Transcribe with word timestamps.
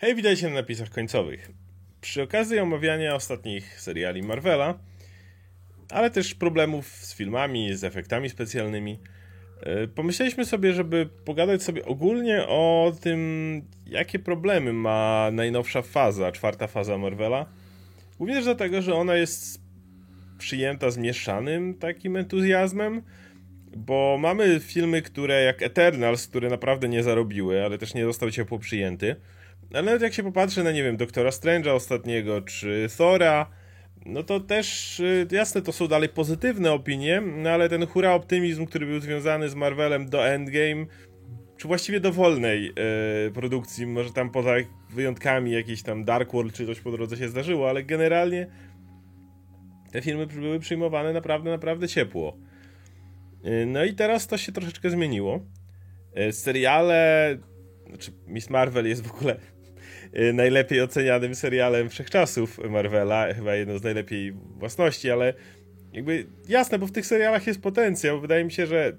Hej, 0.00 0.14
witajcie 0.14 0.48
na 0.48 0.54
napisach 0.54 0.90
końcowych. 0.90 1.50
Przy 2.00 2.22
okazji 2.22 2.58
omawiania 2.58 3.14
ostatnich 3.14 3.80
seriali 3.80 4.22
Marvela, 4.22 4.78
ale 5.90 6.10
też 6.10 6.34
problemów 6.34 6.86
z 6.86 7.14
filmami, 7.14 7.74
z 7.74 7.84
efektami 7.84 8.28
specjalnymi, 8.28 8.98
e, 9.60 9.88
pomyśleliśmy 9.88 10.44
sobie, 10.44 10.72
żeby 10.72 11.08
pogadać 11.24 11.62
sobie 11.62 11.84
ogólnie 11.84 12.46
o 12.46 12.92
tym, 13.00 13.62
jakie 13.86 14.18
problemy 14.18 14.72
ma 14.72 15.28
najnowsza 15.32 15.82
faza, 15.82 16.32
czwarta 16.32 16.66
faza 16.66 16.98
Marvela. 16.98 17.46
Głównie 18.18 18.42
dlatego, 18.42 18.82
że 18.82 18.94
ona 18.94 19.16
jest 19.16 19.60
przyjęta 20.38 20.90
z 20.90 20.98
mieszanym 20.98 21.74
takim 21.74 22.16
entuzjazmem, 22.16 23.02
bo 23.76 24.18
mamy 24.20 24.60
filmy, 24.60 25.02
które 25.02 25.42
jak 25.42 25.62
Eternals, 25.62 26.28
które 26.28 26.50
naprawdę 26.50 26.88
nie 26.88 27.02
zarobiły, 27.02 27.64
ale 27.64 27.78
też 27.78 27.94
nie 27.94 28.04
został 28.04 28.30
ciepło 28.30 28.58
przyjęty. 28.58 29.16
Ale 29.72 29.82
nawet 29.82 30.02
jak 30.02 30.14
się 30.14 30.22
popatrzy 30.22 30.64
na, 30.64 30.72
nie 30.72 30.82
wiem, 30.82 30.96
Doktora 30.96 31.30
Strange'a 31.30 31.70
ostatniego, 31.70 32.42
czy 32.42 32.86
Thora, 32.96 33.50
no 34.06 34.22
to 34.22 34.40
też, 34.40 35.00
y, 35.00 35.26
jasne, 35.30 35.62
to 35.62 35.72
są 35.72 35.88
dalej 35.88 36.08
pozytywne 36.08 36.72
opinie, 36.72 37.22
no 37.36 37.50
ale 37.50 37.68
ten 37.68 37.86
hura 37.86 38.12
optymizm, 38.12 38.66
który 38.66 38.86
był 38.86 39.00
związany 39.00 39.48
z 39.48 39.54
Marvelem 39.54 40.08
do 40.10 40.28
Endgame, 40.28 40.86
czy 41.56 41.68
właściwie 41.68 42.00
dowolnej 42.00 42.64
yy, 42.64 43.30
produkcji, 43.34 43.86
może 43.86 44.12
tam 44.12 44.30
poza 44.30 44.50
wyjątkami 44.90 45.52
jakiś 45.52 45.82
tam 45.82 46.04
Dark 46.04 46.32
World 46.32 46.54
czy 46.54 46.66
coś 46.66 46.80
po 46.80 46.90
drodze 46.90 47.16
się 47.16 47.28
zdarzyło, 47.28 47.68
ale 47.68 47.84
generalnie 47.84 48.46
te 49.92 50.02
filmy 50.02 50.26
były 50.26 50.58
przyjmowane 50.58 51.12
naprawdę, 51.12 51.50
naprawdę 51.50 51.88
ciepło. 51.88 52.36
Yy, 53.44 53.66
no 53.66 53.84
i 53.84 53.94
teraz 53.94 54.26
to 54.26 54.38
się 54.38 54.52
troszeczkę 54.52 54.90
zmieniło. 54.90 55.40
Seriale, 56.30 57.38
znaczy 57.88 58.12
Miss 58.26 58.50
Marvel 58.50 58.86
jest 58.86 59.06
w 59.06 59.14
ogóle 59.14 59.36
Y, 59.36 59.57
najlepiej 60.32 60.82
ocenianym 60.82 61.34
serialem 61.34 61.88
wszechczasów 61.88 62.58
Marvela, 62.70 63.34
chyba 63.34 63.54
jedną 63.54 63.78
z 63.78 63.82
najlepiej 63.82 64.32
własności, 64.32 65.10
ale 65.10 65.34
jakby 65.92 66.26
jasne, 66.48 66.78
bo 66.78 66.86
w 66.86 66.92
tych 66.92 67.06
serialach 67.06 67.46
jest 67.46 67.62
potencjał. 67.62 68.20
Wydaje 68.20 68.44
mi 68.44 68.52
się, 68.52 68.66
że 68.66 68.92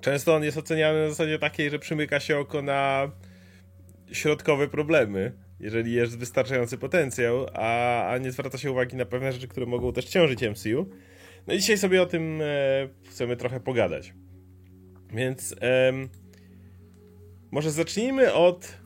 często 0.00 0.34
on 0.34 0.44
jest 0.44 0.58
oceniany 0.58 1.02
na 1.02 1.08
zasadzie 1.08 1.38
takiej, 1.38 1.70
że 1.70 1.78
przymyka 1.78 2.20
się 2.20 2.38
oko 2.38 2.62
na 2.62 3.10
środkowe 4.12 4.68
problemy, 4.68 5.32
jeżeli 5.60 5.92
jest 5.92 6.18
wystarczający 6.18 6.78
potencjał, 6.78 7.46
a, 7.54 8.04
a 8.08 8.18
nie 8.18 8.32
zwraca 8.32 8.58
się 8.58 8.70
uwagi 8.70 8.96
na 8.96 9.04
pewne 9.04 9.32
rzeczy, 9.32 9.48
które 9.48 9.66
mogą 9.66 9.92
też 9.92 10.04
ciążyć 10.04 10.42
MCU. 10.42 10.88
No 11.46 11.54
i 11.54 11.58
dzisiaj 11.58 11.78
sobie 11.78 12.02
o 12.02 12.06
tym 12.06 12.40
e, 12.42 12.88
chcemy 13.10 13.36
trochę 13.36 13.60
pogadać. 13.60 14.14
Więc 15.14 15.54
e, 15.60 15.92
może 17.50 17.70
zacznijmy 17.70 18.32
od 18.32 18.78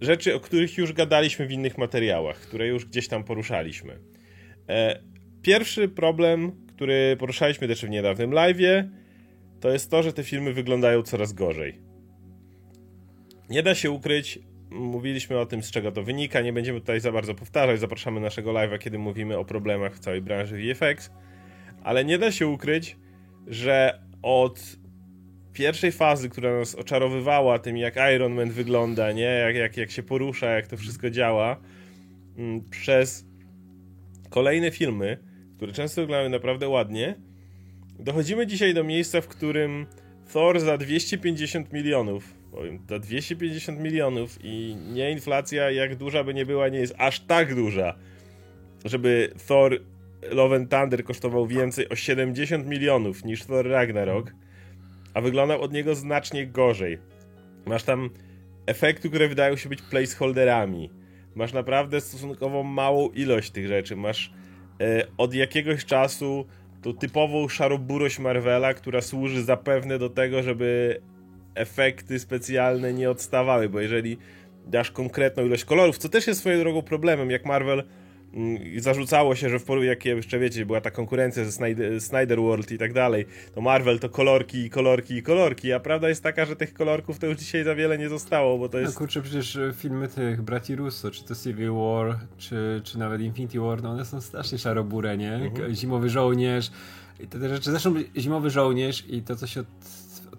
rzeczy, 0.00 0.34
o 0.34 0.40
których 0.40 0.78
już 0.78 0.92
gadaliśmy 0.92 1.46
w 1.46 1.52
innych 1.52 1.78
materiałach, 1.78 2.36
które 2.36 2.66
już 2.66 2.84
gdzieś 2.84 3.08
tam 3.08 3.24
poruszaliśmy. 3.24 3.98
E, 4.68 5.00
pierwszy 5.42 5.88
problem, 5.88 6.52
który 6.68 7.16
poruszaliśmy 7.18 7.68
też 7.68 7.84
w 7.84 7.88
niedawnym 7.88 8.30
live'ie, 8.30 8.88
to 9.60 9.70
jest 9.70 9.90
to, 9.90 10.02
że 10.02 10.12
te 10.12 10.24
filmy 10.24 10.52
wyglądają 10.52 11.02
coraz 11.02 11.32
gorzej. 11.32 11.78
Nie 13.50 13.62
da 13.62 13.74
się 13.74 13.90
ukryć, 13.90 14.38
mówiliśmy 14.70 15.38
o 15.38 15.46
tym, 15.46 15.62
z 15.62 15.70
czego 15.70 15.92
to 15.92 16.02
wynika, 16.02 16.40
nie 16.40 16.52
będziemy 16.52 16.80
tutaj 16.80 17.00
za 17.00 17.12
bardzo 17.12 17.34
powtarzać, 17.34 17.80
zapraszamy 17.80 18.20
naszego 18.20 18.52
live'a, 18.52 18.78
kiedy 18.78 18.98
mówimy 18.98 19.38
o 19.38 19.44
problemach 19.44 19.96
w 19.96 19.98
całej 19.98 20.22
branży 20.22 20.56
VFX, 20.56 21.10
ale 21.82 22.04
nie 22.04 22.18
da 22.18 22.32
się 22.32 22.46
ukryć, 22.46 22.96
że 23.46 24.02
od 24.22 24.76
pierwszej 25.56 25.92
fazy, 25.92 26.28
która 26.28 26.58
nas 26.58 26.74
oczarowywała 26.74 27.58
tym, 27.58 27.76
jak 27.76 27.94
Iron 28.14 28.34
Man 28.34 28.50
wygląda, 28.50 29.12
nie? 29.12 29.22
Jak, 29.22 29.56
jak, 29.56 29.76
jak 29.76 29.90
się 29.90 30.02
porusza, 30.02 30.46
jak 30.46 30.66
to 30.66 30.76
wszystko 30.76 31.10
działa, 31.10 31.60
mm, 32.38 32.64
przez 32.70 33.24
kolejne 34.30 34.70
filmy, 34.70 35.18
które 35.56 35.72
często 35.72 36.00
wyglądają 36.00 36.30
naprawdę 36.30 36.68
ładnie, 36.68 37.14
dochodzimy 37.98 38.46
dzisiaj 38.46 38.74
do 38.74 38.84
miejsca, 38.84 39.20
w 39.20 39.28
którym 39.28 39.86
Thor 40.32 40.60
za 40.60 40.78
250 40.78 41.72
milionów, 41.72 42.34
powiem, 42.50 42.78
za 42.88 42.98
250 42.98 43.80
milionów 43.80 44.38
i 44.42 44.76
nie 44.92 45.10
inflacja, 45.10 45.70
jak 45.70 45.96
duża 45.96 46.24
by 46.24 46.34
nie 46.34 46.46
była, 46.46 46.68
nie 46.68 46.78
jest 46.78 46.94
aż 46.98 47.20
tak 47.20 47.54
duża, 47.54 47.94
żeby 48.84 49.32
Thor 49.48 49.80
Love 50.30 50.56
and 50.56 50.70
Thunder 50.70 51.04
kosztował 51.04 51.46
więcej 51.46 51.88
o 51.88 51.96
70 51.96 52.66
milionów 52.66 53.24
niż 53.24 53.44
Thor 53.44 53.68
Ragnarok, 53.68 54.32
a 55.16 55.20
wyglądał 55.20 55.62
od 55.62 55.72
niego 55.72 55.94
znacznie 55.94 56.46
gorzej. 56.46 56.98
Masz 57.66 57.82
tam 57.82 58.10
efekty, 58.66 59.08
które 59.08 59.28
wydają 59.28 59.56
się 59.56 59.68
być 59.68 59.82
placeholderami. 59.82 60.90
Masz 61.34 61.52
naprawdę 61.52 62.00
stosunkowo 62.00 62.62
małą 62.62 63.08
ilość 63.08 63.50
tych 63.50 63.66
rzeczy. 63.66 63.96
Masz 63.96 64.32
e, 64.80 65.06
od 65.18 65.34
jakiegoś 65.34 65.84
czasu 65.84 66.46
tą 66.82 66.94
typową 66.94 67.48
szaroburość 67.48 68.18
Marvela, 68.18 68.74
która 68.74 69.00
służy 69.00 69.44
zapewne 69.44 69.98
do 69.98 70.10
tego, 70.10 70.42
żeby 70.42 71.00
efekty 71.54 72.18
specjalne 72.18 72.92
nie 72.92 73.10
odstawały, 73.10 73.68
bo 73.68 73.80
jeżeli 73.80 74.18
dasz 74.66 74.90
konkretną 74.90 75.46
ilość 75.46 75.64
kolorów, 75.64 75.98
co 75.98 76.08
też 76.08 76.26
jest 76.26 76.40
swoją 76.40 76.58
drogą 76.58 76.82
problemem, 76.82 77.30
jak 77.30 77.46
Marvel 77.46 77.84
zarzucało 78.78 79.34
się, 79.34 79.48
że 79.48 79.58
w 79.58 79.64
porównaniu, 79.64 79.90
jak 79.90 80.04
jeszcze 80.04 80.38
wiecie, 80.38 80.66
była 80.66 80.80
ta 80.80 80.90
konkurencja 80.90 81.44
ze 81.44 81.52
Snyder, 81.52 82.00
Snyder 82.00 82.40
World 82.40 82.72
i 82.72 82.78
tak 82.78 82.92
dalej, 82.92 83.26
to 83.54 83.60
Marvel 83.60 83.98
to 83.98 84.08
kolorki, 84.08 84.70
kolorki 84.70 85.14
i 85.14 85.22
kolorki, 85.22 85.72
a 85.72 85.80
prawda 85.80 86.08
jest 86.08 86.22
taka, 86.22 86.44
że 86.44 86.56
tych 86.56 86.74
kolorków 86.74 87.18
to 87.18 87.26
już 87.26 87.38
dzisiaj 87.38 87.64
za 87.64 87.74
wiele 87.74 87.98
nie 87.98 88.08
zostało, 88.08 88.58
bo 88.58 88.68
to 88.68 88.78
jest... 88.78 88.94
No 88.94 88.98
kurczę, 88.98 89.22
przecież 89.22 89.56
e, 89.56 89.72
filmy 89.76 90.08
tych 90.08 90.42
braci 90.42 90.76
Russo, 90.76 91.10
czy 91.10 91.24
to 91.24 91.34
Civil 91.34 91.72
War, 91.72 92.18
czy, 92.38 92.80
czy 92.84 92.98
nawet 92.98 93.20
Infinity 93.20 93.60
War, 93.60 93.82
no 93.82 93.90
one 93.90 94.04
są 94.04 94.20
strasznie 94.20 94.58
szarobure, 94.58 95.16
nie? 95.16 95.34
Mhm. 95.34 95.74
Zimowy 95.74 96.10
Żołnierz 96.10 96.70
i 97.20 97.26
te, 97.26 97.38
te 97.38 97.48
rzeczy, 97.48 97.70
zresztą 97.70 97.94
Zimowy 98.16 98.50
Żołnierz 98.50 99.04
i 99.08 99.22
to, 99.22 99.36
co 99.36 99.46
się 99.46 99.60
od 99.60 99.66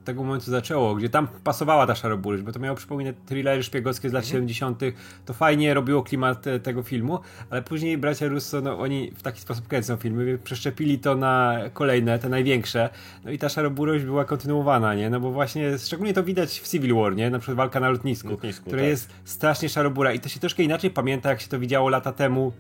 tego 0.07 0.23
momentu 0.23 0.51
zaczęło, 0.51 0.95
gdzie 0.95 1.09
tam 1.09 1.27
pasowała 1.43 1.87
ta 1.87 1.95
szaroburyść, 1.95 2.43
bo 2.43 2.51
to 2.51 2.59
miało 2.59 2.77
przypominać 2.77 3.15
thrillery 3.25 3.63
szpiegowskie 3.63 4.09
z 4.09 4.13
lat 4.13 4.23
mhm. 4.23 4.33
70., 4.49 4.81
to 5.25 5.33
fajnie 5.33 5.73
robiło 5.73 6.03
klimat 6.03 6.41
te, 6.41 6.59
tego 6.59 6.83
filmu, 6.83 7.19
ale 7.49 7.61
później 7.61 7.97
bracia 7.97 8.27
Russo, 8.27 8.61
no 8.61 8.79
oni 8.79 9.11
w 9.11 9.21
taki 9.21 9.41
sposób 9.41 9.67
kręcą 9.67 9.97
filmy, 9.97 10.37
przeszczepili 10.37 10.99
to 10.99 11.15
na 11.15 11.59
kolejne, 11.73 12.19
te 12.19 12.29
największe, 12.29 12.89
no 13.25 13.31
i 13.31 13.37
ta 13.37 13.49
szaroburość 13.49 14.05
była 14.05 14.25
kontynuowana, 14.25 14.95
nie? 14.95 15.09
No 15.09 15.19
bo 15.19 15.31
właśnie, 15.31 15.77
szczególnie 15.77 16.13
to 16.13 16.23
widać 16.23 16.59
w 16.59 16.67
Civil 16.67 16.95
War, 16.95 17.15
nie? 17.15 17.29
Na 17.29 17.39
przykład 17.39 17.57
walka 17.57 17.79
na 17.79 17.89
lotnisku, 17.89 18.29
lotnisku 18.29 18.65
która 18.65 18.81
tak. 18.81 18.89
jest 18.89 19.13
strasznie 19.25 19.69
szarobura 19.69 20.13
i 20.13 20.19
to 20.19 20.29
się 20.29 20.39
troszkę 20.39 20.63
inaczej 20.63 20.89
pamięta, 20.89 21.29
jak 21.29 21.41
się 21.41 21.47
to 21.47 21.59
widziało 21.59 21.89
lata 21.89 22.11
temu 22.11 22.53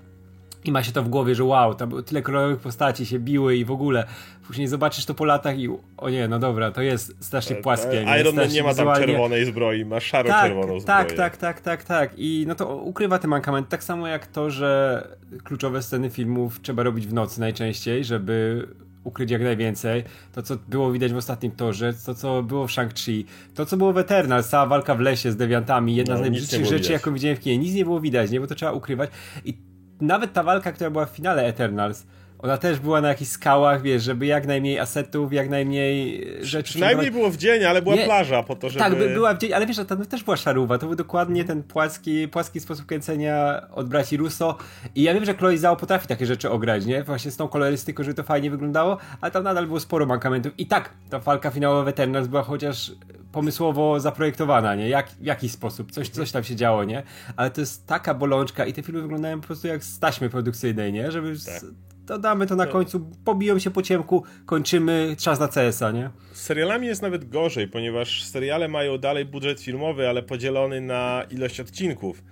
i 0.67 0.71
ma 0.71 0.83
się 0.83 0.91
to 0.91 1.03
w 1.03 1.09
głowie, 1.09 1.35
że 1.35 1.43
wow, 1.43 1.75
tam 1.75 1.89
było 1.89 2.01
tyle 2.01 2.21
kolorowych 2.21 2.59
postaci 2.59 3.05
się 3.05 3.19
biły 3.19 3.55
i 3.55 3.65
w 3.65 3.71
ogóle. 3.71 4.07
Później 4.47 4.67
zobaczysz 4.67 5.05
to 5.05 5.13
po 5.13 5.25
latach 5.25 5.59
i 5.59 5.69
o 5.97 6.09
nie, 6.09 6.27
no 6.27 6.39
dobra, 6.39 6.71
to 6.71 6.81
jest 6.81 7.15
strasznie 7.19 7.55
tak, 7.55 7.63
płaskie. 7.63 8.05
Nie? 8.05 8.19
Iron 8.19 8.35
Man 8.35 8.49
nie 8.49 8.63
ma 8.63 8.73
tam 8.73 8.95
czerwonej 8.95 9.45
zbroi, 9.45 9.85
ma 9.85 9.99
szaro-czerwoną 9.99 10.81
tak, 10.81 10.81
zbroję. 10.81 11.07
Tak, 11.07 11.11
tak, 11.11 11.37
tak, 11.37 11.61
tak, 11.61 11.83
tak. 11.83 12.11
I 12.17 12.45
no 12.47 12.55
to 12.55 12.75
ukrywa 12.75 13.19
ten 13.19 13.29
mankament. 13.29 13.69
Tak 13.69 13.83
samo 13.83 14.07
jak 14.07 14.27
to, 14.27 14.49
że 14.49 15.03
kluczowe 15.43 15.81
sceny 15.81 16.09
filmów 16.09 16.61
trzeba 16.61 16.83
robić 16.83 17.07
w 17.07 17.13
nocy 17.13 17.39
najczęściej, 17.39 18.03
żeby 18.03 18.67
ukryć 19.03 19.31
jak 19.31 19.41
najwięcej. 19.41 20.03
To, 20.33 20.41
co 20.41 20.55
było 20.67 20.91
widać 20.91 21.13
w 21.13 21.17
ostatnim 21.17 21.51
torze, 21.51 21.93
to, 22.05 22.15
co 22.15 22.43
było 22.43 22.67
w 22.67 22.71
Shang-Chi, 22.71 23.23
to, 23.55 23.65
co 23.65 23.77
było 23.77 23.93
w 23.93 23.97
Eternal, 23.97 24.43
cała 24.43 24.65
walka 24.65 24.95
w 24.95 24.99
lesie 24.99 25.31
z 25.31 25.35
dewiantami, 25.35 25.95
jedna 25.95 26.13
no, 26.13 26.19
z 26.19 26.21
najbrzydszych 26.21 26.65
rzeczy, 26.65 26.91
jaką 26.91 27.13
widziałem 27.13 27.37
w 27.37 27.39
kinie. 27.39 27.57
Nic 27.57 27.73
nie 27.73 27.83
było 27.83 27.99
widać, 27.99 28.31
nie? 28.31 28.39
Bo 28.39 28.47
to 28.47 28.55
trzeba 28.55 28.71
ukrywać. 28.71 29.09
I 29.45 29.57
nawet 30.01 30.33
ta 30.33 30.43
walka, 30.43 30.71
która 30.71 30.89
była 30.89 31.05
w 31.05 31.09
finale 31.09 31.45
Eternals, 31.45 32.05
ona 32.39 32.57
też 32.57 32.79
była 32.79 33.01
na 33.01 33.07
jakichś 33.07 33.31
skałach, 33.31 33.81
wiesz, 33.81 34.03
żeby 34.03 34.25
jak 34.25 34.47
najmniej 34.47 34.79
asetów, 34.79 35.33
jak 35.33 35.49
najmniej 35.49 36.27
rzeczy. 36.41 36.69
Przynajmniej 36.69 37.11
było 37.11 37.29
w 37.29 37.37
dzień, 37.37 37.65
ale 37.65 37.81
była 37.81 37.95
nie, 37.95 38.05
plaża 38.05 38.43
po 38.43 38.55
to, 38.55 38.69
żeby... 38.69 38.79
Tak, 38.79 38.95
by, 38.95 39.09
była 39.09 39.33
w 39.33 39.37
dzień, 39.37 39.53
ale 39.53 39.65
wiesz, 39.65 39.77
tam 39.87 40.05
też 40.05 40.23
była 40.23 40.37
szaruwa, 40.37 40.77
to 40.77 40.85
był 40.85 40.95
dokładnie 40.95 41.45
ten 41.45 41.63
płaski, 41.63 42.27
płaski 42.27 42.59
sposób 42.59 42.85
kręcenia 42.85 43.61
od 43.71 43.89
braci 43.89 44.17
Russo 44.17 44.57
i 44.95 45.03
ja 45.03 45.13
wiem, 45.13 45.25
że 45.25 45.33
Chloe 45.33 45.57
Zhao 45.57 45.75
potrafi 45.75 46.07
takie 46.07 46.25
rzeczy 46.25 46.49
ograć, 46.49 46.85
nie? 46.85 47.03
Właśnie 47.03 47.31
z 47.31 47.37
tą 47.37 47.47
kolorystyką, 47.47 48.03
żeby 48.03 48.13
to 48.13 48.23
fajnie 48.23 48.51
wyglądało, 48.51 48.97
ale 49.21 49.31
tam 49.31 49.43
nadal 49.43 49.67
było 49.67 49.79
sporo 49.79 50.05
mankamentów 50.05 50.53
i 50.57 50.67
tak, 50.67 50.89
ta 51.09 51.19
walka 51.19 51.51
finałowa 51.51 51.83
w 51.83 51.87
Eternals 51.87 52.27
była 52.27 52.43
chociaż 52.43 52.91
pomysłowo 53.37 53.99
zaprojektowana, 53.99 54.75
nie? 54.75 54.89
Jak, 54.89 55.09
w 55.09 55.25
jaki 55.25 55.49
sposób, 55.49 55.91
coś, 55.91 56.09
coś 56.09 56.31
tam 56.31 56.43
się 56.43 56.55
działo, 56.55 56.83
nie? 56.83 57.03
Ale 57.35 57.51
to 57.51 57.61
jest 57.61 57.87
taka 57.87 58.13
bolączka 58.13 58.65
i 58.65 58.73
te 58.73 58.83
filmy 58.83 59.01
wyglądają 59.01 59.41
po 59.41 59.47
prostu 59.47 59.67
jak 59.67 59.83
z 59.83 59.99
taśmy 59.99 60.29
produkcyjnej, 60.29 60.93
nie? 60.93 61.11
Żeby 61.11 61.33
tak. 61.45 61.61
to 62.07 62.17
damy 62.17 62.47
to 62.47 62.55
na 62.55 62.65
końcu, 62.65 63.11
pobiją 63.25 63.59
się 63.59 63.71
po 63.71 63.81
ciemku, 63.81 64.23
kończymy, 64.45 65.15
czas 65.19 65.39
na 65.39 65.47
CS-a, 65.47 65.91
nie? 65.91 66.09
Z 66.33 66.41
serialami 66.41 66.87
jest 66.87 67.01
nawet 67.01 67.29
gorzej, 67.29 67.67
ponieważ 67.67 68.23
seriale 68.23 68.67
mają 68.67 68.97
dalej 68.97 69.25
budżet 69.25 69.61
filmowy, 69.61 70.09
ale 70.09 70.23
podzielony 70.23 70.81
na 70.81 71.23
ilość 71.31 71.59
odcinków. 71.59 72.23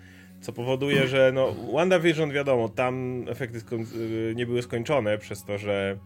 Co 0.41 0.53
powoduje, 0.53 1.07
że 1.07 1.31
no, 1.33 1.55
WandaVision 1.73 2.31
wiadomo, 2.31 2.69
tam 2.69 3.25
efekty 3.27 3.61
y, 3.95 4.33
nie 4.35 4.45
były 4.45 4.61
skończone 4.61 5.17
przez 5.17 5.43
to, 5.43 5.57
że 5.57 5.97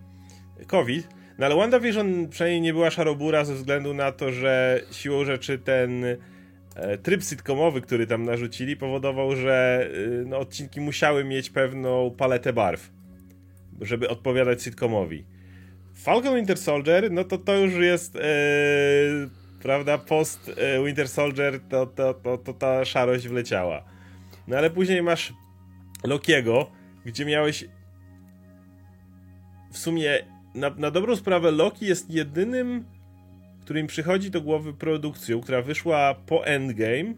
COVID, 0.68 1.08
no 1.40 1.46
ale 1.46 1.56
WandaVision 1.56 2.28
przynajmniej 2.30 2.62
nie 2.62 2.74
była 2.74 2.92
szarobura 2.92 3.46
ze 3.46 3.56
względu 3.56 3.94
na 3.94 4.12
to, 4.12 4.32
że 4.32 4.82
siłą 4.92 5.26
rzeczy 5.26 5.60
ten 5.60 6.06
e, 6.76 6.98
tryb 6.98 7.24
sitcomowy, 7.24 7.82
który 7.82 8.08
tam 8.08 8.24
narzucili, 8.24 8.78
powodował, 8.78 9.36
że 9.36 9.90
y, 9.94 10.24
no, 10.28 10.38
odcinki 10.38 10.82
musiały 10.82 11.24
mieć 11.24 11.50
pewną 11.50 12.12
paletę 12.18 12.54
barw, 12.54 12.92
żeby 13.82 14.10
odpowiadać 14.10 14.64
sitcomowi. 14.64 15.26
Falcon 15.96 16.36
Winter 16.36 16.58
Soldier, 16.58 17.12
no 17.12 17.24
to 17.24 17.38
to 17.38 17.56
już 17.56 17.74
jest, 17.74 18.16
e, 18.16 18.22
prawda, 19.62 19.98
post 19.98 20.52
e, 20.58 20.86
Winter 20.86 21.10
Soldier, 21.10 21.60
to, 21.70 21.86
to, 21.86 22.14
to, 22.14 22.38
to 22.38 22.54
ta 22.54 22.86
szarość 22.86 23.28
wleciała. 23.28 23.84
No 24.48 24.58
ale 24.58 24.70
później 24.70 25.04
masz 25.04 25.34
Lokiego, 26.04 26.72
gdzie 27.06 27.26
miałeś 27.26 27.66
w 29.72 29.78
sumie 29.78 30.20
na, 30.56 30.70
na 30.70 30.92
dobrą 30.92 31.16
sprawę 31.16 31.52
Loki 31.52 31.86
jest 31.86 32.10
jedynym, 32.10 32.86
którym 33.62 33.88
przychodzi 33.88 34.32
do 34.32 34.42
głowy 34.42 34.74
produkcją, 34.74 35.42
która 35.42 35.62
wyszła 35.62 36.16
po 36.26 36.46
Endgame, 36.46 37.14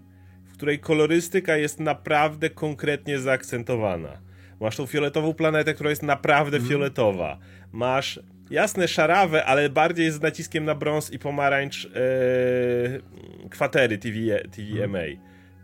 w 0.45 0.54
której 0.54 0.80
kolorystyka 0.80 1.57
jest 1.57 1.80
naprawdę 1.80 2.50
konkretnie 2.50 3.19
zaakcentowana. 3.19 4.22
Masz 4.60 4.78
tą 4.78 4.86
fioletową 4.86 5.33
planetę, 5.33 5.74
która 5.74 5.89
jest 5.89 6.04
naprawdę 6.04 6.57
mm. 6.57 6.69
fioletowa. 6.69 7.39
Masz 7.72 8.19
jasne 8.50 8.88
szarawę, 8.88 9.45
ale 9.45 9.69
bardziej 9.69 10.12
z 10.12 10.22
naciskiem 10.22 10.66
na 10.66 10.75
brąz 10.75 11.12
i 11.12 11.19
pomarańcz 11.19 11.86
ee, 11.86 13.50
kwatery 13.50 13.98
TVA, 13.98 14.50
TVMA. 14.51 15.00
Mm. 15.00 15.19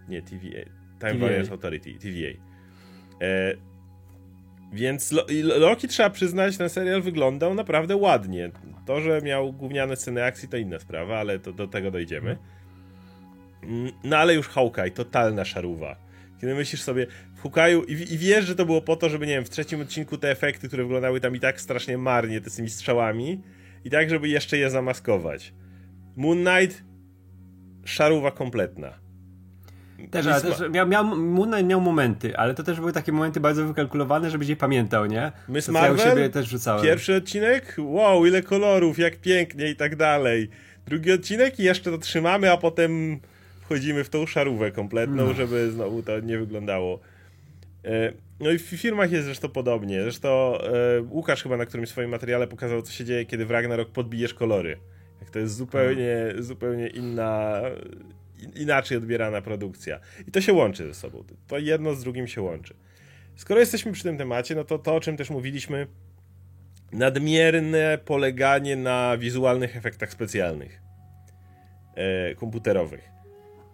Nie, 0.10 0.22
TVA. 0.22 0.64
Time 1.00 1.12
TVA. 1.12 1.20
Variance 1.20 1.52
Authority, 1.52 1.94
TVA. 1.94 2.44
E, 3.22 3.54
więc 4.74 5.14
Loki 5.60 5.88
trzeba 5.88 6.10
przyznać, 6.10 6.58
ten 6.58 6.70
serial 6.70 7.02
wyglądał 7.02 7.54
naprawdę 7.54 7.96
ładnie. 7.96 8.52
To, 8.86 9.02
że 9.02 9.22
miał 9.22 9.54
gówniane 9.54 9.96
sceny 9.96 10.24
akcji, 10.24 10.50
to 10.50 10.58
inna 10.58 10.80
sprawa, 10.80 11.20
ale 11.20 11.40
to, 11.40 11.54
do 11.54 11.68
tego 11.68 11.92
dojdziemy. 11.92 12.38
Mm, 13.64 13.92
no 14.04 14.18
ale 14.18 14.36
już 14.36 14.48
Hawkeye, 14.48 14.92
totalna 14.92 15.46
szaruwa. 15.46 15.96
Kiedy 16.42 16.56
myślisz 16.56 16.82
sobie 16.82 17.08
w 17.36 17.44
Hawkeye'u 17.44 17.84
i, 17.88 18.14
i, 18.14 18.18
wiesz, 18.18 18.46
że 18.46 18.56
to 18.56 18.66
było 18.66 18.82
po 18.82 18.96
to, 18.96 19.10
żeby, 19.10 19.28
nie 19.28 19.34
wiem, 19.34 19.46
w 19.46 19.50
trzecim 19.50 19.82
odcinku 19.82 20.18
te 20.18 20.32
efekty, 20.32 20.68
które 20.68 20.84
wyglądały 20.84 21.22
tam 21.22 21.36
i 21.36 21.40
tak 21.40 21.62
strasznie 21.62 21.98
marnie, 21.98 22.42
te 22.42 22.50
z 22.50 22.56
tymi 22.56 22.70
strzałami, 22.70 23.42
i 23.86 23.90
tak, 23.90 24.10
żeby 24.10 24.30
jeszcze 24.30 24.58
je 24.58 24.70
zamaskować. 24.70 25.54
Moon 26.16 26.46
Knight, 26.46 26.84
szaruwa 27.86 28.32
kompletna. 28.32 29.07
Też, 30.12 30.28
ale 30.28 30.42
też 30.42 30.70
miał, 30.72 30.88
miał, 30.88 31.06
miał 31.64 31.82
momenty, 31.82 32.38
ale 32.38 32.54
to 32.54 32.64
też 32.64 32.80
były 32.80 32.94
takie 32.94 33.12
momenty 33.12 33.40
bardzo 33.40 33.66
wykalkulowane, 33.68 34.30
żebyś 34.30 34.48
nie 34.48 34.56
pamiętał, 34.56 35.06
nie? 35.06 35.32
Miss 35.50 35.68
Marvel, 35.68 35.98
ja 35.98 36.12
siebie 36.12 36.30
też 36.30 36.48
rzucałem. 36.48 36.84
pierwszy 36.84 37.16
odcinek, 37.16 37.76
wow, 37.78 38.26
ile 38.26 38.42
kolorów, 38.42 39.00
jak 39.00 39.18
pięknie 39.18 39.70
i 39.70 39.76
tak 39.76 39.96
dalej. 39.96 40.50
Drugi 40.88 41.12
odcinek 41.12 41.60
i 41.60 41.64
jeszcze 41.64 41.92
to 41.92 41.98
trzymamy, 41.98 42.52
a 42.52 42.58
potem 42.58 43.20
wchodzimy 43.62 44.04
w 44.04 44.10
tą 44.10 44.26
szarówę 44.26 44.72
kompletną, 44.72 45.26
no. 45.26 45.34
żeby 45.34 45.72
znowu 45.72 46.04
to 46.04 46.20
nie 46.20 46.38
wyglądało. 46.38 47.00
E, 47.86 48.14
no 48.40 48.52
i 48.52 48.58
w 48.58 48.62
filmach 48.62 49.12
jest 49.12 49.26
zresztą 49.26 49.50
podobnie. 49.50 50.04
Zresztą 50.04 50.58
e, 50.58 51.02
Łukasz 51.02 51.44
chyba 51.44 51.58
na 51.58 51.66
którymś 51.66 51.90
swoim 51.90 52.10
materiale 52.10 52.48
pokazał, 52.48 52.82
co 52.82 52.92
się 52.92 53.06
dzieje, 53.06 53.26
kiedy 53.26 53.46
w 53.46 53.52
Ragnarok 53.52 53.90
podbijesz 53.90 54.34
kolory. 54.34 54.78
Jak 55.22 55.30
to 55.30 55.40
jest 55.40 55.56
zupełnie, 55.56 56.16
hmm. 56.28 56.44
zupełnie 56.44 56.88
inna, 56.88 57.62
inaczej 58.56 58.98
odbierana 58.98 59.42
produkcja. 59.42 60.00
I 60.28 60.32
to 60.32 60.42
się 60.42 60.54
łączy 60.54 60.88
ze 60.88 60.94
sobą. 60.94 61.24
To 61.48 61.58
jedno 61.58 61.96
z 61.96 62.04
drugim 62.04 62.28
się 62.28 62.42
łączy. 62.42 62.74
Skoro 63.36 63.60
jesteśmy 63.60 63.92
przy 63.92 64.04
tym 64.04 64.18
temacie, 64.18 64.56
no 64.56 64.64
to 64.64 64.80
to, 64.80 64.96
o 64.96 65.00
czym 65.00 65.18
też 65.18 65.30
mówiliśmy, 65.30 65.88
nadmierne 66.92 67.98
poleganie 68.06 68.76
na 68.76 69.18
wizualnych 69.18 69.78
efektach 69.78 70.12
specjalnych 70.12 70.82
e, 71.96 72.36
komputerowych. 72.36 73.10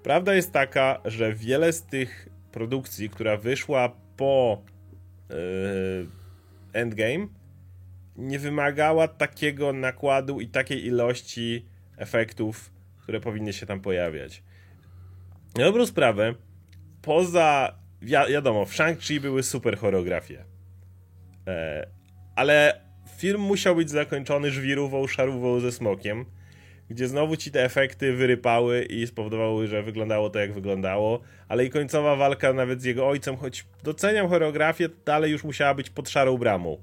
Prawda 0.03 0.35
jest 0.35 0.51
taka, 0.51 1.01
że 1.05 1.33
wiele 1.33 1.73
z 1.73 1.83
tych 1.83 2.29
produkcji, 2.51 3.09
która 3.09 3.37
wyszła 3.37 3.95
po 4.17 4.61
e, 5.29 5.33
Endgame, 6.73 7.27
nie 8.15 8.39
wymagała 8.39 9.07
takiego 9.07 9.73
nakładu 9.73 10.41
i 10.41 10.47
takiej 10.47 10.85
ilości 10.85 11.65
efektów, 11.97 12.71
które 13.01 13.19
powinny 13.19 13.53
się 13.53 13.65
tam 13.65 13.81
pojawiać. 13.81 14.43
Na 15.57 15.63
dobrą 15.63 15.85
sprawę, 15.85 16.33
poza, 17.01 17.75
wi 18.01 18.11
wiadomo, 18.29 18.65
w 18.65 18.73
Shang-Chi 18.73 19.19
były 19.19 19.43
super 19.43 19.77
choreografie, 19.77 20.45
e, 21.47 21.87
ale 22.35 22.81
film 23.17 23.41
musiał 23.41 23.75
być 23.75 23.89
zakończony 23.89 24.51
żwirową, 24.51 25.07
szarówą 25.07 25.59
ze 25.59 25.71
smokiem, 25.71 26.25
gdzie 26.89 27.07
znowu 27.07 27.37
ci 27.37 27.51
te 27.51 27.63
efekty 27.63 28.13
wyrypały 28.13 28.83
i 28.83 29.07
spowodowały, 29.07 29.67
że 29.67 29.83
wyglądało 29.83 30.29
to 30.29 30.39
jak 30.39 30.53
wyglądało, 30.53 31.21
ale 31.47 31.65
i 31.65 31.69
końcowa 31.69 32.15
walka 32.15 32.53
nawet 32.53 32.81
z 32.81 32.85
jego 32.85 33.07
ojcem, 33.07 33.37
choć 33.37 33.65
doceniam 33.83 34.29
choreografię, 34.29 34.89
dalej 35.05 35.31
już 35.31 35.43
musiała 35.43 35.73
być 35.73 35.89
pod 35.89 36.09
szarą 36.09 36.37
bramą. 36.37 36.77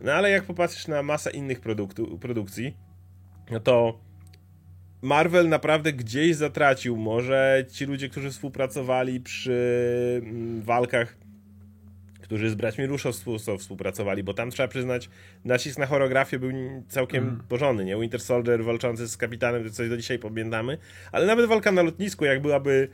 No 0.00 0.12
ale 0.12 0.30
jak 0.30 0.44
popatrzysz 0.44 0.88
na 0.88 1.02
masę 1.02 1.30
innych 1.30 1.60
produktu, 1.60 2.18
produkcji, 2.18 2.76
no 3.50 3.60
to 3.60 4.00
Marvel 5.02 5.48
naprawdę 5.48 5.92
gdzieś 5.92 6.36
zatracił. 6.36 6.96
Może 6.96 7.64
ci 7.72 7.86
ludzie, 7.86 8.08
którzy 8.08 8.30
współpracowali 8.30 9.20
przy 9.20 10.20
mm, 10.24 10.62
walkach, 10.62 11.16
którzy 12.20 12.50
z 12.50 12.54
braćmi 12.54 12.86
Russo 12.86 13.12
współpracowali, 13.58 14.22
bo 14.22 14.34
tam 14.34 14.50
trzeba 14.50 14.68
przyznać, 14.68 15.10
nacisk 15.44 15.78
na 15.78 15.86
choreografię 15.86 16.38
był 16.38 16.50
całkiem 16.88 17.24
mm. 17.24 17.42
porządny, 17.48 17.84
nie? 17.84 17.96
Winter 17.96 18.20
Soldier 18.20 18.64
walczący 18.64 19.08
z 19.08 19.16
kapitanem, 19.16 19.64
to 19.64 19.70
coś 19.70 19.88
do 19.88 19.96
dzisiaj 19.96 20.18
pamiętamy, 20.18 20.78
ale 21.12 21.26
nawet 21.26 21.46
walka 21.46 21.72
na 21.72 21.82
lotnisku, 21.82 22.24
jak 22.24 22.42
byłaby 22.42 22.88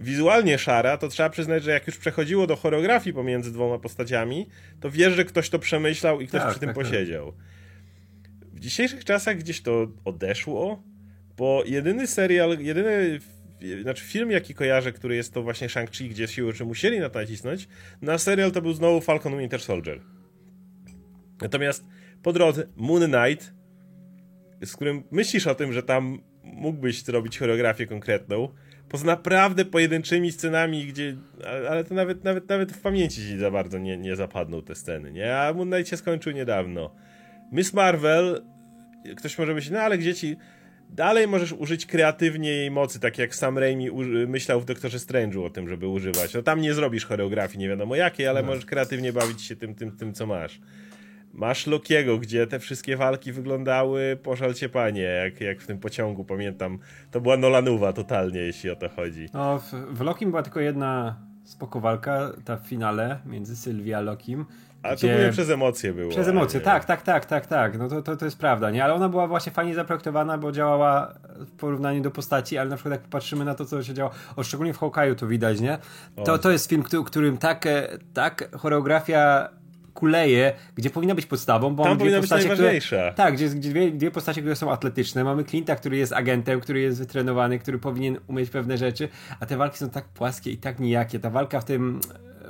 wizualnie 0.00 0.58
szara, 0.58 0.96
to 0.96 1.08
trzeba 1.08 1.30
przyznać, 1.30 1.62
że 1.62 1.70
jak 1.70 1.86
już 1.86 1.98
przechodziło 1.98 2.46
do 2.46 2.56
choreografii 2.56 3.14
pomiędzy 3.14 3.52
dwoma 3.52 3.78
postaciami, 3.78 4.48
to 4.80 4.90
wiesz, 4.90 5.14
że 5.14 5.24
ktoś 5.24 5.50
to 5.50 5.58
przemyślał 5.58 6.20
i 6.20 6.26
ktoś 6.26 6.40
tak, 6.40 6.50
przy 6.50 6.60
tym 6.60 6.68
tak, 6.68 6.76
tak. 6.76 6.84
posiedział. 6.84 7.32
W 8.52 8.60
dzisiejszych 8.60 9.04
czasach 9.04 9.36
gdzieś 9.36 9.62
to 9.62 9.86
odeszło, 10.04 10.82
bo 11.36 11.62
jedyny 11.66 12.06
serial, 12.06 12.58
jedyny 12.60 13.20
znaczy 13.82 14.04
film, 14.04 14.30
jaki 14.30 14.54
kojarzę, 14.54 14.92
który 14.92 15.16
jest 15.16 15.34
to 15.34 15.42
właśnie 15.42 15.68
Shang-Chi, 15.68 16.08
gdzie 16.08 16.28
siły 16.28 16.52
czy 16.52 16.64
musieli 16.64 16.98
nacisnąć, 17.14 17.68
na 18.02 18.18
serial 18.18 18.52
to 18.52 18.62
był 18.62 18.72
znowu 18.72 19.00
Falcon 19.00 19.38
Winter 19.38 19.60
Soldier. 19.60 20.00
Natomiast 21.42 21.84
po 22.22 22.32
drodze 22.32 22.66
Moon 22.76 23.02
Knight, 23.02 23.54
z 24.64 24.72
którym 24.72 25.02
myślisz 25.10 25.46
o 25.46 25.54
tym, 25.54 25.72
że 25.72 25.82
tam 25.82 26.18
mógłbyś 26.42 27.02
zrobić 27.02 27.38
choreografię 27.38 27.86
konkretną, 27.86 28.48
poza 28.88 29.06
naprawdę 29.06 29.64
pojedynczymi 29.64 30.32
scenami, 30.32 30.86
gdzie, 30.86 31.16
ale 31.70 31.84
to 31.84 31.94
nawet, 31.94 32.24
nawet, 32.24 32.48
nawet 32.48 32.72
w 32.72 32.80
pamięci 32.80 33.16
ci 33.16 33.38
za 33.38 33.50
bardzo 33.50 33.78
nie, 33.78 33.98
nie 33.98 34.16
zapadną 34.16 34.62
te 34.62 34.74
sceny, 34.74 35.12
nie? 35.12 35.36
A 35.36 35.52
Moon 35.54 35.70
Knight 35.70 35.90
się 35.90 35.96
skończył 35.96 36.32
niedawno. 36.32 36.94
Miss 37.52 37.72
Marvel, 37.72 38.44
ktoś 39.16 39.38
może 39.38 39.54
myśleć, 39.54 39.72
no 39.72 39.80
ale 39.80 39.98
gdzie 39.98 40.14
ci 40.14 40.36
Dalej 40.94 41.28
możesz 41.28 41.52
użyć 41.52 41.86
kreatywnie 41.86 42.50
jej 42.50 42.70
mocy, 42.70 43.00
tak 43.00 43.18
jak 43.18 43.34
Sam 43.34 43.58
Raimi 43.58 43.90
myślał 44.26 44.60
w 44.60 44.64
Doktorze 44.64 44.98
Strange'u 44.98 45.44
o 45.44 45.50
tym, 45.50 45.68
żeby 45.68 45.88
używać. 45.88 46.34
No 46.34 46.42
tam 46.42 46.60
nie 46.60 46.74
zrobisz 46.74 47.06
choreografii 47.06 47.58
nie 47.58 47.68
wiadomo 47.68 47.96
jakiej, 47.96 48.26
ale 48.26 48.42
no. 48.42 48.48
możesz 48.48 48.66
kreatywnie 48.66 49.12
bawić 49.12 49.42
się 49.42 49.56
tym, 49.56 49.74
tym, 49.74 49.96
tym, 49.96 50.14
co 50.14 50.26
masz. 50.26 50.60
Masz 51.32 51.66
Lokiego, 51.66 52.18
gdzie 52.18 52.46
te 52.46 52.58
wszystkie 52.58 52.96
walki 52.96 53.32
wyglądały, 53.32 54.18
pożalcie 54.22 54.68
panie, 54.68 55.02
jak, 55.02 55.40
jak 55.40 55.60
w 55.60 55.66
tym 55.66 55.78
pociągu, 55.78 56.24
pamiętam. 56.24 56.78
To 57.10 57.20
była 57.20 57.36
Nolanowa 57.36 57.92
totalnie, 57.92 58.40
jeśli 58.40 58.70
o 58.70 58.76
to 58.76 58.88
chodzi. 58.88 59.28
No, 59.34 59.58
w, 59.58 59.72
w 59.72 60.00
Lokim 60.00 60.30
była 60.30 60.42
tylko 60.42 60.60
jedna 60.60 61.18
spoko 61.44 61.80
walka, 61.80 62.32
ta 62.44 62.56
w 62.56 62.66
finale 62.66 63.18
między 63.26 63.56
Sylwia 63.56 63.98
a 63.98 64.00
Lokim. 64.00 64.44
A 64.84 64.96
to 64.96 65.06
były 65.06 65.30
przez 65.30 65.50
emocje 65.50 65.92
było. 65.92 66.10
Przez 66.10 66.28
emocje, 66.28 66.60
tak, 66.60 66.84
tak, 66.84 67.02
tak, 67.02 67.26
tak, 67.26 67.46
tak. 67.46 67.78
No 67.78 67.88
to, 67.88 68.02
to, 68.02 68.16
to 68.16 68.24
jest 68.24 68.38
prawda, 68.38 68.70
nie? 68.70 68.84
Ale 68.84 68.94
ona 68.94 69.08
była 69.08 69.26
właśnie 69.26 69.52
fajnie 69.52 69.74
zaprojektowana, 69.74 70.38
bo 70.38 70.52
działała 70.52 71.14
w 71.38 71.50
porównaniu 71.50 72.02
do 72.02 72.10
postaci, 72.10 72.58
ale 72.58 72.70
na 72.70 72.76
przykład 72.76 72.92
jak 72.92 73.02
popatrzymy 73.02 73.44
na 73.44 73.54
to, 73.54 73.64
co 73.64 73.82
się 73.82 73.94
działo, 73.94 74.10
o 74.36 74.42
szczególnie 74.42 74.74
w 74.74 74.78
Hawkeye'u 74.78 75.14
to 75.14 75.26
widać, 75.26 75.60
nie? 75.60 75.78
To, 76.24 76.38
to 76.38 76.50
jest 76.50 76.68
film, 76.68 76.82
którym 77.04 77.38
tak, 77.38 77.66
e, 77.66 77.88
tak 78.14 78.56
choreografia 78.56 79.48
kuleje, 79.94 80.52
gdzie 80.74 80.90
powinna 80.90 81.14
być 81.14 81.26
podstawą, 81.26 81.74
bo 81.74 81.84
Tam 81.84 81.98
powinna 81.98 82.20
być 82.20 82.30
najważniejsza. 82.30 82.96
Które, 82.96 83.12
tak, 83.12 83.34
gdzie, 83.34 83.48
gdzie 83.48 83.70
dwie, 83.70 83.90
dwie 83.90 84.10
postacie, 84.10 84.40
które 84.40 84.56
są 84.56 84.72
atletyczne. 84.72 85.24
Mamy 85.24 85.42
Clint'a, 85.42 85.76
który 85.76 85.96
jest 85.96 86.12
agentem, 86.12 86.60
który 86.60 86.80
jest 86.80 86.98
wytrenowany, 86.98 87.58
który 87.58 87.78
powinien 87.78 88.18
umieć 88.26 88.50
pewne 88.50 88.78
rzeczy, 88.78 89.08
a 89.40 89.46
te 89.46 89.56
walki 89.56 89.78
są 89.78 89.90
tak 89.90 90.04
płaskie 90.04 90.50
i 90.50 90.56
tak 90.56 90.80
nijakie. 90.80 91.18
Ta 91.18 91.30
walka 91.30 91.60
w 91.60 91.64
tym, 91.64 92.00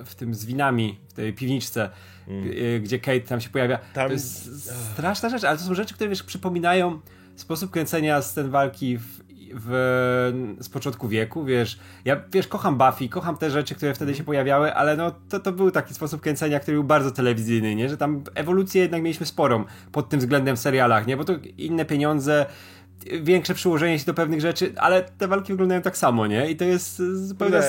w 0.04 0.14
tym 0.14 0.34
z 0.34 0.44
winami, 0.44 0.98
w 1.08 1.12
tej 1.12 1.32
piwniczce, 1.32 1.90
mm. 2.28 2.82
gdzie 2.82 2.98
Kate 2.98 3.20
tam 3.20 3.40
się 3.40 3.50
pojawia, 3.50 3.78
tam... 3.78 4.06
to 4.06 4.12
jest 4.12 4.70
straszna 4.92 5.28
rzecz, 5.28 5.44
ale 5.44 5.58
to 5.58 5.64
są 5.64 5.74
rzeczy, 5.74 5.94
które 5.94 6.10
wiesz, 6.10 6.22
przypominają 6.22 7.00
sposób 7.36 7.70
kręcenia 7.70 8.22
scen 8.22 8.50
walki 8.50 8.98
w 8.98 9.24
w, 9.54 10.56
z 10.60 10.68
początku 10.68 11.08
wieku, 11.08 11.44
wiesz, 11.44 11.78
ja, 12.04 12.22
wiesz, 12.32 12.48
kocham 12.48 12.78
Buffy, 12.78 13.08
kocham 13.08 13.36
te 13.36 13.50
rzeczy, 13.50 13.74
które 13.74 13.94
wtedy 13.94 14.14
się 14.14 14.24
pojawiały, 14.24 14.74
ale 14.74 14.96
no, 14.96 15.14
to, 15.28 15.40
to 15.40 15.52
był 15.52 15.70
taki 15.70 15.94
sposób 15.94 16.20
kręcenia, 16.20 16.60
który 16.60 16.76
był 16.76 16.84
bardzo 16.84 17.10
telewizyjny, 17.10 17.74
nie, 17.74 17.88
że 17.88 17.96
tam 17.96 18.24
ewolucję 18.34 18.82
jednak 18.82 19.02
mieliśmy 19.02 19.26
sporą 19.26 19.64
pod 19.92 20.08
tym 20.08 20.20
względem 20.20 20.56
w 20.56 20.60
serialach, 20.60 21.06
nie, 21.06 21.16
bo 21.16 21.24
to 21.24 21.32
inne 21.56 21.84
pieniądze, 21.84 22.46
większe 23.22 23.54
przyłożenie 23.54 23.98
się 23.98 24.04
do 24.04 24.14
pewnych 24.14 24.40
rzeczy, 24.40 24.72
ale 24.76 25.02
te 25.02 25.28
walki 25.28 25.52
wyglądają 25.52 25.82
tak 25.82 25.96
samo, 25.96 26.26
nie? 26.26 26.50
I 26.50 26.56
to 26.56 26.64
jest 26.64 27.02
zupełnie 27.14 27.62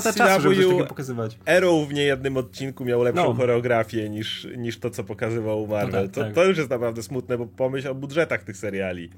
strata 0.00 0.18
czasu, 0.18 0.42
żeby 0.42 0.56
coś 0.56 0.64
takiego 0.64 0.86
pokazywać. 0.86 1.38
Arrow 1.46 1.88
w 1.88 1.92
niejednym 1.92 2.36
odcinku 2.36 2.84
miał 2.84 3.02
lepszą 3.02 3.24
no. 3.24 3.34
choreografię 3.34 4.10
niż, 4.10 4.48
niż 4.56 4.78
to, 4.78 4.90
co 4.90 5.04
pokazywał 5.04 5.66
Marvel. 5.66 6.02
No 6.02 6.08
tak, 6.08 6.10
to, 6.14 6.20
tak. 6.20 6.34
to 6.34 6.44
już 6.44 6.58
jest 6.58 6.70
naprawdę 6.70 7.02
smutne, 7.02 7.38
bo 7.38 7.46
pomyśl 7.46 7.88
o 7.88 7.94
budżetach 7.94 8.42
tych 8.42 8.56
seriali. 8.56 9.10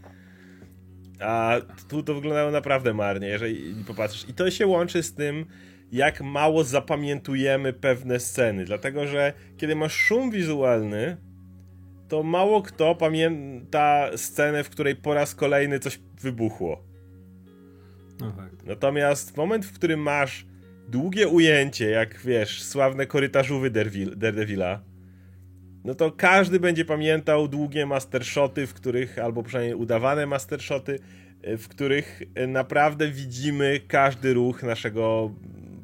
A 1.21 1.57
tu 1.89 2.03
to 2.03 2.15
wyglądało 2.15 2.51
naprawdę 2.51 2.95
marnie, 2.95 3.29
jeżeli 3.29 3.75
popatrzysz. 3.87 4.29
I 4.29 4.35
to 4.35 4.51
się 4.51 4.67
łączy 4.67 5.03
z 5.03 5.15
tym, 5.15 5.47
jak 5.93 6.21
mało 6.21 6.65
zapamiętujemy 6.65 7.73
pewne 7.73 8.21
sceny. 8.21 8.65
Dlatego, 8.65 9.07
że 9.07 9.33
kiedy 9.57 9.77
masz 9.77 9.93
szum 9.93 10.31
wizualny, 10.31 11.17
to 12.09 12.23
mało 12.23 12.63
kto 12.63 12.95
pamięta 12.95 14.11
scenę, 14.17 14.65
w 14.65 14.71
której 14.71 14.97
po 14.97 15.15
raz 15.15 15.35
kolejny 15.35 15.79
coś 15.79 16.01
wybuchło. 16.21 16.85
No 18.21 18.33
tak. 18.33 18.51
Natomiast 18.65 19.37
moment, 19.37 19.67
w 19.67 19.73
którym 19.73 20.01
masz 20.01 20.47
długie 20.89 21.29
ujęcie, 21.29 21.91
jak 21.91 22.21
wiesz, 22.21 22.63
sławne 22.63 23.07
korytarzowy 23.07 23.71
Daredevila, 24.17 24.81
no 25.85 25.95
to 25.95 26.13
każdy 26.13 26.61
będzie 26.61 26.85
pamiętał 26.85 27.49
długie 27.49 27.87
mastershoty, 27.87 28.67
w 28.67 28.75
których, 28.75 29.19
albo 29.19 29.43
przynajmniej 29.43 29.75
udawane 29.75 30.27
mastershoty, 30.27 30.99
w 31.43 31.69
których 31.69 32.23
naprawdę 32.49 33.09
widzimy 33.09 33.81
każdy 33.89 34.35
ruch 34.35 34.63
naszego 34.63 35.31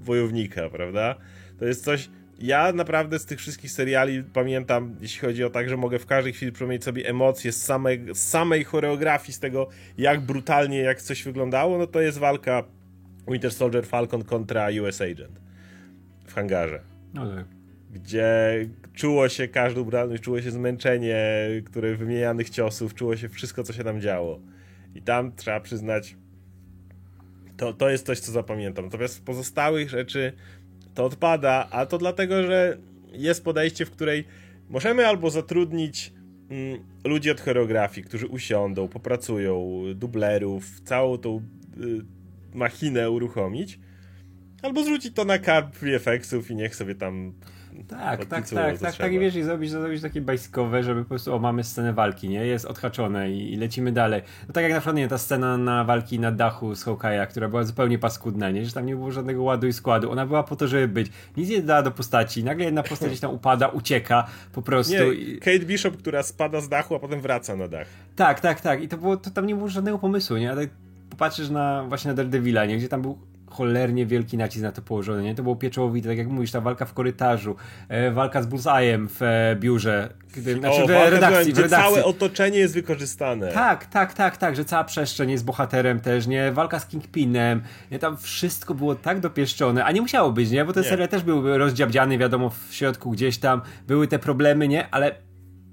wojownika, 0.01 0.71
prawda? 0.71 1.15
To 1.59 1.65
jest 1.65 1.85
coś. 1.85 2.11
Ja 2.39 2.73
naprawdę 2.73 3.19
z 3.19 3.27
tych 3.27 3.39
wszystkich 3.39 3.71
seriali 3.71 4.25
pamiętam, 4.33 4.97
jeśli 5.01 5.21
chodzi 5.21 5.45
o 5.45 5.51
tak, 5.51 5.69
że 5.69 5.77
mogę 5.77 5.99
w 5.99 6.07
każdej 6.07 6.33
chwili 6.33 6.53
przypomnieć 6.53 6.85
sobie 6.85 7.09
emocje 7.09 7.53
z 7.53 7.63
samej, 7.63 8.05
z 8.15 8.19
samej 8.19 8.65
choreografii, 8.65 9.33
z 9.33 9.39
tego 9.39 9.69
jak 9.99 10.21
brutalnie, 10.21 10.79
jak 10.79 11.03
coś 11.03 11.23
wyglądało, 11.23 11.79
no 11.79 11.87
to 11.87 12.01
jest 12.01 12.19
walka 12.19 12.65
Winter 13.29 13.53
Soldier 13.53 13.87
Falcon 13.87 14.25
kontra 14.25 14.69
US 14.83 15.01
Agent 15.01 15.41
w 16.27 16.35
hangarze. 16.35 16.81
No 17.15 17.37
tak. 17.37 17.45
Gdzie 17.93 18.67
czuło 18.95 19.29
się 19.29 19.49
każdą 19.49 19.83
brutalność, 19.83 20.23
czuło 20.23 20.43
się 20.43 20.51
zmęczenie, 20.51 21.17
które 21.65 21.97
wymienianych 21.97 22.51
ciosów, 22.51 22.95
czuło 22.95 23.17
się 23.17 23.29
wszystko, 23.29 23.63
co 23.63 23.73
się 23.73 23.85
tam 23.85 24.01
działo. 24.01 24.41
I 24.95 25.03
tam 25.03 25.33
trzeba 25.37 25.61
przyznać, 25.61 26.17
to, 27.57 27.73
to 27.73 27.91
jest 27.91 28.07
coś, 28.07 28.21
co 28.21 28.33
zapamiętam. 28.33 28.85
Natomiast 28.85 29.15
z 29.15 29.21
pozostałych 29.21 29.91
rzeczy 29.91 30.33
to 30.95 31.05
odpada, 31.05 31.69
a 31.71 31.87
to 31.87 31.99
dlatego, 31.99 32.43
że 32.43 32.79
jest 33.13 33.45
podejście, 33.45 33.87
w 33.87 33.91
której 33.91 34.25
możemy 34.69 35.07
albo 35.07 35.31
zatrudnić 35.31 36.13
mm, 36.51 36.81
ludzi 37.05 37.31
od 37.31 37.41
choreografii, 37.41 38.07
którzy 38.07 38.27
usiądą, 38.27 38.89
popracują, 38.89 39.83
dublerów, 39.95 40.81
całą 40.81 41.19
tą 41.19 41.37
y, 41.37 42.22
machinę 42.55 43.11
uruchomić, 43.11 43.81
albo 44.63 44.85
zrzucić 44.85 45.15
to 45.15 45.25
na 45.25 45.39
karp 45.39 45.77
VFX-ów 45.77 46.51
i 46.51 46.55
niech 46.55 46.77
sobie 46.77 46.95
tam 46.95 47.33
tak, 47.89 48.27
tak, 48.27 48.49
tak, 48.49 48.79
tak, 48.79 48.97
tak, 48.97 49.13
i 49.13 49.19
wiesz, 49.19 49.37
i 49.37 49.43
zrobić, 49.43 49.71
zrobić 49.71 50.03
takie 50.03 50.21
bajskowe, 50.21 50.83
żeby 50.83 51.03
po 51.03 51.09
prostu, 51.09 51.35
o, 51.35 51.39
mamy 51.39 51.65
scenę 51.65 51.93
walki, 51.93 52.29
nie, 52.29 52.47
jest 52.47 52.65
odhaczone 52.65 53.31
i, 53.31 53.53
i 53.53 53.57
lecimy 53.57 53.93
dalej. 53.93 54.23
No 54.49 54.53
tak 54.53 54.63
jak 54.63 54.73
na 54.73 54.79
przykład, 54.79 54.97
nie, 54.97 55.09
ta 55.09 55.19
scena 55.19 55.57
na 55.57 55.85
walki 55.85 56.21
na 56.21 56.33
dachu 56.33 56.75
z 56.75 56.85
Hawkeye'a, 56.85 57.27
która 57.27 57.49
była 57.49 57.65
zupełnie 57.65 57.99
paskudna, 57.99 58.51
nie, 58.51 58.65
że 58.65 58.73
tam 58.73 58.87
nie 58.87 58.97
było 58.97 59.11
żadnego 59.11 59.43
ładu 59.43 59.67
i 59.67 59.73
składu, 59.73 60.11
ona 60.11 60.27
była 60.27 60.43
po 60.43 60.57
to, 60.57 60.69
żeby 60.69 60.89
być, 60.89 61.13
nic 61.37 61.49
nie 61.49 61.63
dała 61.63 61.83
do 61.83 61.91
postaci, 61.91 62.45
nagle 62.45 62.65
jedna 62.65 62.83
postać 62.83 63.21
tam 63.21 63.35
upada, 63.35 63.69
ucieka, 63.69 64.27
po 64.53 64.63
prostu. 64.63 64.95
Nie, 64.95 65.37
Kate 65.37 65.67
Bishop, 65.67 65.97
która 65.97 66.23
spada 66.23 66.61
z 66.61 66.69
dachu, 66.69 66.95
a 66.95 66.99
potem 66.99 67.21
wraca 67.21 67.57
na 67.57 67.69
dach. 67.69 67.87
Tak, 68.17 68.41
tak, 68.41 68.61
tak, 68.61 68.83
i 68.83 68.89
to 68.89 68.99
było, 68.99 69.17
to 69.17 69.31
tam 69.31 69.47
nie 69.47 69.55
było 69.55 69.69
żadnego 69.69 69.99
pomysłu, 69.99 70.37
nie, 70.37 70.51
ale 70.51 70.67
popatrzysz 71.13 71.51
na 71.51 71.85
właśnie 71.89 72.09
na 72.09 72.15
Daredevila, 72.15 72.65
nie, 72.65 72.79
gdzie 72.79 72.89
tam 72.89 73.03
był 73.03 73.19
cholernie 73.51 74.07
wielki 74.07 74.37
nacisk 74.37 74.63
na 74.63 74.73
to 74.73 74.83
położony, 74.83 75.23
nie? 75.23 75.35
To 75.35 75.43
było 75.43 75.57
pieczołowite, 75.57 76.09
tak 76.09 76.19
jak 76.19 76.29
mówisz, 76.29 76.51
ta 76.51 76.61
walka 76.61 76.85
w 76.85 76.93
korytarzu, 76.95 77.57
e, 77.89 78.11
walka 78.11 78.43
z 78.43 78.47
Bullseye'em 78.47 79.07
w 79.09 79.23
e, 79.23 79.57
biurze, 79.57 80.15
gdy, 80.35 80.55
znaczy 80.55 80.83
o, 80.83 80.87
w 80.87 80.91
redakcji, 80.91 81.53
w 81.53 81.59
redakcji. 81.59 81.89
całe 81.89 82.05
otoczenie 82.05 82.59
jest 82.59 82.75
wykorzystane. 82.75 83.53
Tak, 83.53 83.87
tak, 83.87 84.15
tak, 84.15 84.37
tak, 84.37 84.57
że 84.57 84.65
cała 84.65 84.85
przestrzeń 84.85 85.31
jest 85.31 85.45
bohaterem 85.45 86.01
też, 86.01 86.27
nie? 86.27 86.53
Walka 86.53 86.81
z 86.81 86.87
Kingpinem, 86.87 87.63
nie? 87.91 87.99
Tam 87.99 88.17
wszystko 88.17 88.75
było 88.75 88.95
tak 88.95 89.21
dopieszczone, 89.21 89.85
a 89.85 89.93
nie 89.93 90.01
musiało 90.01 90.33
być, 90.33 90.51
nie? 90.51 90.65
Bo 90.65 90.73
ten 90.73 90.85
serial 90.85 91.09
też 91.09 91.23
był 91.23 91.59
rozdziabdziany, 91.59 92.19
wiadomo, 92.19 92.51
w 92.51 92.75
środku 92.75 93.11
gdzieś 93.11 93.39
tam 93.39 93.61
były 93.87 94.09
te 94.09 94.19
problemy, 94.19 94.69
nie? 94.69 94.91
Ale 94.91 95.15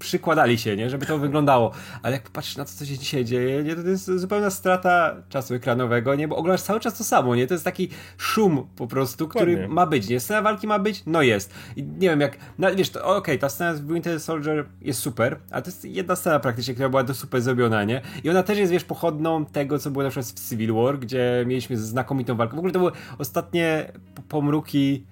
przykładali 0.00 0.58
się, 0.58 0.76
nie? 0.76 0.90
żeby 0.90 1.06
to 1.06 1.18
wyglądało. 1.18 1.72
Ale 2.02 2.12
jak 2.12 2.30
patrzysz 2.30 2.56
na 2.56 2.64
to, 2.64 2.70
co 2.70 2.86
się 2.86 2.98
dzisiaj 2.98 3.24
dzieje, 3.24 3.62
nie? 3.62 3.76
to 3.76 3.88
jest 3.88 4.10
zupełna 4.10 4.50
strata 4.50 5.16
czasu 5.28 5.54
ekranowego, 5.54 6.14
nie? 6.14 6.28
bo 6.28 6.36
oglądasz 6.36 6.62
cały 6.62 6.80
czas 6.80 6.98
to 6.98 7.04
samo. 7.04 7.36
Nie? 7.36 7.46
To 7.46 7.54
jest 7.54 7.64
taki 7.64 7.88
szum 8.16 8.66
po 8.76 8.86
prostu, 8.86 9.28
który 9.28 9.52
Dokładnie. 9.52 9.74
ma 9.74 9.86
być. 9.86 10.08
Nie? 10.08 10.20
Scena 10.20 10.42
walki 10.42 10.66
ma 10.66 10.78
być? 10.78 11.02
No 11.06 11.22
jest. 11.22 11.54
I 11.76 11.82
nie 11.82 12.08
wiem 12.10 12.20
jak, 12.20 12.36
no, 12.58 12.74
wiesz, 12.74 12.90
okej, 12.90 13.16
okay, 13.16 13.38
ta 13.38 13.48
scena 13.48 13.74
z 13.74 13.80
Winter 13.80 14.20
Soldier 14.20 14.66
jest 14.80 15.00
super, 15.00 15.38
ale 15.50 15.62
to 15.62 15.70
jest 15.70 15.84
jedna 15.84 16.16
scena 16.16 16.40
praktycznie, 16.40 16.74
która 16.74 16.88
była 16.88 17.02
do 17.02 17.14
super 17.14 17.42
zrobiona, 17.42 17.84
nie? 17.84 18.02
I 18.24 18.30
ona 18.30 18.42
też 18.42 18.58
jest, 18.58 18.72
wiesz, 18.72 18.84
pochodną 18.84 19.44
tego, 19.44 19.78
co 19.78 19.90
było 19.90 20.04
na 20.04 20.10
przykład 20.10 20.26
w 20.26 20.48
Civil 20.48 20.72
War, 20.74 20.98
gdzie 20.98 21.44
mieliśmy 21.46 21.76
znakomitą 21.76 22.36
walkę. 22.36 22.56
W 22.56 22.58
ogóle 22.58 22.72
to 22.72 22.78
były 22.78 22.92
ostatnie 23.18 23.92
pomruki 24.28 25.04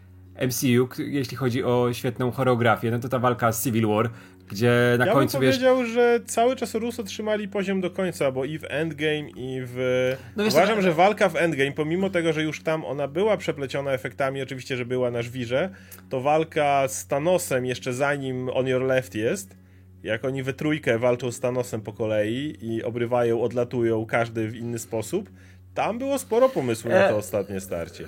MCU, 0.46 0.88
jeśli 0.98 1.36
chodzi 1.36 1.64
o 1.64 1.92
świetną 1.92 2.30
choreografię, 2.30 2.90
no 2.90 2.98
to 2.98 3.08
ta 3.08 3.18
walka 3.18 3.52
z 3.52 3.64
Civil 3.64 3.86
War, 3.86 4.10
gdzie 4.48 4.96
na 4.98 5.06
ja 5.06 5.12
końcu 5.12 5.38
bym 5.38 5.48
powiedział, 5.48 5.78
wiesz... 5.78 5.88
że 5.88 6.20
cały 6.26 6.56
czas 6.56 6.74
Russo 6.74 7.02
trzymali 7.02 7.48
poziom 7.48 7.80
do 7.80 7.90
końca, 7.90 8.32
bo 8.32 8.44
i 8.44 8.58
w 8.58 8.64
Endgame, 8.68 9.30
i 9.36 9.60
w... 9.64 10.14
No 10.36 10.44
Uważam, 10.44 10.76
to... 10.76 10.82
że 10.82 10.92
walka 10.92 11.28
w 11.28 11.36
Endgame, 11.36 11.72
pomimo 11.72 12.10
tego, 12.10 12.32
że 12.32 12.42
już 12.42 12.62
tam 12.62 12.84
ona 12.84 13.08
była 13.08 13.36
przepleciona 13.36 13.92
efektami, 13.92 14.42
oczywiście, 14.42 14.76
że 14.76 14.84
była 14.84 15.10
na 15.10 15.22
żwirze, 15.22 15.70
to 16.08 16.20
walka 16.20 16.88
z 16.88 17.06
Thanosem 17.06 17.66
jeszcze 17.66 17.92
zanim 17.92 18.48
On 18.48 18.66
Your 18.66 18.82
Left 18.82 19.14
jest, 19.14 19.56
jak 20.02 20.24
oni 20.24 20.42
we 20.42 20.52
trójkę 20.52 20.98
walczą 20.98 21.32
z 21.32 21.40
Thanosem 21.40 21.80
po 21.80 21.92
kolei 21.92 22.56
i 22.60 22.82
obrywają, 22.82 23.42
odlatują 23.42 24.06
każdy 24.06 24.48
w 24.48 24.56
inny 24.56 24.78
sposób, 24.78 25.30
tam 25.74 25.98
było 25.98 26.18
sporo 26.18 26.48
pomysłów 26.48 26.92
na 26.92 27.08
to 27.08 27.14
e, 27.14 27.16
ostatnie 27.16 27.60
starcie. 27.60 28.04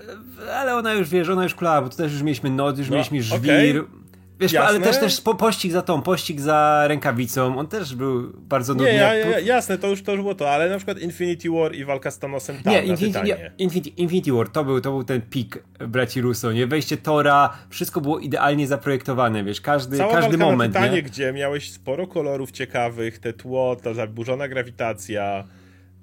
Ale 0.54 0.74
ona 0.74 0.94
już, 0.94 1.08
wiesz, 1.08 1.28
ona 1.28 1.42
już 1.42 1.54
klała, 1.54 1.82
bo 1.82 1.88
tu 1.88 1.96
też 1.96 2.12
już 2.12 2.22
mieliśmy 2.22 2.50
noc, 2.50 2.78
już 2.78 2.88
no, 2.88 2.96
mieliśmy 2.96 3.22
żwir. 3.22 3.78
Okay. 3.80 3.99
Wiesz, 4.40 4.52
jasne. 4.52 4.68
ale 4.68 4.80
też 4.80 5.00
też 5.00 5.20
po, 5.20 5.34
pościg 5.34 5.72
za 5.72 5.82
tą, 5.82 6.02
pościg 6.02 6.40
za 6.40 6.84
rękawicą, 6.86 7.58
on 7.58 7.66
też 7.66 7.94
był 7.94 8.32
bardzo 8.36 8.74
nudny. 8.74 8.92
Nie, 8.92 8.98
ja, 8.98 9.14
ja, 9.14 9.40
jasne, 9.40 9.78
to 9.78 9.88
już, 9.88 10.02
to 10.02 10.12
już 10.12 10.20
było 10.20 10.34
to, 10.34 10.50
ale 10.50 10.70
na 10.70 10.76
przykład 10.76 10.98
Infinity 10.98 11.50
War 11.50 11.74
i 11.74 11.84
walka 11.84 12.10
z 12.10 12.18
Thanosem 12.18 12.62
tam 12.62 12.72
nie, 12.72 12.82
Infinity, 12.82 13.22
nie, 13.22 13.52
Infinity, 13.58 13.90
Infinity 13.90 14.32
War, 14.32 14.48
to 14.48 14.64
był, 14.64 14.80
to 14.80 14.90
był 14.90 15.04
ten 15.04 15.20
pik 15.20 15.62
braci 15.78 16.20
Russo, 16.20 16.52
nie? 16.52 16.66
Wejście 16.66 16.96
Tora, 16.96 17.58
wszystko 17.68 18.00
było 18.00 18.18
idealnie 18.18 18.66
zaprojektowane, 18.66 19.44
wiesz, 19.44 19.60
każdy, 19.60 19.96
Cała 19.96 20.12
każdy 20.12 20.38
moment, 20.38 20.74
na 20.74 20.80
Tytanie, 20.80 20.96
nie? 20.96 21.02
gdzie 21.02 21.32
miałeś 21.32 21.70
sporo 21.72 22.06
kolorów 22.06 22.50
ciekawych, 22.50 23.18
te 23.18 23.32
tło, 23.32 23.76
ta 23.76 23.94
zaburzona 23.94 24.48
grawitacja, 24.48 25.44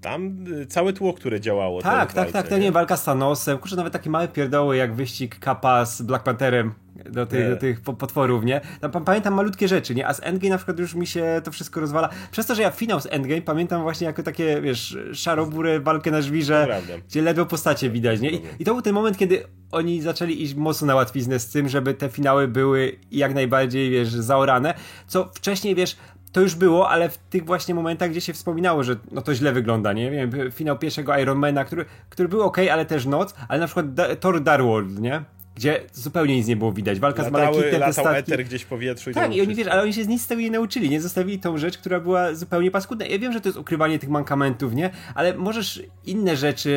tam 0.01 0.45
y, 0.47 0.65
całe 0.65 0.93
tło, 0.93 1.13
które 1.13 1.39
działało. 1.41 1.81
Tak, 1.81 2.13
tak, 2.13 2.31
tak, 2.31 2.47
to 2.47 2.57
nie, 2.57 2.71
walka 2.71 2.97
z 2.97 3.03
Thanosem, 3.03 3.57
kurczę, 3.57 3.75
nawet 3.75 3.93
takie 3.93 4.09
małe 4.09 4.27
pierdoły 4.27 4.77
jak 4.77 4.93
wyścig 4.93 5.39
Kappa 5.39 5.85
z 5.85 6.01
Black 6.01 6.23
Pantherem 6.23 6.73
do 7.05 7.25
tych, 7.25 7.49
do 7.49 7.57
tych 7.57 7.81
potworów, 7.81 8.43
nie? 8.43 8.61
Tam 8.91 9.03
pamiętam 9.05 9.33
malutkie 9.33 9.67
rzeczy, 9.67 9.95
nie? 9.95 10.07
A 10.07 10.13
z 10.13 10.19
Endgame 10.23 10.49
na 10.49 10.57
przykład 10.57 10.79
już 10.79 10.95
mi 10.95 11.07
się 11.07 11.41
to 11.43 11.51
wszystko 11.51 11.79
rozwala. 11.79 12.09
Przez 12.31 12.45
to, 12.45 12.55
że 12.55 12.61
ja 12.61 12.71
finał 12.71 13.01
z 13.01 13.05
Endgame 13.05 13.41
pamiętam 13.41 13.81
właśnie 13.81 14.07
jako 14.07 14.23
takie, 14.23 14.61
wiesz, 14.61 14.97
szaroburę, 15.13 15.79
walkę 15.79 16.11
na 16.11 16.21
żwirze, 16.21 16.81
gdzie 17.09 17.21
ledwo 17.21 17.45
postacie 17.45 17.89
widać, 17.89 18.19
nie? 18.19 18.31
I, 18.31 18.41
I, 18.59 18.65
to 18.65 18.73
był 18.73 18.81
ten 18.81 18.93
moment, 18.93 19.17
kiedy 19.17 19.43
oni 19.71 20.01
zaczęli 20.01 20.43
iść 20.43 20.55
mocno 20.55 20.87
na 20.87 20.95
łatwiznę 20.95 21.39
z 21.39 21.49
tym, 21.49 21.69
żeby 21.69 21.93
te 21.93 22.09
finały 22.09 22.47
były 22.47 22.99
jak 23.11 23.33
najbardziej, 23.33 23.89
wiesz, 23.89 24.09
zaorane, 24.09 24.73
co 25.07 25.31
wcześniej, 25.33 25.75
wiesz, 25.75 25.97
to 26.37 26.41
już 26.41 26.55
było, 26.55 26.89
ale 26.89 27.09
w 27.09 27.17
tych 27.17 27.45
właśnie 27.45 27.75
momentach, 27.75 28.09
gdzie 28.09 28.21
się 28.21 28.33
wspominało, 28.33 28.83
że 28.83 28.95
no 29.11 29.21
to 29.21 29.35
źle 29.35 29.51
wygląda, 29.51 29.93
nie 29.93 30.11
wiem, 30.11 30.31
finał 30.51 30.77
pierwszego 30.77 31.17
Ironmana, 31.17 31.65
który, 31.65 31.85
który 32.09 32.29
był 32.29 32.41
ok, 32.41 32.57
ale 32.71 32.85
też 32.85 33.05
noc, 33.05 33.35
ale 33.47 33.59
na 33.59 33.65
przykład 33.65 33.93
da 33.93 34.15
Thor 34.15 34.43
Darworld, 34.43 34.99
nie? 34.99 35.23
Gdzie 35.55 35.81
zupełnie 35.93 36.35
nic 36.35 36.47
nie 36.47 36.55
było 36.55 36.71
widać. 36.71 36.99
Walka 36.99 37.23
Latały, 37.23 37.45
z 37.45 37.55
Malakitem, 37.55 37.79
latał 37.79 37.93
statki... 37.93 38.33
eter 38.33 38.45
gdzieś 38.45 38.61
w 38.61 38.65
powietrzu. 38.65 39.09
I 39.09 39.13
tak, 39.13 39.35
i 39.35 39.41
oni 39.41 39.55
wiesz, 39.55 39.67
ale 39.67 39.81
oni 39.81 39.93
się 39.93 40.03
z 40.03 40.07
nic 40.07 40.21
z 40.21 40.27
tego 40.27 40.41
nie 40.41 40.51
nauczyli, 40.51 40.89
nie 40.89 41.01
zostawili 41.01 41.39
tą 41.39 41.57
rzecz, 41.57 41.77
która 41.77 41.99
była 41.99 42.35
zupełnie 42.35 42.71
paskudna. 42.71 43.05
Ja 43.05 43.19
wiem, 43.19 43.33
że 43.33 43.41
to 43.41 43.49
jest 43.49 43.59
ukrywanie 43.59 43.99
tych 43.99 44.09
mankamentów, 44.09 44.73
nie? 44.73 44.89
Ale 45.15 45.33
możesz 45.33 45.83
inne 46.05 46.37
rzeczy 46.37 46.71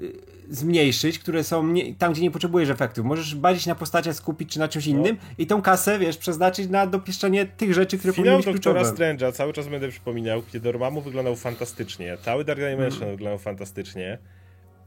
y, 0.00 0.12
zmniejszyć, 0.50 1.18
które 1.18 1.44
są 1.44 1.66
nie, 1.66 1.94
tam, 1.94 2.12
gdzie 2.12 2.22
nie 2.22 2.30
potrzebujesz 2.30 2.70
efektów. 2.70 3.04
Możesz 3.04 3.34
bardziej 3.34 3.62
się 3.62 3.70
na 3.70 3.74
postaciach 3.74 4.14
skupić, 4.14 4.52
czy 4.52 4.58
na 4.58 4.68
czymś 4.68 4.86
innym 4.86 5.16
no. 5.22 5.34
i 5.38 5.46
tą 5.46 5.62
kasę, 5.62 5.98
wiesz, 5.98 6.16
przeznaczyć 6.16 6.68
na 6.68 6.86
dopieszczenie 6.86 7.46
tych 7.46 7.74
rzeczy, 7.74 7.98
które 7.98 8.12
Finał 8.12 8.36
powinny 8.36 8.52
być 8.52 8.62
kluczowe. 8.62 8.90
Strange'a 8.90 9.32
cały 9.32 9.52
czas 9.52 9.68
będę 9.68 9.88
przypominał, 9.88 10.42
kiedy 10.42 10.60
Dormammu 10.60 11.00
wyglądał 11.00 11.36
fantastycznie, 11.36 12.16
cały 12.22 12.44
Dark 12.44 12.60
Dimension 12.60 13.02
mm. 13.02 13.16
wyglądał 13.16 13.38
fantastycznie 13.38 14.18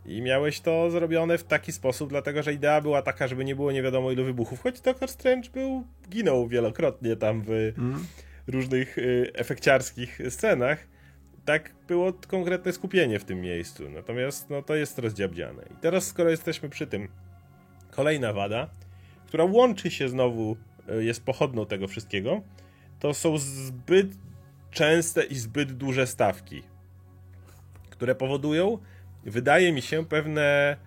i 0.06 0.22
miałeś 0.22 0.60
to 0.60 0.92
zrobione 0.92 1.38
w 1.38 1.44
taki 1.44 1.72
sposób, 1.72 2.10
dlatego 2.10 2.44
że 2.44 2.54
idea 2.54 2.82
była 2.82 3.02
taka, 3.02 3.28
żeby 3.28 3.46
nie 3.46 3.56
było 3.56 3.72
nie 3.72 3.82
wiadomo 3.82 4.12
ilu 4.12 4.26
wybuchów, 4.26 4.62
choć 4.62 4.82
Doctor 4.82 5.10
Strange 5.10 5.50
był, 5.50 5.84
ginął 6.10 6.48
wielokrotnie 6.48 7.16
tam 7.16 7.42
w 7.42 7.50
mm. 7.78 8.06
różnych 8.48 8.98
y, 8.98 9.32
efekciarskich 9.34 10.20
scenach, 10.30 10.88
tak 11.46 11.76
było 11.88 12.14
konkretne 12.28 12.74
skupienie 12.74 13.20
w 13.20 13.24
tym 13.24 13.42
miejscu. 13.42 13.90
Natomiast 13.90 14.50
no, 14.50 14.62
to 14.62 14.76
jest 14.76 15.00
rozdziabdziane. 15.00 15.64
I 15.72 15.76
teraz, 15.82 16.08
skoro 16.08 16.30
jesteśmy 16.30 16.70
przy 16.70 16.88
tym, 16.88 17.08
kolejna 17.92 18.34
wada, 18.34 18.70
która 19.28 19.44
łączy 19.44 19.92
się 19.92 20.10
znowu, 20.10 20.58
e, 20.90 21.04
jest 21.04 21.26
pochodną 21.26 21.66
tego 21.66 21.88
wszystkiego, 21.88 22.42
to 23.00 23.14
są 23.14 23.38
zbyt 23.38 24.08
częste 24.72 25.24
i 25.24 25.36
zbyt 25.36 25.72
duże 25.72 26.08
stawki, 26.08 26.64
które 27.90 28.16
powodują, 28.16 28.78
wydaje 29.24 29.74
mi 29.74 29.82
się, 29.82 30.06
pewne 30.06 30.78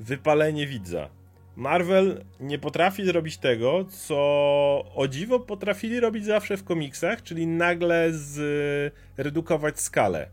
wypalenie 0.00 0.66
widza. 0.66 1.17
Marvel 1.58 2.24
nie 2.40 2.58
potrafi 2.58 3.04
zrobić 3.04 3.38
tego, 3.38 3.84
co 3.84 4.16
o 4.94 5.08
dziwo 5.08 5.40
potrafili 5.40 6.00
robić 6.00 6.24
zawsze 6.24 6.56
w 6.56 6.64
komiksach, 6.64 7.22
czyli 7.22 7.46
nagle 7.46 8.12
zredukować 8.12 9.80
skalę. 9.80 10.28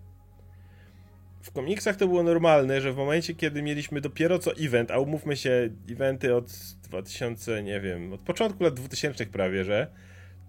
W 1.42 1.52
komiksach 1.52 1.96
to 1.96 2.08
było 2.08 2.24
normalne, 2.24 2.82
że 2.82 2.94
w 2.94 2.98
momencie, 2.98 3.36
kiedy 3.36 3.62
mieliśmy 3.62 4.02
dopiero 4.02 4.40
co 4.40 4.52
event, 4.56 4.92
a 4.92 5.00
umówmy 5.00 5.36
się, 5.36 5.70
eventy 5.92 6.36
od 6.36 6.52
2000, 6.84 7.64
nie 7.64 7.82
wiem, 7.82 8.14
od 8.14 8.22
początku 8.22 8.64
lat 8.64 8.74
2000 8.74 9.26
prawie, 9.26 9.64
że 9.64 9.88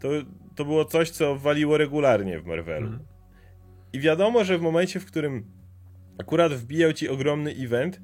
to, 0.01 0.09
to 0.55 0.65
było 0.65 0.85
coś, 0.85 1.11
co 1.11 1.37
waliło 1.37 1.77
regularnie 1.77 2.41
w 2.41 2.47
Marvelu. 2.47 2.87
Mm. 2.87 3.01
I 3.93 4.01
wiadomo, 4.01 4.45
że 4.45 4.59
w 4.59 4.63
momencie, 4.63 5.01
w 5.01 5.07
którym 5.07 5.45
akurat 6.19 6.53
wbijał 6.53 6.93
ci 6.93 7.09
ogromny 7.09 7.51
event, 7.51 8.01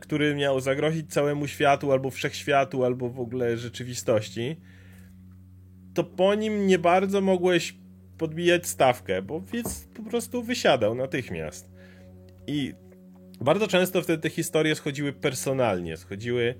który 0.00 0.34
miał 0.34 0.60
zagrozić 0.60 1.12
całemu 1.12 1.46
światu, 1.46 1.92
albo 1.92 2.10
wszechświatu, 2.10 2.84
albo 2.84 3.10
w 3.10 3.20
ogóle 3.20 3.56
rzeczywistości, 3.56 4.56
to 5.94 6.04
po 6.04 6.34
nim 6.34 6.66
nie 6.66 6.78
bardzo 6.78 7.20
mogłeś 7.20 7.74
podbijać 8.18 8.66
stawkę, 8.66 9.22
bo 9.22 9.40
widz 9.40 9.88
po 9.94 10.02
prostu 10.02 10.42
wysiadał 10.42 10.94
natychmiast. 10.94 11.70
I 12.46 12.74
bardzo 13.40 13.68
często 13.68 14.02
wtedy 14.02 14.22
te 14.22 14.30
historie 14.30 14.74
schodziły 14.74 15.12
personalnie, 15.12 15.96
schodziły 15.96 16.54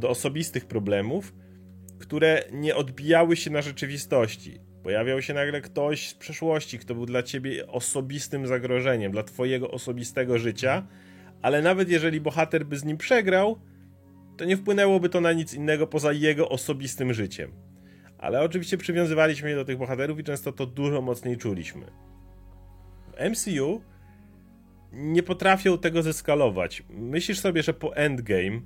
do 0.00 0.08
osobistych 0.08 0.66
problemów, 0.66 1.34
które 1.98 2.44
nie 2.52 2.76
odbijały 2.76 3.36
się 3.36 3.50
na 3.50 3.62
rzeczywistości. 3.62 4.60
Pojawiał 4.82 5.22
się 5.22 5.34
nagle 5.34 5.60
ktoś 5.60 6.08
z 6.08 6.14
przeszłości, 6.14 6.78
kto 6.78 6.94
był 6.94 7.06
dla 7.06 7.22
ciebie 7.22 7.66
osobistym 7.66 8.46
zagrożeniem, 8.46 9.12
dla 9.12 9.22
twojego 9.22 9.70
osobistego 9.70 10.38
życia, 10.38 10.86
ale 11.42 11.62
nawet 11.62 11.88
jeżeli 11.88 12.20
bohater 12.20 12.66
by 12.66 12.76
z 12.76 12.84
nim 12.84 12.96
przegrał, 12.96 13.60
to 14.36 14.44
nie 14.44 14.56
wpłynęłoby 14.56 15.08
to 15.08 15.20
na 15.20 15.32
nic 15.32 15.54
innego 15.54 15.86
poza 15.86 16.12
jego 16.12 16.48
osobistym 16.48 17.14
życiem. 17.14 17.52
Ale 18.18 18.40
oczywiście 18.40 18.78
przywiązywaliśmy 18.78 19.50
się 19.50 19.56
do 19.56 19.64
tych 19.64 19.78
bohaterów 19.78 20.18
i 20.18 20.24
często 20.24 20.52
to 20.52 20.66
dużo 20.66 21.02
mocniej 21.02 21.36
czuliśmy. 21.36 21.86
W 23.12 23.30
MCU 23.30 23.82
nie 24.92 25.22
potrafią 25.22 25.78
tego 25.78 26.02
zeskalować. 26.02 26.82
Myślisz 26.90 27.40
sobie, 27.40 27.62
że 27.62 27.74
po 27.74 27.96
Endgame, 27.96 28.60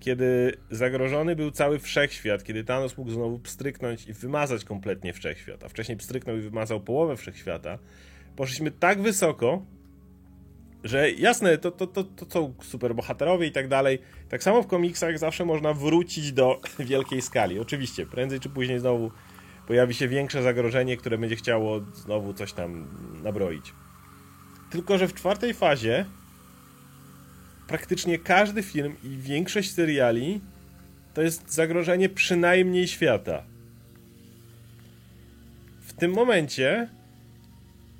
kiedy 0.00 0.56
zagrożony 0.70 1.36
był 1.36 1.50
cały 1.50 1.78
wszechświat, 1.78 2.44
kiedy 2.44 2.64
Thanos 2.64 2.98
mógł 2.98 3.10
znowu 3.10 3.38
pstryknąć 3.38 4.06
i 4.08 4.12
wymazać 4.12 4.64
kompletnie 4.64 5.12
wszechświat, 5.12 5.64
a 5.64 5.68
wcześniej 5.68 5.98
pstryknął 5.98 6.36
i 6.36 6.40
wymazał 6.40 6.80
połowę 6.80 7.16
wszechświata, 7.16 7.78
poszliśmy 8.36 8.70
tak 8.70 9.02
wysoko, 9.02 9.66
że 10.84 11.10
jasne, 11.10 11.58
to, 11.58 11.70
to, 11.70 11.86
to, 11.86 12.04
to 12.04 12.26
są 12.30 12.54
superbohaterowie 12.62 13.46
i 13.46 13.52
tak 13.52 13.68
dalej. 13.68 13.98
Tak 14.28 14.42
samo 14.42 14.62
w 14.62 14.66
komiksach 14.66 15.18
zawsze 15.18 15.44
można 15.44 15.72
wrócić 15.72 16.32
do 16.32 16.60
wielkiej 16.78 17.22
skali. 17.22 17.58
Oczywiście, 17.58 18.06
prędzej 18.06 18.40
czy 18.40 18.48
później 18.48 18.78
znowu 18.78 19.10
pojawi 19.66 19.94
się 19.94 20.08
większe 20.08 20.42
zagrożenie, 20.42 20.96
które 20.96 21.18
będzie 21.18 21.36
chciało 21.36 21.80
znowu 21.80 22.34
coś 22.34 22.52
tam 22.52 22.86
nabroić. 23.22 23.72
Tylko, 24.70 24.98
że 24.98 25.08
w 25.08 25.14
czwartej 25.14 25.54
fazie 25.54 26.04
praktycznie 27.68 28.18
każdy 28.18 28.62
film 28.62 28.96
i 29.04 29.16
większość 29.16 29.72
seriali 29.72 30.40
to 31.14 31.22
jest 31.22 31.52
zagrożenie 31.52 32.08
przynajmniej 32.08 32.88
świata. 32.88 33.42
W 35.80 35.92
tym 35.92 36.12
momencie 36.12 36.88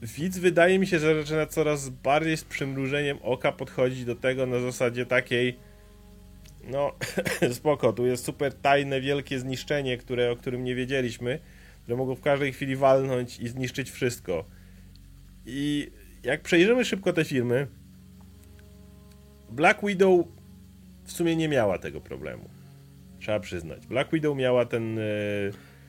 widz 0.04 0.38
wydaje 0.38 0.78
mi 0.78 0.86
się, 0.86 0.98
że 0.98 1.14
zaczyna 1.14 1.46
coraz 1.46 1.88
bardziej 1.88 2.36
z 2.36 2.44
przymrużeniem 2.44 3.18
oka 3.22 3.52
podchodzić 3.52 4.04
do 4.04 4.14
tego 4.14 4.46
na 4.46 4.60
zasadzie 4.60 5.06
takiej 5.06 5.58
no 6.70 6.92
spoko, 7.52 7.92
tu 7.92 8.06
jest 8.06 8.24
super 8.24 8.54
tajne, 8.54 9.00
wielkie 9.00 9.38
zniszczenie, 9.38 9.98
które, 9.98 10.30
o 10.30 10.36
którym 10.36 10.64
nie 10.64 10.74
wiedzieliśmy, 10.74 11.38
że 11.88 11.96
mogą 11.96 12.14
w 12.14 12.20
każdej 12.20 12.52
chwili 12.52 12.76
walnąć 12.76 13.40
i 13.40 13.48
zniszczyć 13.48 13.90
wszystko. 13.90 14.44
I 15.46 15.90
jak 16.22 16.42
przejrzymy 16.42 16.84
szybko 16.84 17.12
te 17.12 17.24
filmy, 17.24 17.66
Black 19.50 19.86
Widow 19.86 20.26
w 21.04 21.12
sumie 21.12 21.36
nie 21.36 21.48
miała 21.48 21.78
tego 21.78 22.00
problemu. 22.00 22.48
Trzeba 23.18 23.40
przyznać. 23.40 23.86
Black 23.86 24.12
Widow 24.12 24.36
miała 24.36 24.64
ten... 24.64 24.98
E, 24.98 25.02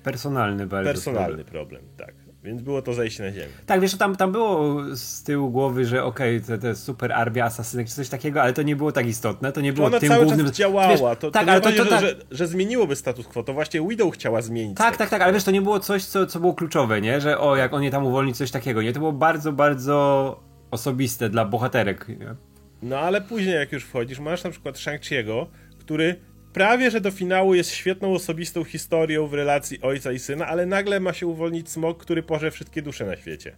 personalny 0.03 0.67
bardzo 0.67 0.89
Personalny 0.89 1.43
problem, 1.43 1.45
problem 1.45 1.81
tak. 1.97 2.24
Więc 2.45 2.61
było 2.61 2.81
to 2.81 2.93
zejście 2.93 3.23
na 3.23 3.31
ziemię. 3.31 3.47
Tak, 3.65 3.81
wiesz, 3.81 3.97
tam, 3.97 4.15
tam 4.15 4.31
było 4.31 4.75
z 4.95 5.23
tyłu 5.23 5.49
głowy, 5.49 5.85
że 5.85 6.03
okej, 6.03 6.37
okay, 6.37 6.47
to, 6.47 6.61
to 6.61 6.67
jest 6.67 6.83
super 6.83 7.11
armia 7.11 7.45
asasynek 7.45 7.87
czy 7.87 7.93
coś 7.93 8.09
takiego, 8.09 8.41
ale 8.41 8.53
to 8.53 8.61
nie 8.61 8.75
było 8.75 8.91
tak 8.91 9.07
istotne, 9.07 9.51
to 9.51 9.61
nie 9.61 9.73
było 9.73 9.87
ona 9.87 9.99
tym 9.99 10.09
cały 10.09 10.25
głównym... 10.25 10.45
Czas 10.45 10.55
działała, 10.55 10.87
wiesz, 10.87 10.99
to, 11.19 11.31
tak, 11.31 11.45
to 11.45 11.51
ale 11.51 11.61
to, 11.61 11.71
to, 11.71 11.83
że, 11.83 11.89
tak... 11.89 12.01
że, 12.01 12.15
że, 12.31 12.47
zmieniłoby 12.47 12.95
status 12.95 13.27
quo, 13.27 13.43
to 13.43 13.53
właśnie 13.53 13.87
Widow 13.87 14.13
chciała 14.13 14.41
zmienić. 14.41 14.77
Tak, 14.77 14.97
tak, 14.97 15.09
tak, 15.09 15.21
ale 15.21 15.33
wiesz, 15.33 15.43
to 15.43 15.51
nie 15.51 15.61
było 15.61 15.79
coś, 15.79 16.05
co, 16.05 16.25
co 16.25 16.39
było 16.39 16.53
kluczowe, 16.53 17.01
nie? 17.01 17.21
Że 17.21 17.39
o, 17.39 17.55
jak 17.55 17.73
on 17.73 17.83
je 17.83 17.91
tam 17.91 18.05
uwolni, 18.05 18.33
coś 18.33 18.51
takiego, 18.51 18.81
nie? 18.81 18.93
To 18.93 18.99
było 18.99 19.13
bardzo, 19.13 19.51
bardzo 19.51 20.39
osobiste 20.71 21.29
dla 21.29 21.45
bohaterek, 21.45 22.07
nie? 22.07 22.35
No 22.81 22.99
ale 22.99 23.21
później 23.21 23.55
jak 23.55 23.71
już 23.71 23.83
wchodzisz, 23.83 24.19
masz 24.19 24.43
na 24.43 24.49
przykład 24.49 24.75
Shang-Chi'ego, 24.75 25.45
który 25.79 26.15
prawie 26.55 26.91
że 26.91 27.01
do 27.01 27.11
finału 27.11 27.55
jest 27.55 27.71
świetną 27.71 28.13
osobistą 28.13 28.63
historią 28.63 29.27
w 29.27 29.33
relacji 29.33 29.81
ojca 29.81 30.11
i 30.11 30.19
syna, 30.19 30.47
ale 30.47 30.65
nagle 30.65 30.99
ma 30.99 31.13
się 31.13 31.27
uwolnić 31.27 31.69
smok, 31.69 32.01
który 32.01 32.23
porze 32.23 32.51
wszystkie 32.51 32.81
dusze 32.81 33.05
na 33.05 33.15
świecie. 33.15 33.55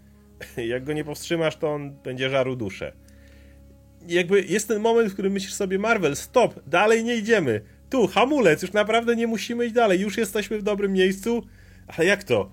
Jak 0.72 0.84
go 0.84 0.92
nie 0.92 1.04
powstrzymasz, 1.04 1.56
to 1.56 1.72
on 1.72 1.90
będzie 1.90 2.30
żarł 2.30 2.56
duszę. 2.56 2.92
Jakby 4.06 4.42
jest 4.42 4.68
ten 4.68 4.80
moment, 4.80 5.10
w 5.10 5.12
którym 5.12 5.32
myślisz 5.32 5.54
sobie 5.54 5.78
Marvel, 5.78 6.16
stop, 6.16 6.60
dalej 6.66 7.04
nie 7.04 7.16
idziemy. 7.16 7.60
Tu, 7.90 8.06
hamulec, 8.06 8.62
już 8.62 8.72
naprawdę 8.72 9.16
nie 9.16 9.26
musimy 9.26 9.66
iść 9.66 9.74
dalej, 9.74 10.00
już 10.00 10.18
jesteśmy 10.18 10.58
w 10.58 10.62
dobrym 10.62 10.92
miejscu. 10.92 11.42
Ale 11.86 12.06
jak 12.06 12.24
to? 12.24 12.50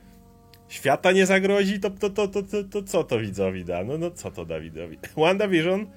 Świata 0.68 1.12
nie 1.12 1.26
zagrozi, 1.26 1.80
to, 1.80 1.90
to, 1.90 2.10
to, 2.10 2.28
to, 2.28 2.44
to, 2.44 2.64
to 2.64 2.84
co 2.84 3.04
to 3.04 3.20
widzowi 3.20 3.66
da? 3.66 3.84
No, 3.84 3.98
no 3.98 4.12
co 4.12 4.32
to 4.32 4.46
da 4.46 4.60
widzowi? 4.60 4.98
WandaVision 5.18 5.88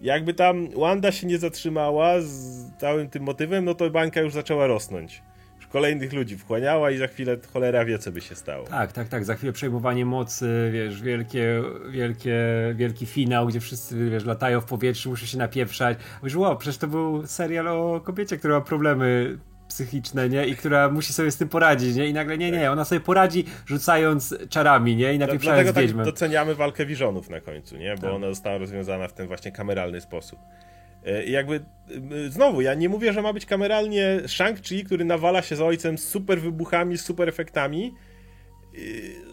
jakby 0.00 0.34
tam 0.34 0.68
Wanda 0.76 1.12
się 1.12 1.26
nie 1.26 1.38
zatrzymała 1.38 2.20
z 2.20 2.60
całym 2.78 3.08
tym 3.08 3.22
motywem, 3.22 3.64
no 3.64 3.74
to 3.74 3.90
bańka 3.90 4.20
już 4.20 4.32
zaczęła 4.32 4.66
rosnąć. 4.66 5.22
Już 5.56 5.66
kolejnych 5.66 6.12
ludzi 6.12 6.38
wchłaniała 6.38 6.90
i 6.90 6.96
za 6.96 7.06
chwilę 7.06 7.36
cholera 7.52 7.84
wie, 7.84 7.98
co 7.98 8.12
by 8.12 8.20
się 8.20 8.34
stało. 8.34 8.66
Tak, 8.66 8.92
tak, 8.92 9.08
tak. 9.08 9.24
Za 9.24 9.34
chwilę 9.34 9.52
przejmowanie 9.52 10.06
mocy, 10.06 10.70
wiesz, 10.72 11.02
wielkie, 11.02 11.62
wielkie, 11.90 12.36
wielki 12.74 13.06
finał, 13.06 13.46
gdzie 13.46 13.60
wszyscy, 13.60 14.10
wiesz, 14.10 14.24
latają 14.24 14.60
w 14.60 14.64
powietrzu, 14.64 15.10
muszą 15.10 15.26
się 15.26 15.38
napieprzać. 15.38 15.98
Wiesz, 16.22 16.36
wow, 16.36 16.56
przecież 16.56 16.78
to 16.78 16.86
był 16.86 17.26
serial 17.26 17.68
o 17.68 18.00
kobiecie, 18.04 18.36
która 18.36 18.54
ma 18.54 18.60
problemy 18.60 19.38
psychiczne, 19.70 20.28
nie? 20.28 20.46
I 20.46 20.56
która 20.56 20.88
musi 20.88 21.12
sobie 21.12 21.30
z 21.30 21.36
tym 21.36 21.48
poradzić, 21.48 21.96
nie? 21.96 22.06
I 22.06 22.12
nagle, 22.12 22.38
nie, 22.38 22.50
nie, 22.50 22.70
ona 22.70 22.84
sobie 22.84 23.00
poradzi 23.00 23.44
rzucając 23.66 24.34
czarami, 24.48 24.96
nie? 24.96 25.14
I 25.14 25.18
napieprzając 25.18 25.64
Dlatego 25.64 25.80
wiedźmem. 25.80 26.04
tak 26.04 26.14
doceniamy 26.14 26.54
walkę 26.54 26.86
Wiżonów 26.86 27.30
na 27.30 27.40
końcu, 27.40 27.76
nie? 27.76 27.94
Bo 27.94 28.02
tak. 28.02 28.10
ona 28.10 28.28
została 28.28 28.58
rozwiązana 28.58 29.08
w 29.08 29.12
ten 29.12 29.26
właśnie 29.26 29.52
kameralny 29.52 30.00
sposób. 30.00 30.38
E, 31.06 31.24
I 31.24 31.32
jakby, 31.32 31.54
e, 31.56 32.30
znowu, 32.30 32.60
ja 32.60 32.74
nie 32.74 32.88
mówię, 32.88 33.12
że 33.12 33.22
ma 33.22 33.32
być 33.32 33.46
kameralnie 33.46 34.20
Shang-Chi, 34.26 34.84
który 34.84 35.04
nawala 35.04 35.42
się 35.42 35.56
z 35.56 35.60
ojcem 35.60 35.98
z 35.98 36.08
super 36.08 36.40
wybuchami, 36.40 36.98
z 36.98 37.04
super 37.04 37.28
efektami. 37.28 37.94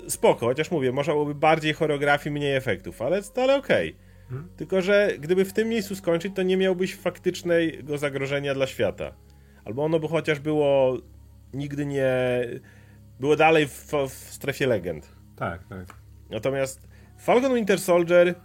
E, 0.05 0.09
spoko, 0.09 0.45
chociaż 0.45 0.71
mówię, 0.71 0.91
można 0.91 1.13
byłoby 1.13 1.35
bardziej 1.35 1.73
choreografii, 1.73 2.33
mniej 2.33 2.55
efektów, 2.55 3.01
ale, 3.01 3.21
ale 3.35 3.55
okej. 3.55 3.89
Okay. 3.89 4.07
Hmm. 4.29 4.49
Tylko, 4.57 4.81
że 4.81 5.11
gdyby 5.19 5.45
w 5.45 5.53
tym 5.53 5.69
miejscu 5.69 5.95
skończyć, 5.95 6.35
to 6.35 6.43
nie 6.43 6.57
miałbyś 6.57 6.95
faktycznego 6.95 7.97
zagrożenia 7.97 8.53
dla 8.53 8.67
świata. 8.67 9.13
Albo 9.67 9.83
ono 9.83 9.99
by 9.99 10.07
chociaż 10.07 10.39
było 10.39 10.97
nigdy 11.53 11.85
nie. 11.85 12.11
było 13.19 13.35
dalej 13.35 13.67
w, 13.67 13.93
w 14.09 14.13
strefie 14.13 14.67
legend. 14.67 15.11
Tak, 15.35 15.67
tak. 15.67 15.85
Natomiast 16.29 16.87
Falcon 17.17 17.55
Winter 17.55 17.79
Soldier 17.79 18.35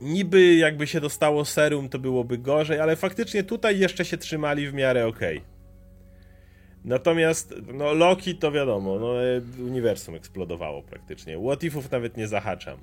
niby 0.00 0.54
jakby 0.54 0.86
się 0.86 1.00
dostało 1.00 1.44
serum, 1.44 1.88
to 1.88 1.98
byłoby 1.98 2.38
gorzej, 2.38 2.80
ale 2.80 2.96
faktycznie 2.96 3.44
tutaj 3.44 3.78
jeszcze 3.78 4.04
się 4.04 4.16
trzymali 4.16 4.68
w 4.68 4.74
miarę 4.74 5.06
okej. 5.06 5.38
Okay. 5.38 5.50
Natomiast, 6.84 7.54
no 7.74 7.94
Loki 7.94 8.34
to 8.34 8.52
wiadomo, 8.52 8.98
no 8.98 9.12
uniwersum 9.64 10.14
eksplodowało 10.14 10.82
praktycznie. 10.82 11.38
What 11.38 11.64
Ifów 11.64 11.90
nawet 11.90 12.16
nie 12.16 12.28
zahaczam. 12.28 12.78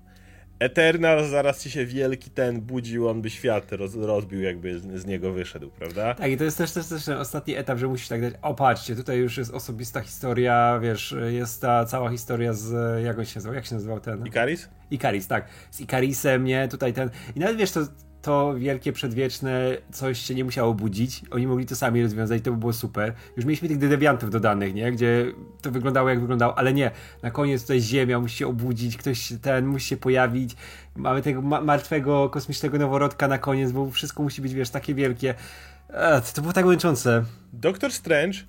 Eternal 0.60 1.26
zaraz 1.26 1.64
ci 1.64 1.72
się 1.72 1.86
wielki 1.86 2.30
ten 2.30 2.62
budził, 2.62 3.10
on 3.10 3.22
by 3.22 3.30
świat 3.30 3.72
roz, 3.72 3.96
rozbił, 3.96 4.42
jakby 4.42 4.80
z, 4.80 5.02
z, 5.02 5.06
niego 5.06 5.32
wyszedł, 5.32 5.70
prawda? 5.70 6.14
Tak, 6.14 6.32
i 6.32 6.38
to 6.38 6.44
jest 6.44 6.58
też, 6.58 6.72
też, 6.72 6.88
też 6.88 7.06
ten 7.06 7.18
ostatni 7.18 7.56
etap, 7.56 7.78
że 7.78 7.88
musisz 7.88 8.08
tak 8.08 8.22
dać, 8.22 8.34
o 8.42 8.54
patrzcie, 8.54 8.96
tutaj 8.96 9.18
już 9.18 9.38
jest 9.38 9.54
osobista 9.54 10.02
historia, 10.02 10.80
wiesz, 10.82 11.16
jest 11.30 11.62
ta 11.62 11.86
cała 11.86 12.10
historia 12.10 12.54
z, 12.54 13.04
jak 13.04 13.20
on 13.20 13.26
się 13.26 13.36
nazywał, 13.36 13.56
jak 13.56 13.66
się 13.66 13.76
nazywał 13.76 14.00
ten? 14.00 14.28
Ikaris? 14.28 14.70
Ikaris, 14.92 15.28
tak, 15.28 15.48
z 15.72 15.82
Ikarisem, 15.82 16.44
nie, 16.44 16.68
tutaj 16.68 16.94
ten, 16.94 17.10
i 17.36 17.40
nawet 17.40 17.58
wiesz, 17.58 17.72
to 17.72 17.80
to 18.28 18.54
wielkie, 18.58 18.94
przedwieczne 18.94 19.78
coś 19.92 20.20
się 20.20 20.36
nie 20.36 20.44
musiało 20.44 20.74
budzić. 20.74 21.22
Oni 21.32 21.48
mogli 21.48 21.66
to 21.66 21.76
sami 21.76 22.04
rozwiązać, 22.04 22.44
to 22.44 22.52
by 22.52 22.58
było 22.58 22.74
super. 22.74 23.14
Już 23.38 23.46
mieliśmy 23.46 23.68
tych 23.68 23.78
dewiantów 23.78 24.30
dodanych, 24.30 24.74
nie? 24.74 24.92
Gdzie 24.92 25.32
to 25.62 25.72
wyglądało 25.72 26.10
jak 26.10 26.20
wyglądało, 26.20 26.58
ale 26.58 26.74
nie. 26.74 26.92
Na 27.24 27.32
koniec 27.32 27.62
tutaj 27.62 27.82
Ziemia 27.82 28.20
musi 28.20 28.38
się 28.38 28.48
obudzić, 28.48 28.98
ktoś 28.98 29.34
ten 29.42 29.68
musi 29.68 29.88
się 29.88 29.98
pojawić. 29.98 30.56
Mamy 30.96 31.22
tego 31.22 31.42
ma 31.42 31.62
martwego, 31.62 32.30
kosmicznego 32.30 32.78
noworodka 32.78 33.28
na 33.28 33.38
koniec, 33.38 33.72
bo 33.72 33.92
wszystko 33.92 34.24
musi 34.24 34.42
być, 34.42 34.54
wiesz, 34.54 34.70
takie 34.70 34.94
wielkie. 34.94 35.36
Ech, 35.90 36.32
to 36.32 36.42
było 36.42 36.54
tak 36.54 36.66
męczące. 36.66 37.24
Doktor 37.54 37.92
Strange, 37.92 38.40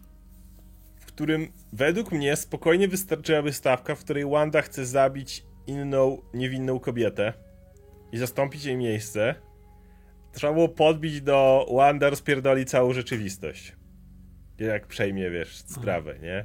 w 0.97 1.07
którym 1.07 1.49
według 1.73 2.13
mnie 2.13 2.37
spokojnie 2.37 2.89
wystarczyłaby 2.89 3.53
stawka, 3.53 3.95
w 3.95 3.99
której 3.99 4.25
Wanda 4.27 4.63
chce 4.63 4.87
zabić 4.87 5.45
inną, 5.67 6.19
niewinną 6.35 6.81
kobietę 6.81 7.33
i 8.13 8.19
zastąpić 8.19 8.65
jej 8.65 8.77
miejsce 8.77 9.48
Trzeba 10.39 10.53
było 10.53 10.69
podbić 10.69 11.23
do 11.23 11.67
Wanda 11.73 12.11
rozpierdoli 12.11 12.65
całą 12.65 12.93
rzeczywistość. 12.93 13.77
Jak 14.59 14.87
przejmie, 14.87 15.31
wiesz, 15.31 15.57
sprawę, 15.57 16.15
nie? 16.23 16.45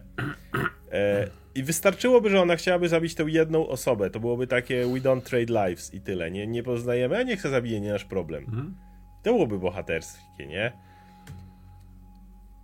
E, 0.91 1.27
I 1.55 1.63
wystarczyłoby, 1.63 2.29
że 2.29 2.41
ona 2.41 2.55
chciałaby 2.55 2.89
zabić 2.89 3.15
tę 3.15 3.23
jedną 3.27 3.67
osobę. 3.67 4.09
To 4.09 4.19
byłoby 4.19 4.47
takie 4.47 4.85
we 4.85 4.99
don't 4.99 5.21
trade 5.21 5.67
lives 5.67 5.93
i 5.93 6.01
tyle, 6.01 6.31
nie? 6.31 6.47
Nie 6.47 6.63
poznajemy, 6.63 7.17
a 7.17 7.23
niech 7.23 7.39
chce 7.39 7.49
zabije, 7.49 7.81
nie 7.81 7.91
nasz 7.91 8.05
problem. 8.05 8.43
Mhm. 8.43 8.75
To 9.23 9.33
byłoby 9.33 9.59
bohaterskie, 9.59 10.47
nie? 10.47 10.71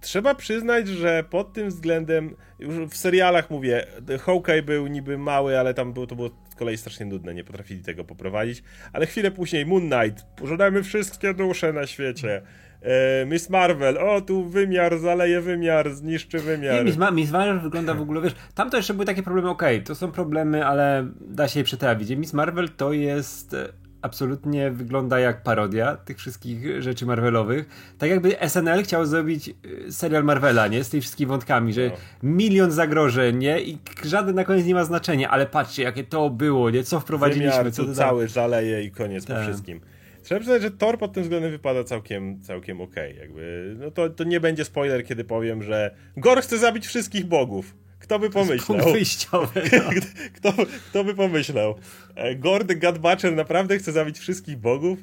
Trzeba 0.02 0.36
przyznać, 0.36 0.88
że 0.88 1.24
pod 1.30 1.54
tym 1.54 1.70
względem, 1.70 2.36
już 2.60 2.78
w 2.78 2.98
serialach 2.98 3.50
mówię, 3.50 3.86
Hawkeye 4.20 4.64
był 4.64 4.88
niby 4.88 5.18
mały, 5.18 5.60
ale 5.60 5.74
tam 5.74 5.94
był, 5.94 6.08
to 6.08 6.16
było 6.16 6.30
kolei 6.60 6.78
strasznie 6.78 7.06
nudne, 7.06 7.34
nie 7.34 7.44
potrafili 7.44 7.84
tego 7.84 8.04
poprowadzić. 8.04 8.64
Ale 8.94 9.06
chwilę 9.06 9.32
później 9.32 9.66
Moon 9.66 9.90
Knight, 9.90 10.26
pożądajmy 10.36 10.84
wszystkie 10.84 11.34
dusze 11.34 11.74
na 11.74 11.88
świecie. 11.88 12.42
E, 12.82 13.26
Miss 13.26 13.50
Marvel, 13.50 13.98
o 13.98 14.22
tu 14.22 14.46
wymiar, 14.46 14.98
zaleje 14.98 15.42
wymiar, 15.42 15.94
zniszczy 15.94 16.40
wymiar. 16.40 16.76
Nie, 16.76 16.84
Miss, 16.84 16.98
Miss 17.12 17.32
Marvel 17.32 17.60
wygląda 17.60 17.94
w 17.94 18.02
ogóle, 18.02 18.22
wiesz, 18.22 18.36
tam 18.56 18.70
to 18.70 18.78
jeszcze 18.78 18.94
były 18.94 19.06
takie 19.06 19.24
problemy, 19.24 19.50
okej, 19.50 19.76
okay, 19.76 19.86
to 19.86 19.96
są 19.96 20.12
problemy, 20.12 20.66
ale 20.66 21.08
da 21.22 21.48
się 21.48 21.60
je 21.60 21.64
przetrawić. 21.64 22.10
Miss 22.10 22.34
Marvel 22.34 22.70
to 22.70 22.94
jest 22.94 23.56
absolutnie 24.02 24.72
wygląda 24.72 25.20
jak 25.20 25.44
parodia 25.44 25.98
tych 25.98 26.18
wszystkich 26.18 26.82
rzeczy 26.82 27.06
Marvelowych. 27.06 27.94
Tak 27.98 28.10
jakby 28.10 28.36
SNL 28.50 28.84
chciał 28.84 29.06
zrobić 29.06 29.50
y, 29.88 29.92
serial 29.92 30.24
Marvela, 30.24 30.68
nie? 30.68 30.84
Z 30.84 30.90
tymi 30.90 31.02
wszystkimi 31.02 31.30
wątkami, 31.30 31.74
że 31.74 31.88
no. 31.88 31.96
milion 32.24 32.72
zagrożeń, 32.72 33.38
nie? 33.38 33.62
I 33.62 33.78
żaden 34.04 34.36
na 34.36 34.44
koniec 34.44 34.66
nie 34.66 34.74
ma 34.74 34.84
znaczenia, 34.84 35.30
ale 35.30 35.46
patrzcie, 35.46 35.84
jakie 35.84 36.04
to 36.04 36.30
było, 36.30 36.70
nie? 36.70 36.84
Co 36.84 37.00
wprowadziliśmy, 37.00 37.58
Wymiar, 37.58 37.74
co 37.74 37.94
cały 37.94 38.28
żaleje 38.28 38.84
i 38.84 38.92
koniec 38.92 39.26
po 39.26 39.34
tak. 39.34 39.44
wszystkim. 39.44 39.82
Trzeba 40.24 40.40
przyznać, 40.40 40.62
że 40.62 40.72
Thor 40.72 40.98
pod 40.98 41.14
tym 41.14 41.24
względem 41.24 41.52
wypada 41.52 41.84
całkiem, 41.84 42.42
całkiem 42.42 42.82
okej. 42.82 43.12
Okay. 43.12 43.26
Jakby, 43.26 43.76
no 43.80 43.92
to, 43.92 44.10
to 44.10 44.24
nie 44.24 44.40
będzie 44.40 44.66
spoiler, 44.66 45.06
kiedy 45.06 45.24
powiem, 45.24 45.64
że 45.64 45.96
Gor 46.18 46.42
chce 46.42 46.58
zabić 46.58 46.88
wszystkich 46.88 47.26
bogów. 47.26 47.76
Kto 48.10 48.20
by 48.20 48.30
pomyślał? 48.30 48.94
Wyjściowy. 48.94 49.62
No. 49.72 49.90
kto, 50.36 50.54
kto 50.90 51.04
by 51.04 51.14
pomyślał? 51.14 51.76
E, 52.16 52.36
Gordy 52.36 52.76
Godbutcher 52.76 53.36
naprawdę 53.36 53.78
chce 53.78 53.92
zabić 53.92 54.20
wszystkich 54.20 54.58
bogów? 54.58 55.00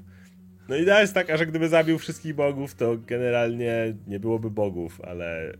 No 0.69 0.77
idea 0.77 1.01
jest 1.01 1.15
taka, 1.15 1.37
że 1.37 1.47
gdyby 1.47 1.69
zabił 1.69 1.99
wszystkich 1.99 2.35
bogów, 2.35 2.75
to 2.75 2.97
generalnie 2.97 3.95
nie 4.07 4.21
byłoby 4.21 4.51
bogów, 4.51 5.01
ale... 5.01 5.53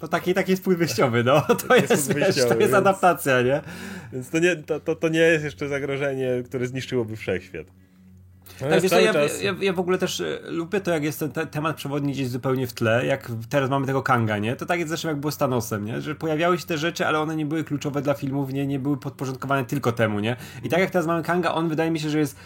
To 0.00 0.08
taki, 0.08 0.34
taki 0.34 0.50
jest 0.50 0.64
punkt 0.64 0.78
wyjściowy, 0.78 1.24
no. 1.24 1.40
To 1.68 1.76
jest, 1.76 1.90
jest, 1.90 2.14
wiesz, 2.14 2.36
to 2.48 2.58
jest 2.58 2.74
adaptacja, 2.74 3.42
nie? 3.42 3.60
Więc 4.12 4.30
to 4.30 4.38
nie, 4.38 4.56
to, 4.56 4.80
to, 4.80 4.96
to 4.96 5.08
nie 5.08 5.20
jest 5.20 5.44
jeszcze 5.44 5.68
zagrożenie, 5.68 6.42
które 6.44 6.66
zniszczyłoby 6.66 7.16
wszechświat. 7.16 7.66
No 8.60 8.68
tak, 8.68 8.90
ja, 8.92 9.12
ja, 9.42 9.54
ja, 9.60 9.72
w 9.72 9.80
ogóle 9.80 9.98
też 9.98 10.20
e, 10.20 10.38
lubię 10.44 10.80
to, 10.80 10.90
jak 10.90 11.04
jest 11.04 11.18
ten 11.18 11.32
te, 11.32 11.46
temat 11.46 11.76
przewodni 11.76 12.12
gdzieś 12.12 12.28
zupełnie 12.28 12.66
w 12.66 12.72
tle, 12.72 13.06
jak 13.06 13.30
teraz 13.48 13.70
mamy 13.70 13.86
tego 13.86 14.02
Kanga, 14.02 14.38
nie? 14.38 14.56
To 14.56 14.66
tak 14.66 14.78
jest 14.78 14.88
zresztą 14.88 15.08
jak 15.08 15.16
było 15.16 15.30
z 15.30 15.36
Thanosem, 15.36 15.84
nie? 15.84 16.00
Że 16.00 16.14
pojawiały 16.14 16.58
się 16.58 16.66
te 16.66 16.78
rzeczy, 16.78 17.06
ale 17.06 17.18
one 17.20 17.36
nie 17.36 17.46
były 17.46 17.64
kluczowe 17.64 18.02
dla 18.02 18.14
filmów, 18.14 18.52
nie, 18.52 18.66
nie 18.66 18.78
były 18.78 18.96
podporządkowane 18.96 19.64
tylko 19.64 19.92
temu, 19.92 20.20
nie? 20.20 20.36
I 20.64 20.68
tak 20.68 20.80
jak 20.80 20.90
teraz 20.90 21.06
mamy 21.06 21.22
Kanga, 21.22 21.54
on 21.54 21.68
wydaje 21.68 21.90
mi 21.90 22.00
się, 22.00 22.10
że 22.10 22.18
jest 22.18 22.36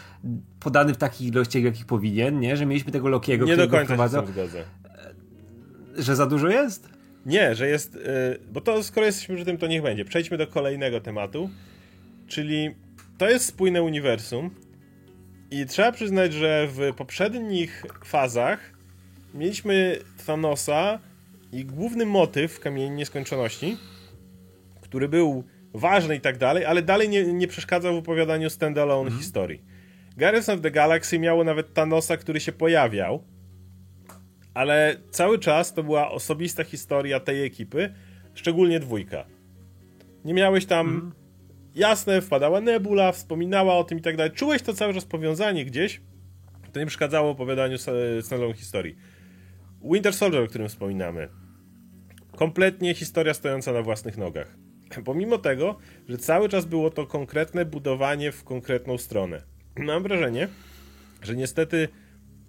podany 0.59 0.93
w 0.93 0.97
takich 0.97 1.27
ilościach, 1.27 1.63
jakich 1.63 1.85
powinien, 1.85 2.39
nie? 2.39 2.57
Że 2.57 2.65
mieliśmy 2.65 2.91
tego 2.91 3.09
Lokiego, 3.09 3.45
Nie 3.45 3.57
do 3.57 3.67
końca 3.67 3.97
się 3.97 4.27
zgodzę. 4.27 4.63
E, 5.97 6.01
że 6.03 6.15
za 6.15 6.25
dużo 6.25 6.47
jest? 6.47 6.89
Nie, 7.25 7.55
że 7.55 7.67
jest... 7.67 7.95
Yy, 7.95 8.01
bo 8.51 8.61
to 8.61 8.83
skoro 8.83 9.05
jesteśmy 9.05 9.35
przy 9.35 9.45
tym, 9.45 9.57
to 9.57 9.67
niech 9.67 9.81
będzie. 9.81 10.05
Przejdźmy 10.05 10.37
do 10.37 10.47
kolejnego 10.47 11.01
tematu, 11.01 11.49
czyli 12.27 12.75
to 13.17 13.29
jest 13.29 13.45
spójne 13.45 13.83
uniwersum, 13.83 14.51
i 15.51 15.65
trzeba 15.65 15.91
przyznać, 15.91 16.33
że 16.33 16.67
w 16.67 16.93
poprzednich 16.97 17.85
fazach 18.05 18.73
mieliśmy 19.33 19.99
Thanosa 20.25 20.99
i 21.51 21.65
główny 21.65 22.05
motyw 22.05 22.59
Kamieni 22.59 22.95
Nieskończoności, 22.95 23.77
który 24.81 25.09
był 25.09 25.43
ważny 25.73 26.15
i 26.15 26.21
tak 26.21 26.37
dalej, 26.37 26.65
ale 26.65 26.81
dalej 26.81 27.09
nie, 27.09 27.33
nie 27.33 27.47
przeszkadzał 27.47 27.95
w 27.95 27.97
opowiadaniu 27.97 28.49
standalone 28.49 29.07
mhm. 29.07 29.21
historii. 29.21 29.61
Guardians 30.17 30.49
of 30.49 30.61
the 30.61 30.71
Galaxy 30.71 31.19
miało 31.19 31.43
nawet 31.43 31.73
Thanosa, 31.73 32.17
który 32.17 32.39
się 32.39 32.51
pojawiał, 32.51 33.23
ale 34.53 34.95
cały 35.11 35.39
czas 35.39 35.73
to 35.73 35.83
była 35.83 36.11
osobista 36.11 36.63
historia 36.63 37.19
tej 37.19 37.45
ekipy, 37.45 37.93
szczególnie 38.33 38.79
dwójka. 38.79 39.25
Nie 40.25 40.33
miałeś 40.33 40.65
tam 40.65 40.87
mhm 40.87 41.20
jasne, 41.75 42.21
wpadała 42.21 42.61
Nebula, 42.61 43.11
wspominała 43.11 43.75
o 43.75 43.83
tym 43.83 43.97
i 43.97 44.01
tak 44.01 44.17
dalej. 44.17 44.31
Czułeś 44.31 44.61
to 44.61 44.73
całe 44.73 44.93
czas 44.93 45.05
powiązanie 45.05 45.65
gdzieś, 45.65 46.01
to 46.73 46.79
nie 46.79 46.85
przeszkadzało 46.85 47.29
opowiadaniu 47.29 47.77
standalone 48.21 48.53
historii. 48.53 48.95
Winter 49.83 50.13
Soldier, 50.13 50.43
o 50.43 50.47
którym 50.47 50.69
wspominamy. 50.69 51.29
Kompletnie 52.37 52.93
historia 52.95 53.33
stojąca 53.33 53.73
na 53.73 53.81
własnych 53.81 54.17
nogach. 54.17 54.55
Pomimo 55.05 55.37
tego, 55.37 55.77
że 56.09 56.17
cały 56.17 56.49
czas 56.49 56.65
było 56.65 56.89
to 56.89 57.07
konkretne 57.07 57.65
budowanie 57.65 58.31
w 58.31 58.43
konkretną 58.43 58.97
stronę. 58.97 59.41
Mam 59.75 60.03
wrażenie, 60.03 60.47
że 61.21 61.35
niestety 61.35 61.87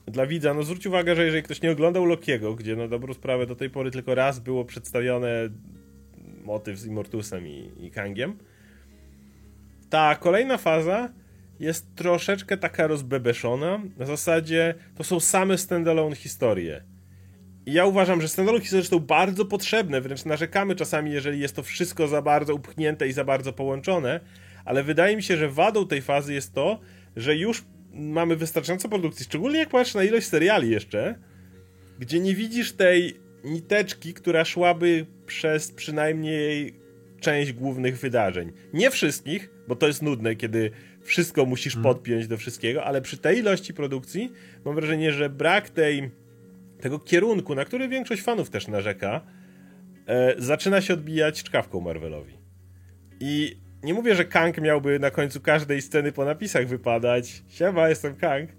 dla 0.07 0.27
widza, 0.27 0.55
no 0.55 0.63
zwróć 0.63 0.87
uwagę, 0.87 1.17
że 1.17 1.25
jeżeli 1.25 1.43
ktoś 1.43 1.63
nie 1.63 1.71
oglądał 1.71 2.05
Lokiego, 2.05 2.55
gdzie 2.55 2.77
na 2.77 2.89
dobrą 2.89 3.15
sprawę 3.15 3.47
do 3.47 3.57
tej 3.57 3.71
pory 3.71 3.91
tylko 3.91 4.15
raz 4.15 4.39
było 4.39 4.65
przedstawione 4.65 5.49
motyw 6.45 6.79
z 6.79 6.87
Immortusem 6.87 7.47
i, 7.47 7.71
i 7.81 7.91
Kangiem, 7.91 8.39
ta 9.93 10.15
kolejna 10.15 10.59
faza 10.59 11.09
jest 11.61 11.95
troszeczkę 11.95 12.57
taka 12.57 12.87
rozbebeszona. 12.87 13.83
Na 13.99 14.07
zasadzie 14.07 14.75
to 14.97 15.05
są 15.05 15.21
same 15.21 15.59
standalone 15.59 16.17
historie. 16.17 16.85
I 17.67 17.73
ja 17.73 17.87
uważam, 17.87 18.21
że 18.21 18.29
standalone 18.29 18.63
historie 18.63 18.85
są 18.85 18.99
bardzo 18.99 19.45
potrzebne, 19.45 20.01
wręcz 20.01 20.25
narzekamy 20.25 20.75
czasami, 20.75 21.13
jeżeli 21.13 21.41
jest 21.41 21.57
to 21.57 21.63
wszystko 21.63 22.09
za 22.09 22.23
bardzo 22.23 22.55
upchnięte 22.55 23.09
i 23.09 23.13
za 23.13 23.25
bardzo 23.25 23.53
połączone, 23.53 24.21
ale 24.65 24.83
wydaje 24.83 25.17
mi 25.17 25.23
się, 25.23 25.37
że 25.37 25.49
wadą 25.49 25.87
tej 25.87 26.03
fazy 26.03 26.35
jest 26.35 26.55
to, 26.55 26.81
że 27.17 27.37
już 27.37 27.65
mamy 27.93 28.37
wystarczająco 28.37 28.89
produkcji, 28.89 29.25
szczególnie 29.25 29.59
jak 29.59 29.69
patrzysz 29.69 29.95
na 29.95 30.05
ilość 30.05 30.27
seriali 30.27 30.71
jeszcze, 30.71 31.19
gdzie 31.99 32.21
nie 32.21 32.35
widzisz 32.35 32.73
tej 32.73 33.21
niteczki, 33.45 34.15
która 34.15 34.45
szłaby 34.45 35.07
przez 35.27 35.73
przynajmniej 35.73 36.81
część 37.21 37.53
głównych 37.53 37.99
wydarzeń. 37.99 38.53
Nie 38.73 38.91
wszystkich, 38.91 39.52
bo 39.69 39.77
to 39.77 39.87
jest 39.87 40.03
nudne, 40.03 40.37
kiedy 40.37 40.71
wszystko 41.01 41.47
musisz 41.47 41.75
hmm. 41.75 41.95
podpiąć 41.95 42.27
do 42.27 42.37
wszystkiego, 42.37 42.85
ale 42.85 43.03
przy 43.03 43.19
tej 43.19 43.39
ilości 43.39 43.75
produkcji 43.75 44.33
mam 44.65 44.75
wrażenie, 44.75 45.13
że 45.13 45.31
brak 45.31 45.71
tej, 45.71 46.11
tego 46.81 46.99
kierunku, 46.99 47.55
na 47.55 47.65
który 47.65 47.89
większość 47.89 48.23
fanów 48.23 48.51
też 48.51 48.69
narzeka, 48.69 49.21
e, 50.07 50.35
zaczyna 50.39 50.81
się 50.81 50.95
odbijać 50.95 51.43
czkawką 51.43 51.81
Marvelowi. 51.81 52.39
I 53.21 53.57
nie 53.83 53.95
mówię, 53.95 54.15
że 54.15 54.25
Kang 54.25 54.61
miałby 54.61 54.99
na 54.99 55.11
końcu 55.11 55.41
każdej 55.41 55.83
sceny 55.83 56.13
po 56.13 56.25
napisach 56.25 56.67
wypadać. 56.67 57.43
Siema, 57.49 57.89
jestem 57.89 58.17
Kang. 58.17 58.51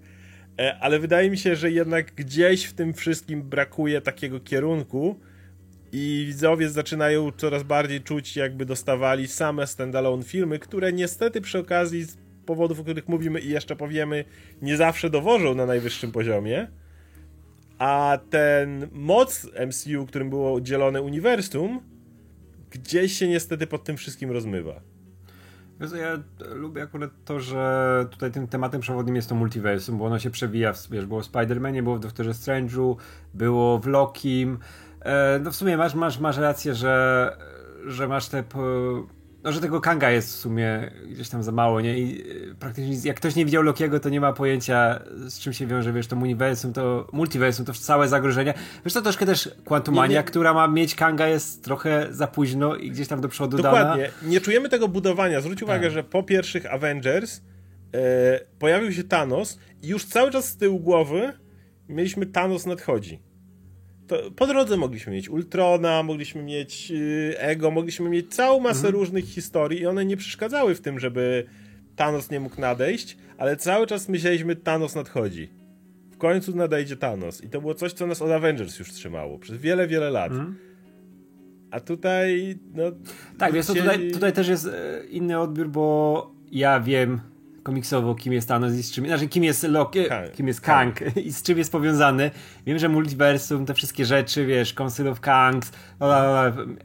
E, 0.58 0.78
ale 0.80 0.98
wydaje 0.98 1.30
mi 1.30 1.38
się, 1.38 1.56
że 1.56 1.70
jednak 1.70 2.14
gdzieś 2.14 2.64
w 2.64 2.72
tym 2.72 2.94
wszystkim 2.94 3.42
brakuje 3.42 4.00
takiego 4.00 4.40
kierunku, 4.40 5.20
i 5.96 6.24
widzowie 6.26 6.70
zaczynają 6.70 7.32
coraz 7.36 7.62
bardziej 7.62 8.00
czuć, 8.00 8.36
jakby 8.36 8.66
dostawali 8.66 9.28
same 9.28 9.66
standalone 9.66 10.22
filmy, 10.22 10.58
które 10.58 10.92
niestety 10.92 11.40
przy 11.40 11.58
okazji 11.58 12.04
z 12.04 12.16
powodów, 12.46 12.80
o 12.80 12.82
których 12.82 13.08
mówimy 13.08 13.40
i 13.40 13.48
jeszcze 13.48 13.76
powiemy, 13.76 14.24
nie 14.62 14.76
zawsze 14.76 15.10
dowożą 15.10 15.54
na 15.54 15.66
najwyższym 15.66 16.12
poziomie. 16.12 16.68
A 17.78 18.18
ten 18.30 18.88
moc 18.92 19.46
MCU, 19.66 20.06
którym 20.06 20.30
było 20.30 20.60
dzielone 20.60 21.02
uniwersum, 21.02 21.80
gdzieś 22.70 23.12
się 23.12 23.28
niestety 23.28 23.66
pod 23.66 23.84
tym 23.84 23.96
wszystkim 23.96 24.30
rozmywa. 24.30 24.80
Ja 25.80 26.22
lubię 26.54 26.82
akurat 26.82 27.10
to, 27.24 27.40
że 27.40 28.06
tutaj 28.10 28.32
tym 28.32 28.46
tematem 28.46 28.80
przewodnim 28.80 29.16
jest 29.16 29.28
to 29.28 29.34
multiversum, 29.34 29.98
bo 29.98 30.04
ono 30.04 30.18
się 30.18 30.30
przewija, 30.30 30.72
wiesz, 30.90 31.06
było 31.06 31.22
w 31.22 31.32
Spider-Manie, 31.32 31.82
było 31.82 31.96
w 31.96 32.00
Doktorze 32.00 32.30
Strange'u, 32.30 32.96
było 33.34 33.78
w 33.78 33.86
Lokim. 33.86 34.58
E, 35.04 35.40
no 35.42 35.50
w 35.50 35.56
sumie 35.56 35.76
masz, 35.76 35.94
masz, 35.94 36.18
masz 36.18 36.36
rację, 36.36 36.74
że, 36.74 37.36
że 37.86 38.08
masz 38.08 38.28
te... 38.28 38.42
Po, 38.42 38.60
no, 39.44 39.52
że 39.52 39.60
tego 39.60 39.80
Kanga 39.80 40.10
jest 40.10 40.28
w 40.28 40.36
sumie 40.36 40.90
gdzieś 41.06 41.28
tam 41.28 41.42
za 41.42 41.52
mało, 41.52 41.80
nie? 41.80 41.98
I 41.98 42.24
e, 42.50 42.54
praktycznie 42.54 42.96
jak 43.04 43.16
ktoś 43.16 43.36
nie 43.36 43.44
widział 43.44 43.62
Lokiego, 43.62 44.00
to 44.00 44.08
nie 44.08 44.20
ma 44.20 44.32
pojęcia 44.32 45.00
z 45.26 45.38
czym 45.38 45.52
się 45.52 45.66
wiąże, 45.66 45.92
wiesz, 45.92 46.06
to 46.06 46.16
uniwersum, 46.16 46.72
to 46.72 47.08
multiversum, 47.12 47.66
to 47.66 47.72
całe 47.72 48.08
zagrożenie. 48.08 48.54
Wiesz, 48.84 48.94
to 48.94 49.02
troszkę 49.02 49.26
też 49.26 49.50
Quantumania, 49.64 50.22
która 50.22 50.54
ma 50.54 50.68
mieć 50.68 50.94
Kanga 50.94 51.28
jest 51.28 51.64
trochę 51.64 52.06
za 52.10 52.26
późno 52.26 52.76
i 52.76 52.90
gdzieś 52.90 53.08
tam 53.08 53.20
do 53.20 53.28
przodu 53.28 53.56
Dokładnie. 53.56 54.02
Dana. 54.02 54.30
Nie 54.30 54.40
czujemy 54.40 54.68
tego 54.68 54.88
budowania. 54.88 55.40
Zwróć 55.40 55.62
uwagę, 55.62 55.86
tak. 55.86 55.92
że 55.92 56.04
po 56.04 56.22
pierwszych 56.22 56.72
Avengers 56.72 57.40
e, 57.94 58.40
pojawił 58.58 58.92
się 58.92 59.04
Thanos 59.04 59.58
i 59.82 59.88
już 59.88 60.04
cały 60.04 60.30
czas 60.30 60.48
z 60.48 60.56
tyłu 60.56 60.80
głowy 60.80 61.32
mieliśmy 61.88 62.26
Thanos 62.26 62.66
nadchodzi 62.66 63.22
po 64.36 64.46
drodze 64.46 64.76
mogliśmy 64.76 65.12
mieć 65.12 65.28
Ultrona, 65.28 66.02
mogliśmy 66.02 66.42
mieć 66.42 66.90
y, 66.90 67.34
Ego, 67.38 67.70
mogliśmy 67.70 68.10
mieć 68.10 68.34
całą 68.34 68.60
masę 68.60 68.86
mhm. 68.86 68.94
różnych 68.94 69.24
historii 69.24 69.80
i 69.80 69.86
one 69.86 70.04
nie 70.04 70.16
przeszkadzały 70.16 70.74
w 70.74 70.80
tym, 70.80 71.00
żeby 71.00 71.46
Thanos 71.96 72.30
nie 72.30 72.40
mógł 72.40 72.60
nadejść, 72.60 73.16
ale 73.38 73.56
cały 73.56 73.86
czas 73.86 74.08
myśleliśmy, 74.08 74.56
Thanos 74.56 74.94
nadchodzi. 74.94 75.48
W 76.10 76.16
końcu 76.16 76.56
nadejdzie 76.56 76.96
Thanos. 76.96 77.44
I 77.44 77.48
to 77.48 77.60
było 77.60 77.74
coś, 77.74 77.92
co 77.92 78.06
nas 78.06 78.22
od 78.22 78.30
Avengers 78.30 78.78
już 78.78 78.92
trzymało 78.92 79.38
przez 79.38 79.58
wiele, 79.58 79.86
wiele 79.86 80.10
lat. 80.10 80.32
Mhm. 80.32 80.56
A 81.70 81.80
tutaj, 81.80 82.58
no. 82.74 82.84
Tak, 83.38 83.52
więc 83.52 83.66
chcieli... 83.70 83.80
tutaj, 83.80 84.10
tutaj 84.10 84.32
też 84.32 84.48
jest 84.48 84.66
e, 84.66 85.04
inny 85.10 85.40
odbiór, 85.40 85.68
bo 85.68 86.34
ja 86.52 86.80
wiem, 86.80 87.20
komiksowo, 87.64 88.14
kim 88.14 88.32
jest 88.32 88.48
Thanos 88.48 88.74
i 88.74 88.82
z 88.82 88.92
czym, 88.92 89.06
znaczy 89.06 89.28
kim 89.28 89.44
jest 89.44 89.62
Loki, 89.62 90.00
kim 90.34 90.48
jest 90.48 90.60
Kang, 90.60 91.16
i 91.16 91.32
z 91.32 91.42
czym 91.42 91.58
jest 91.58 91.72
powiązany. 91.72 92.30
Wiem, 92.66 92.78
że 92.78 92.88
multiversum, 92.88 93.66
te 93.66 93.74
wszystkie 93.74 94.04
rzeczy, 94.04 94.46
wiesz, 94.46 94.74
Council 94.74 95.08
of 95.08 95.20
Kangs, 95.20 95.72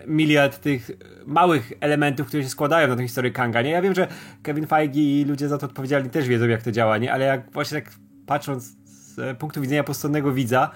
miliard 0.08 0.60
tych 0.60 0.92
małych 1.26 1.74
elementów, 1.80 2.28
które 2.28 2.44
się 2.44 2.50
składają 2.50 2.88
na 2.88 2.96
tę 2.96 3.04
historię 3.04 3.32
Kanga, 3.32 3.62
nie? 3.62 3.70
Ja 3.70 3.82
wiem, 3.82 3.96
że 3.96 4.08
Kevin 4.44 4.68
Feige 4.68 5.00
i 5.00 5.26
ludzie 5.26 5.48
za 5.48 5.58
to 5.58 5.66
odpowiedzialni 5.66 6.10
też 6.10 6.28
wiedzą, 6.28 6.48
jak 6.48 6.64
to 6.64 6.72
działa, 6.72 6.98
nie? 6.98 7.14
Ale 7.14 7.26
jak 7.26 7.52
właśnie 7.52 7.82
tak 7.82 7.94
patrząc 8.26 8.76
z 8.84 9.38
punktu 9.38 9.62
widzenia 9.62 9.84
postronnego 9.84 10.34
widza, 10.34 10.72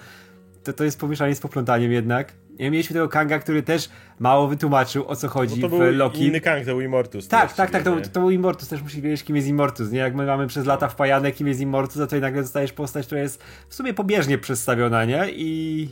to 0.64 0.72
to 0.72 0.84
jest 0.84 1.00
pomieszanie 1.00 1.34
z 1.34 1.40
poplątaniem 1.40 1.92
jednak 1.92 2.32
mieliśmy 2.58 2.94
tego 2.94 3.08
Kanga, 3.08 3.38
który 3.38 3.62
też 3.62 3.88
mało 4.18 4.48
wytłumaczył 4.48 5.08
o 5.08 5.16
co 5.16 5.28
chodzi 5.28 5.60
no 5.60 5.68
to 5.68 5.76
w 5.76 5.78
był 5.78 5.92
Loki. 5.92 6.26
inny 6.26 6.40
Kang, 6.40 6.64
to 6.64 6.70
był 6.70 6.80
Immortus. 6.80 7.28
Tak, 7.28 7.52
tak, 7.52 7.70
tak, 7.70 7.82
to, 7.82 7.96
to, 8.12 8.20
był 8.20 8.30
Immortus, 8.30 8.68
też 8.68 8.82
musisz 8.82 9.00
wiedzieć 9.00 9.24
kim 9.24 9.36
jest 9.36 9.48
Immortus, 9.48 9.90
nie? 9.90 9.98
Jak 9.98 10.14
my 10.14 10.26
mamy 10.26 10.46
przez 10.46 10.66
lata 10.66 10.88
wpajane 10.88 11.32
kim 11.32 11.48
jest 11.48 11.60
Immortus, 11.60 11.96
a 11.96 12.06
tutaj 12.06 12.20
nagle 12.20 12.42
dostajesz 12.42 12.72
postać, 12.72 13.06
która 13.06 13.20
jest 13.20 13.42
w 13.68 13.74
sumie 13.74 13.94
pobieżnie 13.94 14.38
przedstawiona, 14.38 15.04
nie? 15.04 15.24
I... 15.30 15.88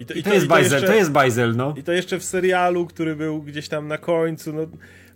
I 0.00 0.06
to, 0.06 0.14
I 0.14 0.16
to, 0.16 0.20
i 0.20 0.22
to 0.22 0.34
jest 0.34 0.46
Bajzel, 0.46 0.82
to 0.86 0.94
jest 0.94 1.10
Bajzel, 1.10 1.56
no. 1.56 1.74
I 1.76 1.82
to 1.82 1.92
jeszcze 1.92 2.18
w 2.18 2.24
serialu, 2.24 2.86
który 2.86 3.16
był 3.16 3.42
gdzieś 3.42 3.68
tam 3.68 3.88
na 3.88 3.98
końcu, 3.98 4.52
no 4.52 4.66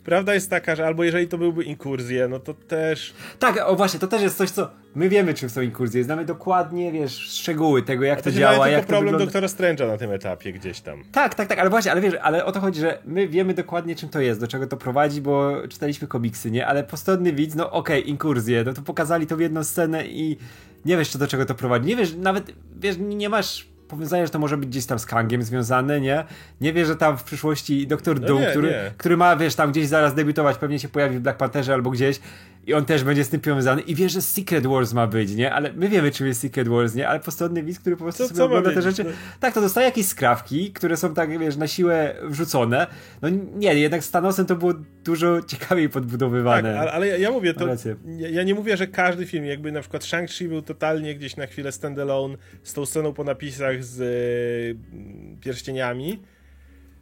Prawda 0.04 0.34
jest 0.34 0.50
taka, 0.50 0.76
że 0.76 0.86
albo 0.86 1.04
jeżeli 1.04 1.28
to 1.28 1.38
byłby 1.38 1.64
inkurzje, 1.64 2.28
no 2.28 2.38
to 2.38 2.54
też... 2.54 3.14
Tak, 3.38 3.60
o 3.66 3.76
właśnie, 3.76 4.00
to 4.00 4.06
też 4.06 4.22
jest 4.22 4.36
coś, 4.36 4.50
co... 4.50 4.70
My 4.94 5.08
wiemy, 5.08 5.34
czym 5.34 5.50
są 5.50 5.60
inkurzje, 5.60 6.04
znamy 6.04 6.24
dokładnie, 6.24 6.92
wiesz, 6.92 7.12
szczegóły 7.18 7.82
tego, 7.82 8.04
jak 8.04 8.18
to, 8.22 8.24
to 8.24 8.32
działa, 8.32 8.68
jak 8.68 8.80
to 8.80 8.88
problem 8.88 9.12
wygląda... 9.12 9.24
doktora 9.24 9.48
Strange'a 9.48 9.86
na 9.86 9.98
tym 9.98 10.12
etapie 10.12 10.52
gdzieś 10.52 10.80
tam. 10.80 11.04
Tak, 11.12 11.34
tak, 11.34 11.48
tak, 11.48 11.58
ale 11.58 11.70
właśnie, 11.70 11.92
ale 11.92 12.00
wiesz, 12.00 12.14
ale 12.22 12.44
o 12.44 12.52
to 12.52 12.60
chodzi, 12.60 12.80
że 12.80 12.98
my 13.04 13.28
wiemy 13.28 13.54
dokładnie, 13.54 13.96
czym 13.96 14.08
to 14.08 14.20
jest, 14.20 14.40
do 14.40 14.48
czego 14.48 14.66
to 14.66 14.76
prowadzi, 14.76 15.20
bo 15.20 15.56
czytaliśmy 15.68 16.08
komiksy, 16.08 16.50
nie? 16.50 16.66
Ale 16.66 16.84
postronny 16.84 17.32
widz, 17.32 17.54
no 17.54 17.70
okej, 17.70 18.00
okay, 18.00 18.10
inkurzje, 18.10 18.64
no 18.64 18.72
to 18.72 18.82
pokazali 18.82 19.26
to 19.26 19.36
w 19.36 19.40
jedną 19.40 19.64
scenę 19.64 20.06
i 20.06 20.36
nie 20.84 20.96
wiesz, 20.96 21.10
czy 21.10 21.18
do 21.18 21.26
czego 21.26 21.46
to 21.46 21.54
prowadzi. 21.54 21.86
Nie 21.86 21.96
wiesz, 21.96 22.14
nawet, 22.14 22.52
wiesz, 22.80 22.96
nie 22.98 23.28
masz 23.28 23.69
powiązanie, 23.90 24.26
że 24.26 24.32
to 24.32 24.38
może 24.38 24.56
być 24.56 24.68
gdzieś 24.68 24.86
tam 24.86 24.98
z 24.98 25.06
Kangiem 25.06 25.42
związane, 25.42 26.00
nie? 26.00 26.24
Nie 26.60 26.72
wie, 26.72 26.86
że 26.86 26.96
tam 26.96 27.18
w 27.18 27.24
przyszłości 27.24 27.86
Doktor 27.86 28.20
no 28.20 28.26
Doom, 28.26 28.40
nie, 28.40 28.50
który, 28.50 28.68
nie. 28.68 28.92
który 28.96 29.16
ma, 29.16 29.36
wiesz, 29.36 29.54
tam 29.54 29.70
gdzieś 29.70 29.86
zaraz 29.86 30.14
debiutować, 30.14 30.58
pewnie 30.58 30.78
się 30.78 30.88
pojawi 30.88 31.18
w 31.18 31.20
Black 31.20 31.38
Pantherze 31.38 31.74
albo 31.74 31.90
gdzieś 31.90 32.20
i 32.66 32.74
on 32.74 32.84
też 32.84 33.04
będzie 33.04 33.24
z 33.24 33.28
tym 33.28 33.40
powiązany 33.40 33.82
i 33.82 33.94
wie, 33.94 34.08
że 34.08 34.22
Secret 34.22 34.66
Wars 34.66 34.92
ma 34.92 35.06
być, 35.06 35.34
nie? 35.34 35.52
Ale 35.52 35.72
my 35.72 35.88
wiemy, 35.88 36.10
czym 36.10 36.26
jest 36.26 36.40
Secret 36.40 36.68
Wars, 36.68 36.94
nie? 36.94 37.08
Ale 37.08 37.20
postronny 37.20 37.62
widz, 37.62 37.78
który 37.78 37.96
po 37.96 38.04
prostu 38.04 38.22
co, 38.22 38.28
sobie 38.28 38.38
co 38.38 38.44
ogląda 38.44 38.74
te 38.74 38.82
rzeczy, 38.82 39.04
tak, 39.40 39.54
to 39.54 39.60
dostaje 39.60 39.84
jakieś 39.84 40.06
skrawki, 40.06 40.72
które 40.72 40.96
są 40.96 41.14
tak, 41.14 41.38
wiesz, 41.38 41.56
na 41.56 41.66
siłę 41.66 42.14
wrzucone. 42.22 42.86
No 43.22 43.28
nie, 43.54 43.74
jednak 43.74 44.04
z 44.04 44.10
Thanosem 44.10 44.46
to 44.46 44.56
było 44.56 44.74
dużo 45.04 45.42
ciekawiej 45.42 45.88
podbudowywane. 45.88 46.74
Tak, 46.74 46.88
ale, 46.88 47.20
ja 47.20 47.30
mówię, 47.30 47.54
to 47.54 47.68
ja, 48.06 48.28
ja, 48.28 48.42
nie 48.42 48.54
mówię, 48.54 48.76
że 48.76 48.86
każdy 48.86 49.26
film, 49.26 49.44
jakby 49.44 49.72
na 49.72 49.80
przykład 49.80 50.02
Shang-Chi 50.02 50.48
był 50.48 50.62
totalnie 50.62 51.14
gdzieś 51.14 51.36
na 51.36 51.46
chwilę 51.46 51.72
standalone 51.72 52.36
z 52.62 52.72
tą 52.72 52.86
sceną 52.86 53.12
po 53.12 53.24
napisach 53.24 53.84
z 53.84 54.00
e, 54.00 55.40
pierścieniami, 55.40 56.22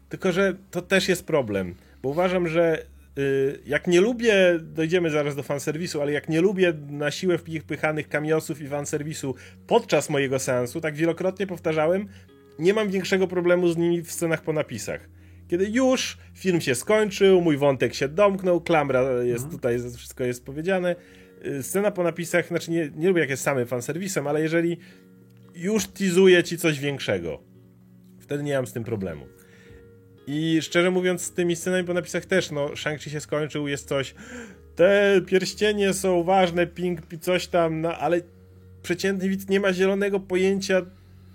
tylko, 0.08 0.32
że 0.32 0.54
to 0.70 0.82
też 0.82 1.08
jest 1.08 1.26
problem, 1.26 1.74
bo 2.02 2.08
uważam, 2.08 2.48
że 2.48 2.82
jak 3.66 3.86
nie 3.86 4.00
lubię, 4.00 4.58
dojdziemy 4.62 5.10
zaraz 5.10 5.36
do 5.36 5.42
fanserwisu, 5.42 6.02
ale 6.02 6.12
jak 6.12 6.28
nie 6.28 6.40
lubię 6.40 6.72
na 6.90 7.10
siłę 7.10 7.38
wpychanych 7.38 8.08
kamiosów 8.08 8.60
i 8.60 8.68
fanserwisu 8.68 9.34
podczas 9.66 10.10
mojego 10.10 10.38
seansu, 10.38 10.80
tak 10.80 10.94
wielokrotnie 10.94 11.46
powtarzałem, 11.46 12.08
nie 12.58 12.74
mam 12.74 12.88
większego 12.88 13.26
problemu 13.26 13.68
z 13.68 13.76
nimi 13.76 14.02
w 14.02 14.12
scenach 14.12 14.42
po 14.42 14.52
napisach. 14.52 15.08
Kiedy 15.48 15.68
już 15.70 16.18
film 16.34 16.60
się 16.60 16.74
skończył, 16.74 17.40
mój 17.40 17.56
wątek 17.56 17.94
się 17.94 18.08
domknął, 18.08 18.60
klamra 18.60 19.02
jest 19.22 19.44
mhm. 19.44 19.50
tutaj, 19.50 19.78
wszystko 19.96 20.24
jest 20.24 20.44
powiedziane. 20.44 20.96
Y, 21.46 21.62
scena 21.62 21.90
po 21.90 22.02
napisach, 22.02 22.48
znaczy 22.48 22.70
nie, 22.70 22.90
nie 22.96 23.08
lubię 23.08 23.20
jak 23.20 23.30
jest 23.30 23.42
samym 23.42 23.66
fanserwisem, 23.66 24.26
ale 24.26 24.42
jeżeli 24.42 24.78
już 25.54 25.86
teasuje 25.86 26.44
ci 26.44 26.58
coś 26.58 26.80
większego, 26.80 27.42
wtedy 28.20 28.42
nie 28.42 28.54
mam 28.54 28.66
z 28.66 28.72
tym 28.72 28.84
problemu. 28.84 29.26
I 30.30 30.62
szczerze 30.62 30.90
mówiąc, 30.90 31.22
z 31.22 31.32
tymi 31.32 31.56
scenami 31.56 31.84
po 31.84 31.94
napisach 31.94 32.26
też, 32.26 32.50
no, 32.50 32.68
Shang-Chi 32.68 33.10
się 33.10 33.20
skończył, 33.20 33.68
jest 33.68 33.88
coś. 33.88 34.14
Te 34.76 35.20
pierścienie 35.26 35.92
są 35.92 36.22
ważne, 36.22 36.66
ping, 36.66 37.00
coś 37.20 37.46
tam, 37.46 37.80
no, 37.80 37.94
ale 37.98 38.20
przeciętny 38.82 39.28
widz 39.28 39.48
nie 39.48 39.60
ma 39.60 39.72
zielonego 39.72 40.20
pojęcia, 40.20 40.82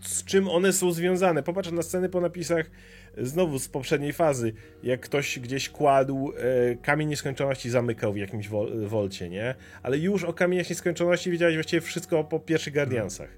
z 0.01 0.23
czym 0.23 0.49
one 0.49 0.73
są 0.73 0.91
związane. 0.91 1.43
Popatrz 1.43 1.71
na 1.71 1.81
sceny 1.81 2.09
po 2.09 2.21
napisach 2.21 2.69
znowu 3.17 3.59
z 3.59 3.67
poprzedniej 3.67 4.13
fazy, 4.13 4.53
jak 4.83 5.01
ktoś 5.01 5.39
gdzieś 5.39 5.69
kładł 5.69 6.33
e, 6.37 6.75
kamień 6.75 7.09
nieskończoności, 7.09 7.69
zamykał 7.69 8.13
w 8.13 8.17
jakimś 8.17 8.49
wol, 8.49 8.87
wolcie, 8.87 9.29
nie? 9.29 9.55
Ale 9.83 9.97
już 9.97 10.23
o 10.23 10.33
kamieniach 10.33 10.69
nieskończoności 10.69 11.31
wiedziałeś 11.31 11.55
właściwie 11.55 11.81
wszystko 11.81 12.23
po 12.23 12.39
pierwszych 12.39 12.73
Guardiansach. 12.73 13.29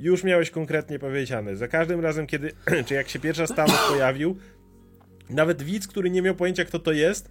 Już 0.00 0.24
miałeś 0.24 0.50
konkretnie 0.50 0.98
powiedziane. 0.98 1.56
Za 1.56 1.68
każdym 1.68 2.00
razem, 2.00 2.26
kiedy, 2.26 2.52
czy 2.86 2.94
jak 2.94 3.08
się 3.08 3.18
pierwsza 3.18 3.46
Thanos 3.46 3.88
pojawił, 3.88 4.36
nawet 5.30 5.62
widz, 5.62 5.88
który 5.88 6.10
nie 6.10 6.22
miał 6.22 6.34
pojęcia, 6.34 6.64
kto 6.64 6.78
to 6.78 6.92
jest, 6.92 7.30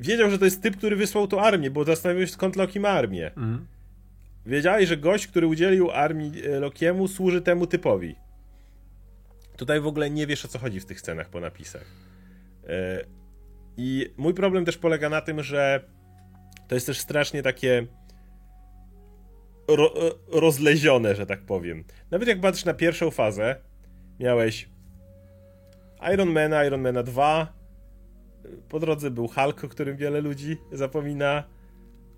wiedział, 0.00 0.30
że 0.30 0.38
to 0.38 0.44
jest 0.44 0.62
typ, 0.62 0.76
który 0.76 0.96
wysłał 0.96 1.26
tą 1.26 1.40
armię, 1.40 1.70
bo 1.70 1.84
zastanawiał 1.84 2.26
się, 2.26 2.32
skąd 2.32 2.56
Loki 2.56 2.80
ma 2.80 2.88
armię. 2.88 3.26
Mhm. 3.26 3.66
Wiedziałeś, 4.46 4.88
że 4.88 4.96
gość, 4.96 5.26
który 5.26 5.46
udzielił 5.46 5.90
armii 5.90 6.46
e, 6.46 6.60
Lokiemu, 6.60 7.08
służy 7.08 7.42
temu 7.42 7.66
typowi. 7.66 8.16
Tutaj 9.56 9.80
w 9.80 9.86
ogóle 9.86 10.10
nie 10.10 10.26
wiesz, 10.26 10.44
o 10.44 10.48
co 10.48 10.58
chodzi 10.58 10.80
w 10.80 10.86
tych 10.86 11.00
scenach 11.00 11.28
po 11.28 11.40
napisach. 11.40 11.84
E, 12.68 13.04
I 13.76 14.10
mój 14.16 14.34
problem 14.34 14.64
też 14.64 14.78
polega 14.78 15.08
na 15.08 15.20
tym, 15.20 15.42
że 15.42 15.84
to 16.68 16.74
jest 16.74 16.86
też 16.86 16.98
strasznie 16.98 17.42
takie 17.42 17.86
ro 19.68 19.94
e, 19.96 20.40
rozlezione, 20.40 21.14
że 21.14 21.26
tak 21.26 21.40
powiem. 21.40 21.84
Nawet 22.10 22.28
jak 22.28 22.40
patrzysz 22.40 22.64
na 22.64 22.74
pierwszą 22.74 23.10
fazę, 23.10 23.56
miałeś 24.20 24.68
Iron 26.12 26.32
Man, 26.32 26.66
Iron 26.66 26.80
Man 26.80 27.04
2. 27.04 27.52
Po 28.68 28.80
drodze 28.80 29.10
był 29.10 29.28
Hulk, 29.28 29.64
o 29.64 29.68
którym 29.68 29.96
wiele 29.96 30.20
ludzi 30.20 30.56
zapomina. 30.72 31.44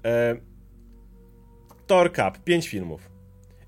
E, 0.04 0.36
Thor 1.86 2.12
Cup, 2.12 2.44
5 2.44 2.68
filmów. 2.68 3.10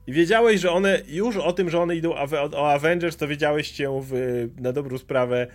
I 0.07 0.13
wiedziałeś, 0.13 0.61
że 0.61 0.71
one, 0.71 1.03
już 1.07 1.37
o 1.37 1.53
tym, 1.53 1.71
że 1.71 1.81
one 1.81 1.97
idą 1.97 2.15
o 2.53 2.73
Avengers, 2.73 3.17
to 3.17 3.29
wiedziałeś 3.29 3.73
się 3.73 4.01
w, 4.05 4.13
na 4.61 4.73
dobrą 4.73 4.99
sprawę 4.99 5.47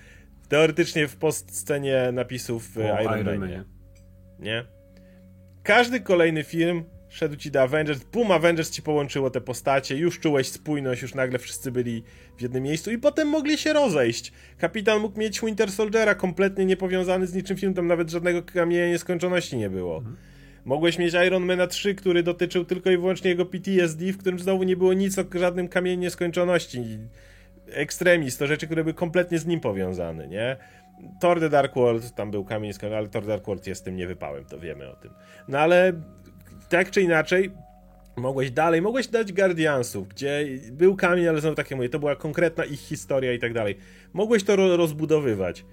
teoretycznie 0.50 1.08
w 1.08 1.16
postscenie 1.16 2.10
napisów 2.12 2.70
w 2.70 2.78
Iron, 2.78 3.20
Iron 3.20 3.40
Manie. 3.40 3.64
Nie? 4.40 4.66
Każdy 5.64 6.00
kolejny 6.00 6.44
film 6.44 6.84
szedł 7.14 7.36
ci 7.36 7.52
do 7.52 7.62
Avengers, 7.62 8.04
boom, 8.04 8.32
Avengers 8.32 8.72
ci 8.72 8.82
połączyło 8.82 9.30
te 9.30 9.42
postacie, 9.42 9.98
już 9.98 10.20
czułeś 10.20 10.48
spójność, 10.48 11.02
już 11.02 11.16
nagle 11.16 11.40
wszyscy 11.40 11.72
byli 11.72 12.04
w 12.38 12.42
jednym 12.42 12.64
miejscu 12.64 12.92
i 12.92 12.98
potem 12.98 13.28
mogli 13.28 13.58
się 13.58 13.74
rozejść. 13.74 14.32
Kapitan 14.58 15.02
mógł 15.02 15.20
mieć 15.20 15.42
Winter 15.42 15.72
Soldiera 15.72 16.16
kompletnie 16.16 16.66
niepowiązany 16.66 17.28
z 17.28 17.34
niczym 17.34 17.58
filmem, 17.58 17.76
tam 17.76 17.88
nawet 17.88 18.10
żadnego 18.10 18.44
kamienia 18.44 18.88
nieskończoności 18.88 19.58
nie 19.58 19.70
było. 19.70 19.98
Mhm. 19.98 20.16
Mogłeś 20.66 21.00
mieć 21.00 21.14
Iron 21.28 21.46
Man 21.46 21.68
3, 21.68 21.96
który 21.96 22.24
dotyczył 22.24 22.66
tylko 22.66 22.92
i 22.92 22.98
wyłącznie 22.98 23.30
jego 23.30 23.46
PTSD, 23.46 24.06
w 24.14 24.18
którym 24.18 24.40
znowu 24.40 24.64
nie 24.64 24.78
było 24.78 24.94
nic 24.94 25.20
o 25.20 25.24
żadnym 25.34 25.68
kamieniu 25.68 26.02
nieskończoności. 26.02 26.98
Ekstremist, 27.68 28.40
to 28.40 28.48
rzeczy, 28.48 28.66
które 28.66 28.84
były 28.84 28.94
kompletnie 28.94 29.40
z 29.40 29.46
nim 29.46 29.60
powiązane, 29.60 30.28
nie? 30.28 30.58
Thor 31.22 31.40
The 31.40 31.50
Dark 31.50 31.76
World, 31.76 32.16
tam 32.16 32.32
był 32.32 32.46
kamień 32.46 32.74
z 32.74 32.84
ale 32.84 33.08
Thor 33.08 33.26
Dark 33.26 33.46
World 33.46 33.68
jest 33.68 33.86
tym 33.86 33.96
niewypałem, 33.96 34.46
to 34.46 34.60
wiemy 34.60 34.90
o 34.90 34.96
tym. 34.96 35.12
No 35.48 35.60
ale 35.60 35.94
tak 36.70 36.92
czy 36.92 37.02
inaczej, 37.02 37.52
mogłeś 38.16 38.52
dalej, 38.52 38.82
mogłeś 38.82 39.08
dać 39.08 39.34
Guardiansów, 39.34 40.08
gdzie 40.08 40.46
był 40.72 40.96
kamień, 40.96 41.28
ale 41.28 41.42
znowu 41.42 41.56
takie 41.56 41.76
mówię, 41.76 41.90
to 41.90 42.00
była 42.00 42.16
konkretna 42.16 42.66
ich 42.66 42.80
historia 42.80 43.34
i 43.34 43.40
tak 43.40 43.54
dalej. 43.54 43.78
Mogłeś 44.14 44.44
to 44.44 44.56
ro 44.56 44.78
rozbudowywać. 44.78 45.66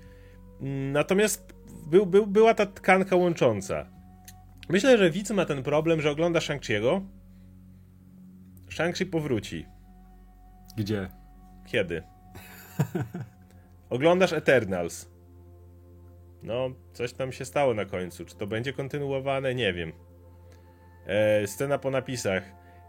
Natomiast 0.92 1.55
był, 1.87 2.07
był, 2.07 2.26
była 2.26 2.55
ta 2.55 2.66
tkanka 2.66 3.16
łącząca. 3.16 3.87
Myślę, 4.68 4.98
że 4.98 5.11
widz 5.11 5.31
ma 5.31 5.44
ten 5.44 5.62
problem, 5.62 6.00
że 6.00 6.11
ogląda 6.11 6.40
Shang-Chi'ego. 6.40 7.00
Shang-Chi 8.68 9.07
powróci. 9.07 9.66
Gdzie? 10.76 11.09
Kiedy? 11.66 12.03
Oglądasz 13.90 14.33
Eternals. 14.33 15.11
No, 16.42 16.70
coś 16.92 17.12
tam 17.12 17.33
się 17.33 17.44
stało 17.44 17.74
na 17.74 17.85
końcu. 17.85 18.24
Czy 18.24 18.37
to 18.37 18.46
będzie 18.46 18.72
kontynuowane? 18.72 19.55
Nie 19.55 19.72
wiem. 19.72 19.92
E, 21.11 21.46
scena 21.46 21.79
po 21.79 21.90
napisach. 21.90 22.42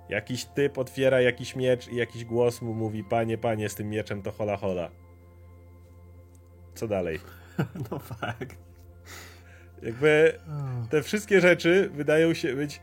Jakiś 0.10 0.46
typ 0.46 0.78
otwiera 0.78 1.22
jakiś 1.22 1.56
miecz 1.56 1.88
i 1.88 1.96
jakiś 1.96 2.26
głos 2.26 2.62
mu 2.62 2.74
mówi: 2.74 3.04
Panie, 3.04 3.38
panie, 3.38 3.70
z 3.70 3.76
tym 3.76 3.90
mieczem 3.90 4.22
to 4.22 4.32
hola 4.32 4.58
hola. 4.58 4.92
Co 6.76 6.88
dalej? 6.88 7.20
No 7.92 8.00
fakt. 8.00 8.58
Jakby 9.82 10.40
te 10.90 11.04
wszystkie 11.04 11.42
rzeczy 11.42 11.90
wydają 11.94 12.34
się 12.34 12.56
być. 12.56 12.82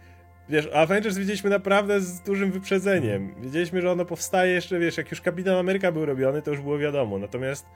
Wiesz, 0.49 0.69
Avengers 0.75 1.17
widzieliśmy 1.17 1.51
naprawdę 1.51 2.01
z 2.01 2.21
dużym 2.21 2.53
wyprzedzeniem. 2.53 3.35
Wiedzieliśmy, 3.43 3.83
że 3.83 3.93
ono 3.93 4.05
powstaje 4.05 4.53
jeszcze, 4.53 4.79
wiesz, 4.79 4.97
jak 4.97 5.11
już 5.11 5.21
Kapitan 5.21 5.55
Ameryka 5.55 5.93
był 5.93 6.07
robiony, 6.07 6.43
to 6.43 6.51
już 6.51 6.61
było 6.61 6.79
wiadomo. 6.79 7.19
Natomiast 7.19 7.67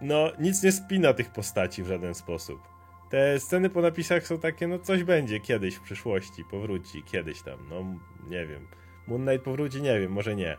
no, 0.00 0.32
nic 0.38 0.62
nie 0.62 0.72
spina 0.72 1.12
tych 1.12 1.30
postaci 1.30 1.82
w 1.82 1.86
żaden 1.86 2.14
sposób. 2.14 2.73
Te 3.14 3.40
sceny 3.40 3.70
po 3.70 3.82
napisach 3.82 4.26
są 4.26 4.38
takie, 4.38 4.68
no 4.68 4.78
coś 4.78 5.04
będzie 5.04 5.40
kiedyś 5.40 5.74
w 5.74 5.80
przyszłości, 5.80 6.44
powróci, 6.50 7.02
kiedyś 7.02 7.42
tam, 7.42 7.58
no 7.70 7.84
nie 8.28 8.46
wiem. 8.46 8.66
Moon 9.06 9.26
Knight 9.26 9.44
powróci, 9.44 9.82
nie 9.82 10.00
wiem, 10.00 10.12
może 10.12 10.36
nie. 10.36 10.56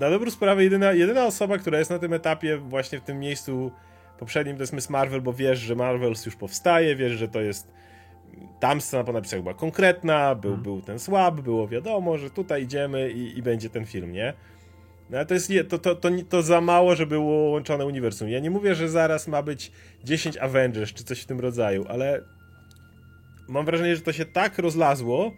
Na 0.00 0.10
dobrą 0.10 0.30
sprawę 0.30 0.64
jedyna, 0.64 0.92
jedyna 0.92 1.26
osoba, 1.26 1.58
która 1.58 1.78
jest 1.78 1.90
na 1.90 1.98
tym 1.98 2.12
etapie, 2.12 2.56
właśnie 2.56 3.00
w 3.00 3.02
tym 3.02 3.18
miejscu 3.18 3.72
poprzednim, 4.18 4.56
to 4.56 4.62
jest 4.62 4.72
Miss 4.72 4.90
Marvel, 4.90 5.22
bo 5.22 5.32
wiesz, 5.32 5.58
że 5.58 5.74
Marvels 5.74 6.26
już 6.26 6.36
powstaje, 6.36 6.96
wiesz, 6.96 7.12
że 7.12 7.28
to 7.28 7.40
jest 7.40 7.72
tam 8.60 8.80
scena 8.80 9.04
po 9.04 9.12
napisach 9.12 9.42
była 9.42 9.54
konkretna, 9.54 10.34
był, 10.34 10.50
hmm. 10.50 10.62
był 10.62 10.82
ten 10.82 10.98
słab, 10.98 11.40
było 11.40 11.68
wiadomo, 11.68 12.18
że 12.18 12.30
tutaj 12.30 12.62
idziemy 12.62 13.10
i, 13.10 13.38
i 13.38 13.42
będzie 13.42 13.70
ten 13.70 13.86
film, 13.86 14.12
nie? 14.12 14.32
No 15.10 15.16
ale 15.16 15.26
to 15.26 15.34
jest 15.34 15.52
to, 15.68 15.78
to, 15.78 15.94
to, 15.94 16.10
to 16.28 16.42
za 16.42 16.60
mało, 16.60 16.96
żeby 16.96 17.14
było 17.14 17.50
łączone 17.50 17.86
uniwersum. 17.86 18.28
Ja 18.28 18.40
nie 18.40 18.50
mówię, 18.50 18.74
że 18.74 18.88
zaraz 18.88 19.28
ma 19.28 19.42
być 19.42 19.72
10 20.04 20.36
Avengers 20.36 20.92
czy 20.92 21.04
coś 21.04 21.20
w 21.20 21.26
tym 21.26 21.40
rodzaju, 21.40 21.84
ale 21.88 22.20
mam 23.48 23.66
wrażenie, 23.66 23.96
że 23.96 24.02
to 24.02 24.12
się 24.12 24.24
tak 24.24 24.58
rozlazło, 24.58 25.32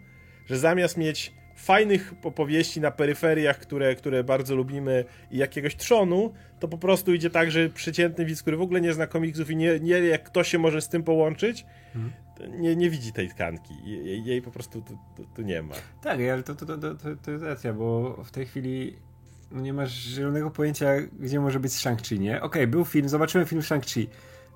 że 0.45 0.57
zamiast 0.57 0.97
mieć 0.97 1.33
fajnych 1.55 2.13
opowieści 2.23 2.81
na 2.81 2.91
peryferiach, 2.91 3.59
które, 3.59 3.95
które 3.95 4.23
bardzo 4.23 4.55
lubimy 4.55 5.05
i 5.31 5.37
jakiegoś 5.37 5.75
trzonu, 5.75 6.33
to 6.59 6.67
po 6.67 6.77
prostu 6.77 7.13
idzie 7.13 7.29
tak, 7.29 7.51
że 7.51 7.69
przeciętny 7.69 8.25
widz, 8.25 8.41
który 8.41 8.57
w 8.57 8.61
ogóle 8.61 8.81
nie 8.81 8.93
zna 8.93 9.07
komiksów 9.07 9.51
i 9.51 9.55
nie, 9.55 9.79
nie 9.79 10.01
wie, 10.01 10.07
jak 10.07 10.23
kto 10.23 10.43
się 10.43 10.59
może 10.59 10.81
z 10.81 10.89
tym 10.89 11.03
połączyć, 11.03 11.65
mhm. 11.95 12.61
nie, 12.61 12.75
nie 12.75 12.89
widzi 12.89 13.13
tej 13.13 13.29
tkanki. 13.29 13.73
Jej, 13.85 14.23
jej 14.23 14.41
po 14.41 14.51
prostu 14.51 14.81
tu, 14.81 14.97
tu, 15.15 15.25
tu, 15.35 15.41
nie 15.41 15.61
ma. 15.61 15.75
Tak, 16.03 16.19
ale 16.19 16.43
to, 16.43 16.55
to, 16.55 16.65
to, 16.65 16.77
to, 16.77 16.95
to 17.23 17.31
jest 17.31 17.43
racja, 17.43 17.73
bo 17.73 18.13
w 18.23 18.31
tej 18.31 18.45
chwili 18.45 18.95
no 19.51 19.61
nie 19.61 19.73
masz 19.73 19.91
zielonego 19.91 20.51
pojęcia, 20.51 20.87
gdzie 21.19 21.39
może 21.39 21.59
być 21.59 21.71
Shang-Chi, 21.71 22.19
nie? 22.19 22.35
Okej, 22.37 22.47
okay, 22.47 22.67
był 22.67 22.85
film, 22.85 23.09
zobaczyłem 23.09 23.47
film 23.47 23.61
Shang-Chi. 23.61 24.07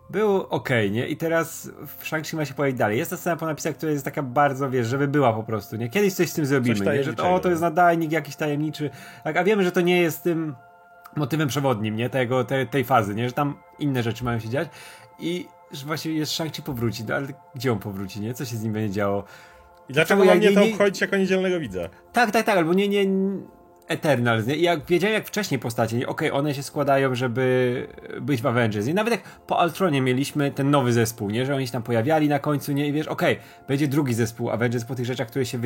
Był 0.10 0.36
ok, 0.36 0.70
nie? 0.92 1.08
I 1.08 1.18
teraz 1.18 1.70
w 1.88 2.04
Shang-Chi 2.04 2.36
ma 2.36 2.46
się 2.46 2.54
pojawić 2.54 2.80
dalej. 2.80 2.98
Jest 2.98 3.12
ta 3.12 3.18
scena 3.18 3.36
po 3.36 3.46
napisach, 3.46 3.76
która 3.76 3.92
jest 3.92 4.06
taka 4.06 4.24
bardzo, 4.24 4.70
wiesz, 4.70 4.88
żeby 4.88 5.08
była 5.08 5.34
po 5.34 5.44
prostu, 5.44 5.76
nie? 5.76 5.90
Kiedyś 5.90 6.14
coś 6.14 6.30
z 6.30 6.34
tym 6.34 6.46
zrobimy, 6.46 6.86
nie? 6.86 7.04
Że 7.04 7.14
to, 7.14 7.34
o, 7.34 7.40
to 7.40 7.50
jest 7.50 7.62
nadajnik 7.62 8.12
jakiś 8.12 8.36
tajemniczy. 8.36 8.90
Tak, 9.24 9.38
a 9.38 9.44
wiemy, 9.44 9.64
że 9.64 9.72
to 9.72 9.82
nie 9.82 10.02
jest 10.02 10.24
tym 10.24 10.56
motywem 11.16 11.48
przewodnim, 11.48 11.96
nie? 11.96 12.10
Tego, 12.10 12.44
te, 12.44 12.66
tej 12.66 12.84
fazy, 12.84 13.16
nie? 13.16 13.28
Że 13.28 13.34
tam 13.34 13.56
inne 13.80 14.04
rzeczy 14.04 14.24
mają 14.24 14.40
się 14.40 14.50
dziać. 14.50 14.70
I 15.20 15.48
że 15.72 15.86
właśnie 15.86 16.12
jest 16.14 16.32
Shang-Chi 16.32 16.62
powróci, 16.62 17.04
no 17.08 17.16
ale 17.16 17.28
gdzie 17.56 17.72
on 17.72 17.80
powróci, 17.80 18.22
nie? 18.22 18.34
Co 18.34 18.46
się 18.46 18.58
z 18.58 18.64
nim 18.64 18.74
będzie 18.74 18.94
działo? 18.94 19.24
I 19.90 19.94
dlaczego 19.94 20.26
mam 20.26 20.38
mnie 20.38 20.52
to 20.52 20.64
obchodzić 20.64 21.02
jako 21.02 21.18
niedzielnego 21.18 21.60
widza? 21.60 21.90
Tak, 22.14 22.32
tak, 22.32 22.46
tak, 22.46 22.58
albo 22.58 22.74
nie, 22.74 22.88
nie, 22.88 23.06
Eternals, 23.88 24.48
nie? 24.48 24.56
I 24.56 24.62
jak 24.62 24.86
wiedziałem 24.86 25.14
jak 25.14 25.28
wcześniej 25.28 25.60
postacie, 25.60 25.98
okej, 26.08 26.30
okay, 26.30 26.40
one 26.40 26.54
się 26.54 26.64
składają, 26.64 27.16
żeby 27.16 27.88
być 28.22 28.42
w 28.42 28.46
Avengers. 28.46 28.88
I 28.88 28.94
nawet 28.94 29.12
jak 29.12 29.24
po 29.24 29.64
Ultronie 29.64 30.02
mieliśmy 30.02 30.52
ten 30.52 30.72
nowy 30.72 30.94
zespół, 30.94 31.30
nie? 31.30 31.46
Że 31.46 31.56
oni 31.56 31.68
się 31.68 31.74
tam 31.74 31.84
pojawiali 31.84 32.30
na 32.30 32.40
końcu, 32.40 32.72
nie? 32.72 32.88
I 32.88 32.92
wiesz, 32.92 33.08
okej, 33.08 33.34
okay, 33.34 33.68
będzie 33.68 33.88
drugi 33.88 34.14
zespół 34.14 34.50
Avengers 34.50 34.86
po 34.86 34.96
tych 34.96 35.06
rzeczach, 35.06 35.28
które 35.28 35.46
się 35.46 35.60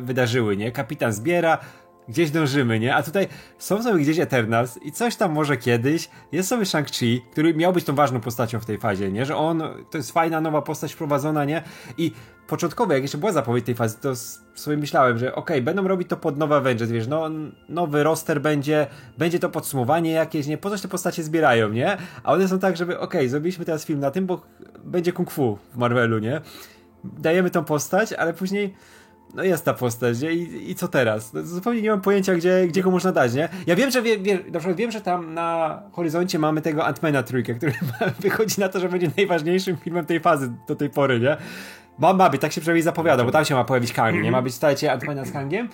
wydarzyły, 0.00 0.56
nie? 0.56 0.72
Kapitan 0.72 1.12
zbiera, 1.12 1.58
gdzieś 2.08 2.30
dążymy, 2.30 2.80
nie? 2.80 2.94
A 2.94 3.02
tutaj 3.02 3.28
są 3.58 3.82
sobie 3.82 4.02
gdzieś 4.02 4.18
Eternals 4.18 4.78
i 4.82 4.92
coś 4.92 5.16
tam 5.16 5.32
może 5.32 5.56
kiedyś. 5.56 6.10
Jest 6.32 6.48
sobie 6.48 6.64
Shang-Chi, 6.64 7.20
który 7.32 7.54
miał 7.54 7.72
być 7.72 7.84
tą 7.84 7.94
ważną 7.94 8.20
postacią 8.20 8.60
w 8.60 8.64
tej 8.64 8.78
fazie, 8.78 9.12
nie? 9.12 9.26
Że 9.26 9.36
on, 9.36 9.62
to 9.90 9.98
jest 9.98 10.12
fajna 10.12 10.40
nowa 10.40 10.62
postać 10.62 10.92
wprowadzona, 10.92 11.44
nie? 11.44 11.62
I 11.98 12.12
początkowo, 12.46 12.92
jak 12.92 13.02
jeszcze 13.02 13.18
była 13.18 13.32
zapowiedź 13.32 13.66
tej 13.66 13.74
fazy, 13.74 13.98
to 14.00 14.16
sobie 14.54 14.76
myślałem, 14.76 15.18
że 15.18 15.34
okej, 15.34 15.56
okay, 15.56 15.62
będą 15.62 15.88
robić 15.88 16.08
to 16.08 16.16
pod 16.16 16.38
nowe 16.38 16.56
Avengers, 16.56 16.90
wiesz, 16.90 17.06
no, 17.06 17.30
nowy 17.68 18.02
roster 18.02 18.40
będzie, 18.40 18.86
będzie 19.18 19.38
to 19.38 19.48
podsumowanie 19.50 20.10
jakieś, 20.10 20.46
nie? 20.46 20.58
Po 20.58 20.70
coś 20.70 20.80
te 20.80 20.88
postacie 20.88 21.22
zbierają, 21.22 21.68
nie? 21.68 21.96
A 22.22 22.32
one 22.32 22.48
są 22.48 22.58
tak, 22.58 22.76
żeby 22.76 22.98
okej, 22.98 23.20
okay, 23.20 23.28
zrobiliśmy 23.28 23.64
teraz 23.64 23.84
film 23.84 24.00
na 24.00 24.10
tym, 24.10 24.26
bo 24.26 24.42
będzie 24.84 25.12
kung 25.12 25.30
fu 25.30 25.58
w 25.72 25.76
Marvelu, 25.76 26.18
nie? 26.18 26.40
Dajemy 27.04 27.50
tą 27.50 27.64
postać, 27.64 28.12
ale 28.12 28.34
później 28.34 28.74
no 29.34 29.44
jest 29.44 29.64
ta 29.64 29.74
postać? 29.74 30.22
I, 30.22 30.70
i 30.70 30.74
co 30.74 30.88
teraz? 30.88 31.32
No, 31.32 31.42
zupełnie 31.42 31.82
nie 31.82 31.90
mam 31.90 32.00
pojęcia, 32.00 32.34
gdzie, 32.34 32.66
gdzie 32.68 32.82
go 32.82 32.90
można 32.90 33.12
dać, 33.12 33.34
nie? 33.34 33.48
Ja 33.66 33.76
wiem, 33.76 33.90
że 33.90 34.02
wie, 34.02 34.18
wie, 34.18 34.34
na 34.34 34.58
przykład 34.58 34.76
wiem, 34.76 34.90
że 34.90 35.00
tam 35.00 35.34
na 35.34 35.82
horyzoncie 35.92 36.38
mamy 36.38 36.60
tego 36.60 36.86
Antmana 36.86 37.22
trójkę, 37.22 37.54
który 37.54 37.72
wychodzi 38.20 38.60
na 38.60 38.68
to, 38.68 38.80
że 38.80 38.88
będzie 38.88 39.10
najważniejszym 39.16 39.76
filmem 39.76 40.06
tej 40.06 40.20
fazy 40.20 40.52
do 40.68 40.76
tej 40.76 40.90
pory, 40.90 41.20
nie? 41.20 41.36
Ma, 41.98 42.12
ma 42.12 42.30
być, 42.30 42.40
tak 42.40 42.52
się 42.52 42.60
przynajmniej 42.60 42.82
zapowiada, 42.82 43.24
bo 43.24 43.30
tam 43.30 43.44
się 43.44 43.54
ma 43.54 43.64
pojawić 43.64 43.92
Kang, 43.92 44.22
nie? 44.22 44.30
Ma 44.30 44.42
być, 44.42 44.54
słuchajcie, 44.54 44.92
Antmana 44.92 45.24
z 45.24 45.32
Kangiem. 45.32 45.68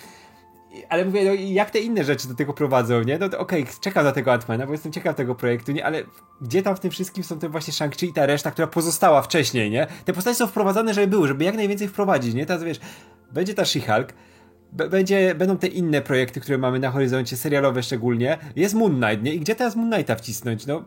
Ale 0.89 1.05
mówię, 1.05 1.25
no, 1.25 1.35
jak 1.35 1.71
te 1.71 1.79
inne 1.79 2.05
rzeczy 2.05 2.29
do 2.29 2.35
tego 2.35 2.53
prowadzą, 2.53 3.03
nie? 3.03 3.19
No 3.19 3.27
okej, 3.27 3.63
okay, 3.63 3.75
czekam 3.81 4.05
na 4.05 4.13
tego 4.13 4.33
Antmana, 4.33 4.67
bo 4.67 4.73
jestem 4.73 4.93
ciekaw 4.93 5.17
tego 5.17 5.35
projektu, 5.35 5.73
nie? 5.73 5.87
Ale 5.87 6.03
gdzie 6.41 6.63
tam 6.63 6.77
w 6.77 6.81
tym 6.81 6.91
wszystkim 6.91 7.25
są 7.25 7.39
te 7.39 7.49
właśnie 7.49 7.73
Shang-Chi 7.73 8.07
i 8.07 8.13
ta 8.13 8.27
reszta, 8.27 8.51
która 8.51 8.67
pozostała 8.67 9.23
wcześniej, 9.23 9.71
nie? 9.71 9.87
Te 10.05 10.13
postacie 10.13 10.37
są 10.37 10.47
wprowadzane, 10.47 10.95
żeby 10.95 11.07
były, 11.07 11.29
żeby 11.29 11.45
jak 11.45 11.55
najwięcej 11.55 11.89
wprowadzić, 11.89 12.35
nie? 12.35 12.47
Teraz 12.47 12.63
wiesz, 12.63 12.81
będzie 13.33 13.55
ta 13.55 13.63
She-Hulk, 13.63 14.07
będzie, 14.73 15.35
będą 15.35 15.59
te 15.59 15.67
inne 15.67 16.03
projekty, 16.03 16.41
które 16.41 16.59
mamy 16.59 16.79
na 16.79 16.91
horyzoncie, 16.91 17.37
serialowe 17.37 17.83
szczególnie. 17.83 18.39
Jest 18.57 18.75
Moon 18.75 19.01
Knight, 19.01 19.23
nie? 19.23 19.35
I 19.35 19.41
gdzie 19.41 19.55
teraz 19.55 19.77
Moon 19.77 19.91
Knighta 19.91 20.15
wcisnąć? 20.15 20.67
No, 20.67 20.85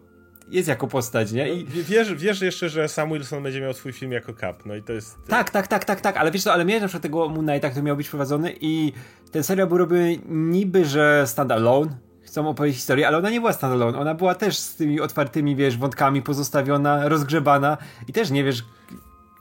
jest 0.52 0.68
jako 0.68 0.88
postać, 0.88 1.32
nie? 1.32 1.54
I... 1.54 1.64
No, 1.64 1.70
wiesz, 1.88 2.14
wiesz 2.14 2.42
jeszcze, 2.42 2.70
że 2.70 2.88
Sam 2.88 3.10
Wilson 3.10 3.44
będzie 3.44 3.62
miał 3.62 3.74
swój 3.74 3.94
film 3.94 4.12
jako 4.12 4.34
Cap, 4.34 4.66
no 4.66 4.76
i 4.76 4.84
to 4.84 4.94
jest... 4.94 5.18
Tak, 5.28 5.50
tak, 5.50 5.68
tak, 5.68 5.86
tak, 5.86 6.02
tak, 6.02 6.18
ale 6.18 6.32
wiesz 6.32 6.44
co, 6.44 6.54
ale 6.54 6.66
miałeś 6.66 6.82
na 6.82 6.88
przykład 6.88 7.04
tego 7.04 7.30
Moon 7.30 7.46
Knighta, 7.48 7.70
który 7.70 7.84
miał 7.84 7.98
być 7.98 8.10
prowadzony 8.10 8.54
i 8.62 8.94
ten 9.32 9.44
serial 9.44 9.68
był 9.68 9.78
robiony 9.78 10.20
niby, 10.30 10.86
że 10.86 11.24
standalone, 11.28 11.98
chcą 12.22 12.50
opowiedzieć 12.50 12.78
historię, 12.78 13.08
ale 13.08 13.18
ona 13.18 13.30
nie 13.30 13.40
była 13.40 13.54
standalone, 13.54 14.00
ona 14.00 14.16
była 14.16 14.36
też 14.36 14.58
z 14.58 14.76
tymi 14.76 15.02
otwartymi, 15.02 15.56
wiesz, 15.56 15.78
wątkami 15.78 16.22
pozostawiona, 16.22 17.10
rozgrzebana 17.10 17.78
i 18.08 18.14
też 18.14 18.32
nie 18.32 18.44
wiesz, 18.44 18.64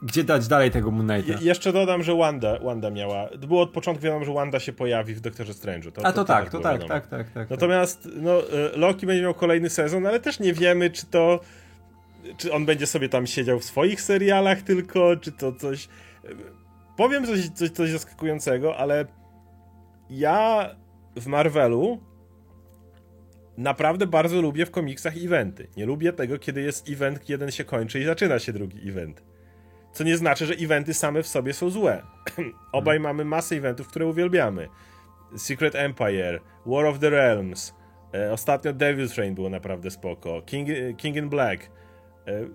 gdzie 0.01 0.23
dać 0.23 0.47
dalej 0.47 0.71
tego 0.71 0.91
Moon 0.91 1.07
Knighta. 1.07 1.33
Je 1.33 1.47
jeszcze 1.47 1.73
dodam, 1.73 2.03
że 2.03 2.15
Wanda, 2.15 2.59
Wanda 2.59 2.89
miała. 2.89 3.29
Było 3.47 3.61
od 3.61 3.69
początku 3.69 4.03
wiadomo, 4.03 4.25
że 4.25 4.33
Wanda 4.33 4.59
się 4.59 4.73
pojawi 4.73 5.13
w 5.13 5.21
Doktorze 5.21 5.53
Strange'u. 5.53 5.91
To, 5.91 6.05
A 6.05 6.11
to, 6.11 6.17
to 6.21 6.25
tak, 6.25 6.49
to 6.49 6.59
tak, 6.59 6.83
tak, 6.83 7.07
tak, 7.07 7.29
tak, 7.29 7.49
Natomiast 7.49 8.09
no, 8.15 8.31
e, 8.39 8.77
Loki 8.77 9.05
będzie 9.05 9.23
miał 9.23 9.33
kolejny 9.33 9.69
sezon, 9.69 10.07
ale 10.07 10.19
też 10.19 10.39
nie 10.39 10.53
wiemy, 10.53 10.89
czy 10.89 11.05
to. 11.05 11.39
Czy 12.37 12.53
on 12.53 12.65
będzie 12.65 12.87
sobie 12.87 13.09
tam 13.09 13.27
siedział 13.27 13.59
w 13.59 13.65
swoich 13.65 14.01
serialach 14.01 14.61
tylko, 14.61 15.15
czy 15.15 15.31
to 15.31 15.51
coś. 15.51 15.87
Powiem 16.97 17.25
coś, 17.25 17.49
coś, 17.49 17.69
coś 17.69 17.89
zaskakującego, 17.89 18.77
ale 18.77 19.05
ja 20.09 20.69
w 21.15 21.27
Marvelu 21.27 21.99
naprawdę 23.57 24.07
bardzo 24.07 24.41
lubię 24.41 24.65
w 24.65 24.71
komiksach 24.71 25.13
eventy. 25.17 25.67
Nie 25.77 25.85
lubię 25.85 26.13
tego, 26.13 26.39
kiedy 26.39 26.61
jest 26.61 26.89
event, 26.89 27.29
jeden 27.29 27.51
się 27.51 27.63
kończy 27.63 27.99
i 27.99 28.05
zaczyna 28.05 28.39
się 28.39 28.53
drugi 28.53 28.89
event. 28.89 29.28
Co 29.91 30.03
nie 30.03 30.17
znaczy, 30.17 30.45
że 30.45 30.53
eventy 30.53 30.93
same 30.93 31.23
w 31.23 31.27
sobie 31.27 31.53
są 31.53 31.69
złe. 31.69 32.03
Obaj 32.71 32.97
hmm. 32.97 33.03
mamy 33.03 33.25
masę 33.25 33.55
eventów, 33.55 33.87
które 33.87 34.05
uwielbiamy. 34.05 34.67
Secret 35.37 35.75
Empire, 35.75 36.39
War 36.65 36.85
of 36.85 36.99
the 36.99 37.09
Realms, 37.09 37.75
e, 38.13 38.31
ostatnio 38.31 38.73
Devil's 38.73 39.17
Reign 39.17 39.35
było 39.35 39.49
naprawdę 39.49 39.91
spoko, 39.91 40.41
King, 40.41 40.69
King 40.97 41.15
in 41.15 41.29
Black. 41.29 41.63
E, 42.27 42.45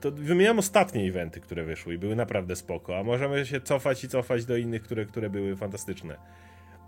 to 0.00 0.10
wymieniam 0.12 0.58
ostatnie 0.58 1.08
eventy, 1.08 1.40
które 1.40 1.64
wyszły 1.64 1.94
i 1.94 1.98
były 1.98 2.16
naprawdę 2.16 2.56
spoko, 2.56 2.98
a 2.98 3.02
możemy 3.02 3.46
się 3.46 3.60
cofać 3.60 4.04
i 4.04 4.08
cofać 4.08 4.44
do 4.44 4.56
innych, 4.56 4.82
które, 4.82 5.04
które 5.04 5.30
były 5.30 5.56
fantastyczne. 5.56 6.16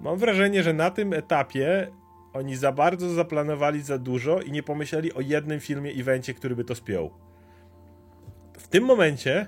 Mam 0.01 0.19
wrażenie, 0.19 0.63
że 0.63 0.73
na 0.73 0.91
tym 0.91 1.13
etapie 1.13 1.91
oni 2.33 2.57
za 2.57 2.73
bardzo 2.73 3.11
zaplanowali 3.11 3.83
za 3.83 3.99
dużo 3.99 4.41
i 4.41 4.53
nie 4.53 4.63
pomyśleli 4.63 5.13
o 5.13 5.21
jednym 5.21 5.61
filmie, 5.61 5.91
evencie, 5.91 6.35
który 6.35 6.57
by 6.57 6.65
to 6.65 6.75
spiął. 6.75 7.11
W 8.59 8.69
tym 8.69 8.85
momencie 8.85 9.47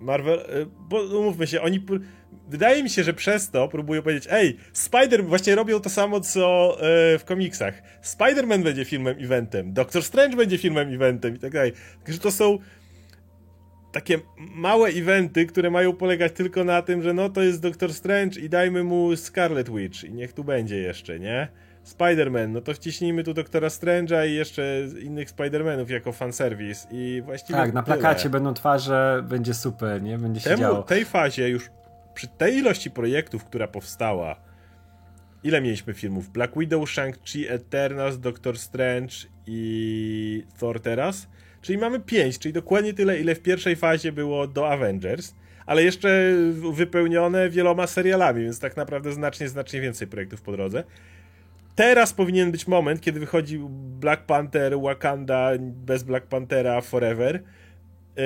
Marvel, 0.00 0.38
y, 0.38 0.66
bo 0.88 1.02
umówmy 1.02 1.46
się, 1.46 1.62
oni 1.62 1.84
wydaje 2.48 2.82
mi 2.82 2.90
się, 2.90 3.04
że 3.04 3.14
przez 3.14 3.50
to 3.50 3.68
próbują 3.68 4.02
powiedzieć, 4.02 4.28
ej, 4.30 4.56
Spider, 4.72 5.24
właśnie 5.24 5.54
robią 5.54 5.80
to 5.80 5.90
samo, 5.90 6.20
co 6.20 6.76
e, 6.80 7.18
w 7.18 7.24
komiksach. 7.24 7.82
Spider-Man 8.02 8.62
będzie 8.62 8.84
filmem 8.84 9.16
eventem, 9.20 9.72
Doctor 9.72 10.02
Strange 10.02 10.36
będzie 10.36 10.58
filmem 10.58 10.94
eventem 10.94 11.36
i 11.36 11.38
tak 11.38 11.52
dalej. 11.52 11.72
Także 12.04 12.20
to 12.20 12.30
są 12.30 12.58
takie 13.92 14.18
małe 14.38 14.88
eventy, 14.88 15.46
które 15.46 15.70
mają 15.70 15.92
polegać 15.92 16.32
tylko 16.32 16.64
na 16.64 16.82
tym, 16.82 17.02
że 17.02 17.14
no 17.14 17.28
to 17.28 17.42
jest 17.42 17.62
Doctor 17.62 17.94
Strange 17.94 18.40
i 18.40 18.48
dajmy 18.48 18.84
mu 18.84 19.16
Scarlet 19.16 19.70
Witch 19.70 20.04
i 20.04 20.12
niech 20.12 20.32
tu 20.32 20.44
będzie 20.44 20.76
jeszcze, 20.76 21.20
nie? 21.20 21.48
Spider-Man, 21.84 22.48
no 22.48 22.60
to 22.60 22.74
wciśnijmy 22.74 23.24
tu 23.24 23.34
Doktora 23.34 23.68
Strange'a 23.68 24.28
i 24.28 24.34
jeszcze 24.34 24.80
innych 25.02 25.28
Spider-Manów 25.28 25.90
jako 25.90 26.12
fanserwis 26.12 26.86
i 26.90 27.22
właściwie 27.24 27.58
Tak, 27.58 27.72
na 27.72 27.82
plakacie 27.82 28.22
tyle. 28.22 28.30
będą 28.30 28.54
twarze, 28.54 29.24
będzie 29.28 29.54
super, 29.54 30.02
nie? 30.02 30.18
Będzie 30.18 30.40
się 30.40 30.50
Temu, 30.50 30.62
działo. 30.62 30.82
tej 30.82 31.04
fazie 31.04 31.48
już 31.48 31.70
przy 32.14 32.28
tej 32.28 32.54
ilości 32.56 32.90
projektów, 32.90 33.44
która 33.44 33.68
powstała, 33.68 34.36
ile 35.42 35.60
mieliśmy 35.60 35.94
filmów? 35.94 36.28
Black 36.30 36.58
Widow, 36.58 36.88
Shang-Chi, 36.88 37.44
Eternals, 37.48 38.18
Doctor 38.20 38.58
Strange 38.58 39.14
i 39.46 40.44
Thor 40.58 40.80
teraz? 40.80 41.28
Czyli 41.60 41.78
mamy 41.78 42.00
pięć, 42.00 42.38
czyli 42.38 42.52
dokładnie 42.52 42.94
tyle, 42.94 43.20
ile 43.20 43.34
w 43.34 43.40
pierwszej 43.40 43.76
fazie 43.76 44.12
było 44.12 44.46
do 44.46 44.70
Avengers, 44.70 45.34
ale 45.66 45.82
jeszcze 45.82 46.32
wypełnione 46.72 47.50
wieloma 47.50 47.86
serialami, 47.86 48.42
więc 48.44 48.60
tak 48.60 48.76
naprawdę 48.76 49.12
znacznie, 49.12 49.48
znacznie 49.48 49.80
więcej 49.80 50.08
projektów 50.08 50.42
po 50.42 50.52
drodze. 50.52 50.84
Teraz 51.74 52.12
powinien 52.12 52.52
być 52.52 52.66
moment, 52.66 53.00
kiedy 53.00 53.20
wychodzi 53.20 53.58
Black 54.00 54.22
Panther, 54.22 54.80
Wakanda 54.80 55.50
bez 55.60 56.02
Black 56.02 56.26
Panthera 56.26 56.80
Forever. 56.80 57.42
Yy, 58.16 58.22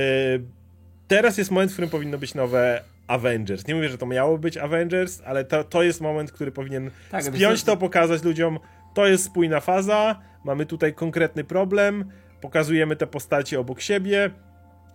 teraz 1.08 1.38
jest 1.38 1.50
moment, 1.50 1.70
w 1.70 1.74
którym 1.74 1.90
powinno 1.90 2.18
być 2.18 2.34
nowe 2.34 2.82
Avengers. 3.06 3.66
Nie 3.66 3.74
mówię, 3.74 3.88
że 3.88 3.98
to 3.98 4.06
miało 4.06 4.38
być 4.38 4.56
Avengers, 4.56 5.22
ale 5.24 5.44
to, 5.44 5.64
to 5.64 5.82
jest 5.82 6.00
moment, 6.00 6.32
który 6.32 6.52
powinien 6.52 6.90
tak, 7.10 7.24
spiąć 7.24 7.64
to, 7.64 7.76
pokazać 7.76 8.22
ludziom, 8.22 8.58
to 8.94 9.06
jest 9.06 9.24
spójna 9.24 9.60
faza, 9.60 10.20
mamy 10.44 10.66
tutaj 10.66 10.94
konkretny 10.94 11.44
problem, 11.44 12.04
pokazujemy 12.40 12.96
te 12.96 13.06
postacie 13.06 13.60
obok 13.60 13.80
siebie. 13.80 14.30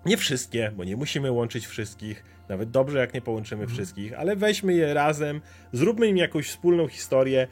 Nie 0.06 0.18
wszystkie, 0.18 0.72
bo 0.76 0.84
nie 0.84 0.96
musimy 0.96 1.32
łączyć 1.32 1.68
wszystkich. 1.68 2.24
Nawet 2.50 2.72
dobrze, 2.72 3.00
jak 3.00 3.14
nie 3.14 3.22
połączymy 3.22 3.62
mhm. 3.62 3.76
wszystkich, 3.76 4.14
ale 4.14 4.36
weźmy 4.36 4.74
je 4.74 4.94
razem, 4.94 5.42
zróbmy 5.72 6.08
im 6.08 6.18
jakąś 6.18 6.48
wspólną 6.48 6.88
historię. 6.88 7.48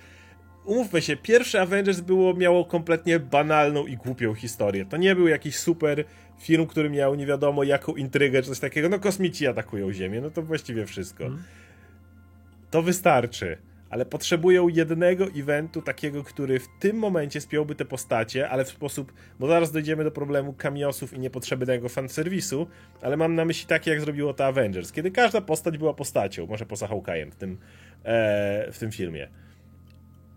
Umówmy 0.65 1.01
się, 1.01 1.17
pierwszy 1.17 1.61
Avengers 1.61 1.99
było, 1.99 2.33
miało 2.33 2.65
kompletnie 2.65 3.19
banalną 3.19 3.87
i 3.87 3.97
głupią 3.97 4.33
historię. 4.33 4.85
To 4.85 4.97
nie 4.97 5.15
był 5.15 5.27
jakiś 5.27 5.55
super 5.55 6.05
film, 6.39 6.67
który 6.67 6.89
miał 6.89 7.15
nie 7.15 7.25
wiadomo 7.25 7.63
jaką 7.63 7.95
intrygę 7.95 8.41
czy 8.41 8.49
coś 8.49 8.59
takiego. 8.59 8.89
No 8.89 8.99
kosmici 8.99 9.47
atakują 9.47 9.93
Ziemię, 9.93 10.21
no 10.21 10.29
to 10.29 10.41
właściwie 10.41 10.85
wszystko. 10.85 11.23
Mhm. 11.23 11.43
To 12.71 12.81
wystarczy 12.81 13.57
ale 13.91 14.05
potrzebują 14.05 14.67
jednego 14.67 15.25
eventu 15.35 15.81
takiego, 15.81 16.23
który 16.23 16.59
w 16.59 16.67
tym 16.79 16.97
momencie 16.97 17.41
spiąłby 17.41 17.75
te 17.75 17.85
postacie, 17.85 18.49
ale 18.49 18.65
w 18.65 18.69
sposób, 18.69 19.13
bo 19.39 19.47
zaraz 19.47 19.71
dojdziemy 19.71 20.03
do 20.03 20.11
problemu 20.11 20.53
kamiosów 20.53 21.13
i 21.13 21.19
niepotrzebnego 21.19 21.89
fanserwisu, 21.89 22.67
ale 23.01 23.17
mam 23.17 23.35
na 23.35 23.45
myśli 23.45 23.67
takie, 23.67 23.91
jak 23.91 24.01
zrobiło 24.01 24.33
to 24.33 24.45
Avengers, 24.45 24.91
kiedy 24.91 25.11
każda 25.11 25.41
postać 25.41 25.77
była 25.77 25.93
postacią, 25.93 26.47
może 26.47 26.65
poza 26.65 26.87
Hawkeye'em 26.87 27.31
w 27.31 27.35
tym, 27.35 27.57
e, 28.03 28.71
w 28.71 28.79
tym 28.79 28.91
filmie. 28.91 29.27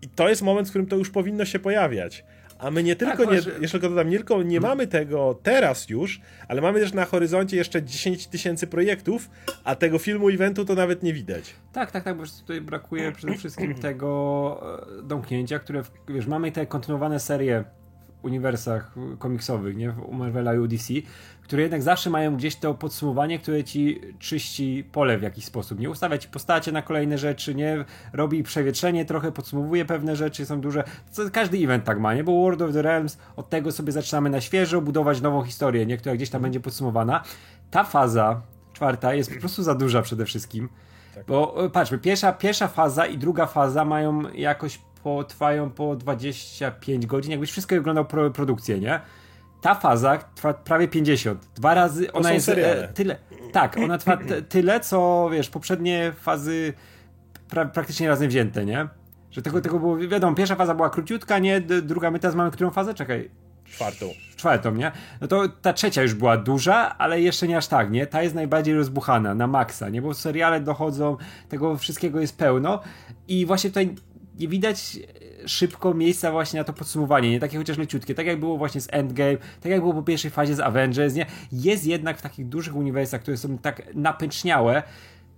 I 0.05 0.09
to 0.09 0.29
jest 0.29 0.41
moment, 0.41 0.67
w 0.67 0.69
którym 0.69 0.87
to 0.87 0.95
już 0.95 1.09
powinno 1.09 1.45
się 1.45 1.59
pojawiać. 1.59 2.23
A 2.59 2.71
my 2.71 2.83
nie 2.83 2.95
tylko, 2.95 3.17
tak, 3.17 3.31
nie, 3.31 3.35
jeszcze 3.35 3.79
tylko 3.79 3.89
dodam, 3.89 4.09
nie 4.09 4.17
tylko 4.17 4.43
nie 4.43 4.59
hmm. 4.59 4.69
mamy 4.69 4.87
tego 4.87 5.39
teraz 5.43 5.89
już, 5.89 6.21
ale 6.47 6.61
mamy 6.61 6.79
też 6.79 6.93
na 6.93 7.05
horyzoncie 7.05 7.57
jeszcze 7.57 7.83
10 7.83 8.27
tysięcy 8.27 8.67
projektów, 8.67 9.29
a 9.63 9.75
tego 9.75 9.99
filmu 9.99 10.29
eventu 10.29 10.65
to 10.65 10.75
nawet 10.75 11.03
nie 11.03 11.13
widać. 11.13 11.53
Tak, 11.73 11.91
tak, 11.91 12.03
tak, 12.03 12.17
bo 12.17 12.23
tutaj 12.39 12.61
brakuje 12.61 13.11
przede 13.11 13.37
wszystkim 13.37 13.75
tego 13.87 14.61
e, 14.99 15.03
domknięcia, 15.03 15.59
które, 15.59 15.83
wiesz, 16.07 16.27
mamy 16.27 16.51
te 16.51 16.65
kontynuowane 16.65 17.19
serie 17.19 17.63
uniwersach 18.25 18.91
komiksowych, 19.19 19.77
nie, 19.77 19.91
u 19.91 20.13
Marvela 20.13 20.55
i 20.55 20.67
DC, 20.67 20.93
które 21.41 21.61
jednak 21.61 21.81
zawsze 21.81 22.09
mają 22.09 22.37
gdzieś 22.37 22.55
to 22.55 22.73
podsumowanie, 22.73 23.39
które 23.39 23.63
ci 23.63 24.01
czyści 24.19 24.89
pole 24.91 25.17
w 25.17 25.21
jakiś 25.21 25.45
sposób. 25.45 25.79
Nie 25.79 25.89
ustawia 25.89 26.17
ci 26.17 26.27
postacie 26.27 26.71
na 26.71 26.81
kolejne 26.81 27.17
rzeczy, 27.17 27.55
nie 27.55 27.85
robi 28.13 28.43
przewietrzenie, 28.43 29.05
trochę 29.05 29.31
podsumowuje 29.31 29.85
pewne 29.85 30.15
rzeczy, 30.15 30.45
są 30.45 30.61
duże. 30.61 30.83
Każdy 31.33 31.57
event 31.57 31.83
tak 31.83 31.99
ma, 31.99 32.13
nie? 32.13 32.23
Bo 32.23 32.41
World 32.41 32.61
of 32.61 32.73
the 32.73 32.81
Realms 32.81 33.17
od 33.35 33.49
tego 33.49 33.71
sobie 33.71 33.91
zaczynamy 33.91 34.29
na 34.29 34.41
świeżo 34.41 34.81
budować 34.81 35.21
nową 35.21 35.43
historię, 35.43 35.85
nie? 35.85 35.97
która 35.97 36.15
gdzieś 36.15 36.29
tam 36.29 36.41
będzie 36.41 36.59
podsumowana. 36.59 37.23
Ta 37.71 37.83
faza 37.83 38.41
czwarta 38.73 39.13
jest 39.13 39.33
po 39.33 39.39
prostu 39.39 39.63
za 39.63 39.75
duża 39.75 40.01
przede 40.01 40.25
wszystkim. 40.25 40.69
Tak. 41.15 41.25
Bo 41.25 41.65
e, 41.65 41.69
patrzmy, 41.69 41.97
pierwsza, 41.97 42.33
pierwsza 42.33 42.67
faza 42.67 43.05
i 43.05 43.17
druga 43.17 43.45
faza 43.45 43.85
mają 43.85 44.33
jakoś 44.33 44.79
po, 45.05 45.23
trwają 45.23 45.69
po 45.69 45.95
25 45.95 47.05
godzin, 47.05 47.31
jakbyś 47.31 47.51
wszystko 47.51 47.75
oglądał 47.75 48.05
pro, 48.05 48.31
produkcję, 48.31 48.79
nie? 48.79 48.99
ta 49.61 49.75
faza 49.75 50.17
trwa 50.17 50.53
prawie 50.53 50.87
50. 50.87 51.47
Dwa 51.55 51.73
razy 51.73 52.11
ona 52.11 52.33
jest 52.33 52.49
e, 52.49 52.89
tyle. 52.93 53.17
Tak, 53.51 53.77
ona 53.77 53.97
trwa 53.97 54.17
tyle, 54.49 54.79
co 54.79 55.29
wiesz, 55.31 55.49
poprzednie 55.49 56.13
fazy 56.19 56.73
pra 57.49 57.65
praktycznie 57.65 58.07
razem 58.07 58.27
wzięte, 58.27 58.65
nie? 58.65 58.87
Że 59.31 59.41
tego, 59.41 59.61
tego 59.61 59.79
było, 59.79 59.97
wiadomo, 59.97 60.35
pierwsza 60.35 60.55
faza 60.55 60.75
była 60.75 60.89
króciutka, 60.89 61.39
nie? 61.39 61.61
Druga, 61.61 62.11
my 62.11 62.19
teraz 62.19 62.35
mamy 62.35 62.51
którą 62.51 62.69
fazę? 62.69 62.93
Czekaj. 62.93 63.29
Czwartą. 63.65 64.05
Czwartą, 64.35 64.75
nie? 64.75 64.91
No 65.21 65.27
to 65.27 65.49
ta 65.61 65.73
trzecia 65.73 66.01
już 66.01 66.13
była 66.13 66.37
duża, 66.37 66.97
ale 66.97 67.21
jeszcze 67.21 67.47
nie 67.47 67.57
aż 67.57 67.67
tak, 67.67 67.91
nie? 67.91 68.07
Ta 68.07 68.23
jest 68.23 68.35
najbardziej 68.35 68.75
rozbuchana, 68.75 69.35
na 69.35 69.47
maksa, 69.47 69.89
nie? 69.89 70.01
Bo 70.01 70.13
seriale 70.13 70.61
dochodzą, 70.61 71.17
tego 71.49 71.77
wszystkiego 71.77 72.19
jest 72.19 72.37
pełno 72.37 72.79
i 73.27 73.45
właśnie 73.45 73.69
tutaj 73.69 73.95
nie 74.39 74.47
widać 74.47 74.99
szybko 75.45 75.93
miejsca 75.93 76.31
właśnie 76.31 76.59
na 76.59 76.63
to 76.63 76.73
podsumowanie, 76.73 77.31
nie 77.31 77.39
takie 77.39 77.57
chociaż 77.57 77.77
leciutkie, 77.77 78.15
tak 78.15 78.25
jak 78.25 78.39
było 78.39 78.57
właśnie 78.57 78.81
z 78.81 78.87
Endgame, 78.91 79.37
tak 79.61 79.71
jak 79.71 79.81
było 79.81 79.93
po 79.93 80.03
pierwszej 80.03 80.31
fazie 80.31 80.55
z 80.55 80.59
Avengers, 80.59 81.13
nie? 81.13 81.25
Jest 81.51 81.85
jednak 81.85 82.17
w 82.17 82.21
takich 82.21 82.47
dużych 82.47 82.75
uniwersach, 82.75 83.21
które 83.21 83.37
są 83.37 83.57
tak 83.57 83.81
napęczniałe, 83.95 84.83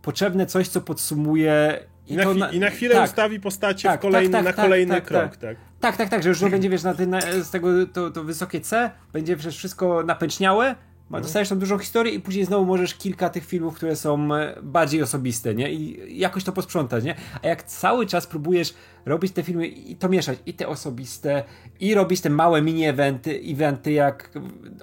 potrzebne 0.01 0.45
coś, 0.45 0.67
co 0.67 0.81
podsumuje 0.81 1.79
i, 2.07 2.13
I, 2.13 2.17
na, 2.17 2.33
na, 2.33 2.51
i 2.51 2.59
na, 2.59 2.69
chwilę 2.69 2.95
tak, 2.95 3.09
ustawi 3.09 3.39
postacie 3.39 3.89
tak, 3.89 4.01
kolejny, 4.01 4.31
tak, 4.31 4.45
tak, 4.45 4.57
na 4.57 4.63
kolejny 4.63 4.95
tak, 4.95 5.05
krok, 5.05 5.21
tak. 5.21 5.37
tak. 5.37 5.57
Tak, 5.79 5.97
tak, 5.97 6.09
tak, 6.09 6.23
że 6.23 6.29
już 6.29 6.39
będzie, 6.39 6.69
wiesz, 6.69 6.83
na, 6.83 6.93
na, 7.07 7.21
z 7.21 7.49
tego 7.49 7.87
to, 7.87 8.11
to 8.11 8.23
wysokie 8.23 8.61
C, 8.61 8.91
będzie 9.13 9.37
przecież 9.37 9.57
wszystko 9.57 10.03
napęczniałe, 10.03 10.75
no. 11.09 11.21
Dostajesz 11.21 11.49
tam 11.49 11.59
dużą 11.59 11.77
historię 11.77 12.13
i 12.13 12.19
później 12.19 12.45
znowu 12.45 12.65
możesz 12.65 12.95
kilka 12.95 13.29
tych 13.29 13.45
filmów, 13.45 13.75
które 13.75 13.95
są 13.95 14.35
e, 14.35 14.55
bardziej 14.63 15.01
osobiste, 15.01 15.55
nie? 15.55 15.71
I 15.71 16.19
jakoś 16.19 16.43
to 16.43 16.51
posprzątać, 16.51 17.03
nie? 17.03 17.15
A 17.43 17.47
jak 17.47 17.63
cały 17.63 18.05
czas 18.05 18.27
próbujesz 18.27 18.73
robić 19.05 19.31
te 19.31 19.43
filmy 19.43 19.67
i 19.67 19.95
to 19.95 20.09
mieszać, 20.09 20.39
i 20.45 20.53
te 20.53 20.67
osobiste, 20.67 21.43
i 21.79 21.93
robić 21.93 22.21
te 22.21 22.29
małe 22.29 22.61
mini-eventy, 22.61 23.41
eventy 23.53 23.91
jak 23.91 24.31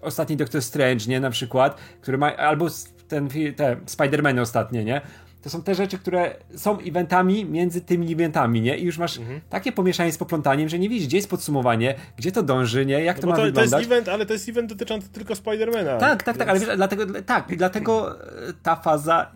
ostatni 0.02 0.36
Doctor 0.36 0.62
Strange, 0.62 1.06
nie? 1.08 1.20
Na 1.20 1.30
przykład, 1.30 1.78
który 2.00 2.18
ma, 2.18 2.36
albo 2.36 2.66
ten, 3.08 3.28
te 3.56 3.76
Spider-Man 3.76 4.40
ostatnie, 4.40 4.84
nie? 4.84 5.00
To 5.44 5.50
są 5.50 5.62
te 5.62 5.74
rzeczy, 5.74 5.98
które 5.98 6.36
są 6.56 6.78
eventami 6.78 7.44
między 7.44 7.80
tymi 7.80 8.12
eventami, 8.12 8.60
nie? 8.60 8.78
I 8.78 8.84
już 8.84 8.98
masz 8.98 9.18
mhm. 9.18 9.40
takie 9.50 9.72
pomieszanie 9.72 10.12
z 10.12 10.18
poplątaniem, 10.18 10.68
że 10.68 10.78
nie 10.78 10.88
widzisz, 10.88 11.08
gdzie 11.08 11.16
jest 11.16 11.30
podsumowanie, 11.30 11.94
gdzie 12.16 12.32
to 12.32 12.42
dąży, 12.42 12.86
nie? 12.86 13.04
Jak 13.04 13.16
no 13.16 13.20
to 13.20 13.28
ma 13.28 13.36
to, 13.36 13.42
wyglądać. 13.42 13.70
To 13.70 13.78
jest 13.78 13.92
event, 13.92 14.08
ale 14.08 14.26
to 14.26 14.32
jest 14.32 14.48
event 14.48 14.68
dotyczący 14.68 15.08
tylko 15.08 15.34
Spidermana. 15.34 15.96
Tak, 15.96 16.22
tak, 16.22 16.36
tak, 16.36 16.48
ale 16.48 16.60
wiesz, 16.60 16.76
dlatego, 16.76 17.22
tak, 17.22 17.56
dlatego 17.56 18.18
ta 18.62 18.76
faza, 18.76 19.30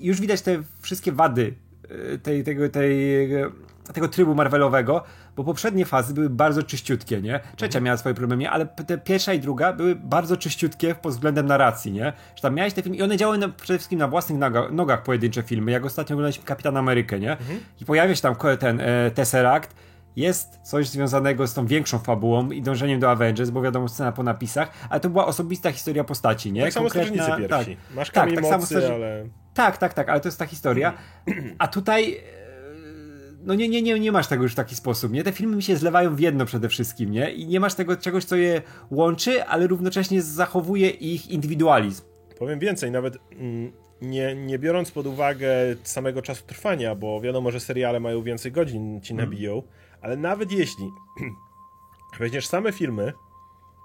już 0.00 0.20
widać 0.20 0.40
te 0.40 0.62
wszystkie 0.80 1.12
wady 1.12 1.54
e, 2.14 2.18
tej, 2.18 2.44
tego, 2.44 2.68
tej, 2.68 3.28
tego 3.94 4.08
trybu 4.08 4.34
Marvelowego, 4.34 5.04
bo 5.36 5.44
poprzednie 5.44 5.84
fazy 5.84 6.14
były 6.14 6.30
bardzo 6.30 6.62
czyściutkie, 6.62 7.22
nie? 7.22 7.40
Trzecia 7.56 7.78
mhm. 7.78 7.84
miała 7.84 7.96
swoje 7.96 8.14
problemy, 8.14 8.50
ale 8.50 8.66
te 8.66 8.98
pierwsza 8.98 9.34
i 9.34 9.40
druga 9.40 9.72
były 9.72 9.94
bardzo 9.94 10.36
czyściutkie 10.36 10.94
pod 10.94 11.12
względem 11.12 11.46
narracji, 11.46 11.92
nie? 11.92 12.12
Że 12.36 12.42
tam 12.42 12.54
miałeś 12.54 12.74
te 12.74 12.82
filmy 12.82 12.96
i 12.96 13.02
one 13.02 13.16
działały 13.16 13.38
na, 13.38 13.48
przede 13.48 13.78
wszystkim 13.78 13.98
na 13.98 14.08
własnych 14.08 14.38
nogach, 14.38 14.72
nogach 14.72 15.02
pojedyncze 15.02 15.42
filmy, 15.42 15.70
jak 15.72 15.84
ostatnio 15.84 16.14
oglądaliśmy 16.14 16.44
Kapitan 16.44 16.76
Amerykę, 16.76 17.20
nie? 17.20 17.32
Mhm. 17.32 17.60
I 17.80 17.84
pojawia 17.84 18.14
się 18.14 18.22
tam 18.22 18.36
ten 18.58 18.80
e, 18.80 19.10
Tesseract, 19.10 19.74
jest 20.16 20.58
coś 20.62 20.88
związanego 20.88 21.46
z 21.46 21.54
tą 21.54 21.66
większą 21.66 21.98
fabułą 21.98 22.50
i 22.50 22.62
dążeniem 22.62 23.00
do 23.00 23.10
Avengers, 23.10 23.50
bo 23.50 23.62
wiadomo, 23.62 23.88
scena 23.88 24.12
po 24.12 24.22
napisach, 24.22 24.70
ale 24.90 25.00
to 25.00 25.10
była 25.10 25.26
osobista 25.26 25.72
historia 25.72 26.04
postaci, 26.04 26.52
nie? 26.52 26.62
Tak 26.62 26.72
samo 26.72 26.88
Konkretna... 26.88 27.36
pierwsi. 27.36 27.76
Tak, 27.76 27.94
Masz 27.94 28.10
tak, 28.10 28.34
tak 28.34 28.42
mocy, 28.42 28.66
samo 28.66 28.94
ale... 28.94 29.28
Tak, 29.54 29.78
tak, 29.78 29.94
tak, 29.94 30.08
ale 30.08 30.20
to 30.20 30.28
jest 30.28 30.38
ta 30.38 30.46
historia. 30.46 30.92
A 31.58 31.68
tutaj 31.68 32.20
no 33.44 33.54
nie, 33.54 33.68
nie, 33.68 33.82
nie, 33.82 34.00
nie 34.00 34.12
masz 34.12 34.26
tego 34.26 34.42
już 34.42 34.52
w 34.52 34.56
taki 34.56 34.74
sposób, 34.74 35.12
nie? 35.12 35.24
Te 35.24 35.32
filmy 35.32 35.56
mi 35.56 35.62
się 35.62 35.76
zlewają 35.76 36.16
w 36.16 36.20
jedno 36.20 36.44
przede 36.44 36.68
wszystkim, 36.68 37.10
nie? 37.10 37.32
I 37.32 37.46
nie 37.46 37.60
masz 37.60 37.74
tego 37.74 37.96
czegoś, 37.96 38.24
co 38.24 38.36
je 38.36 38.62
łączy, 38.90 39.44
ale 39.44 39.66
równocześnie 39.66 40.22
zachowuje 40.22 40.90
ich 40.90 41.30
indywidualizm. 41.30 42.02
Powiem 42.38 42.58
więcej, 42.58 42.90
nawet 42.90 43.16
mm, 43.32 43.72
nie, 44.02 44.34
nie 44.34 44.58
biorąc 44.58 44.90
pod 44.90 45.06
uwagę 45.06 45.48
samego 45.82 46.22
czasu 46.22 46.46
trwania, 46.46 46.94
bo 46.94 47.20
wiadomo, 47.20 47.50
że 47.50 47.60
seriale 47.60 48.00
mają 48.00 48.22
więcej 48.22 48.52
godzin, 48.52 49.00
ci 49.00 49.12
mhm. 49.12 49.30
nabiją, 49.30 49.62
ale 50.00 50.16
nawet 50.16 50.52
jeśli 50.52 50.90
weźmiesz 52.20 52.46
same 52.46 52.72
filmy 52.72 53.12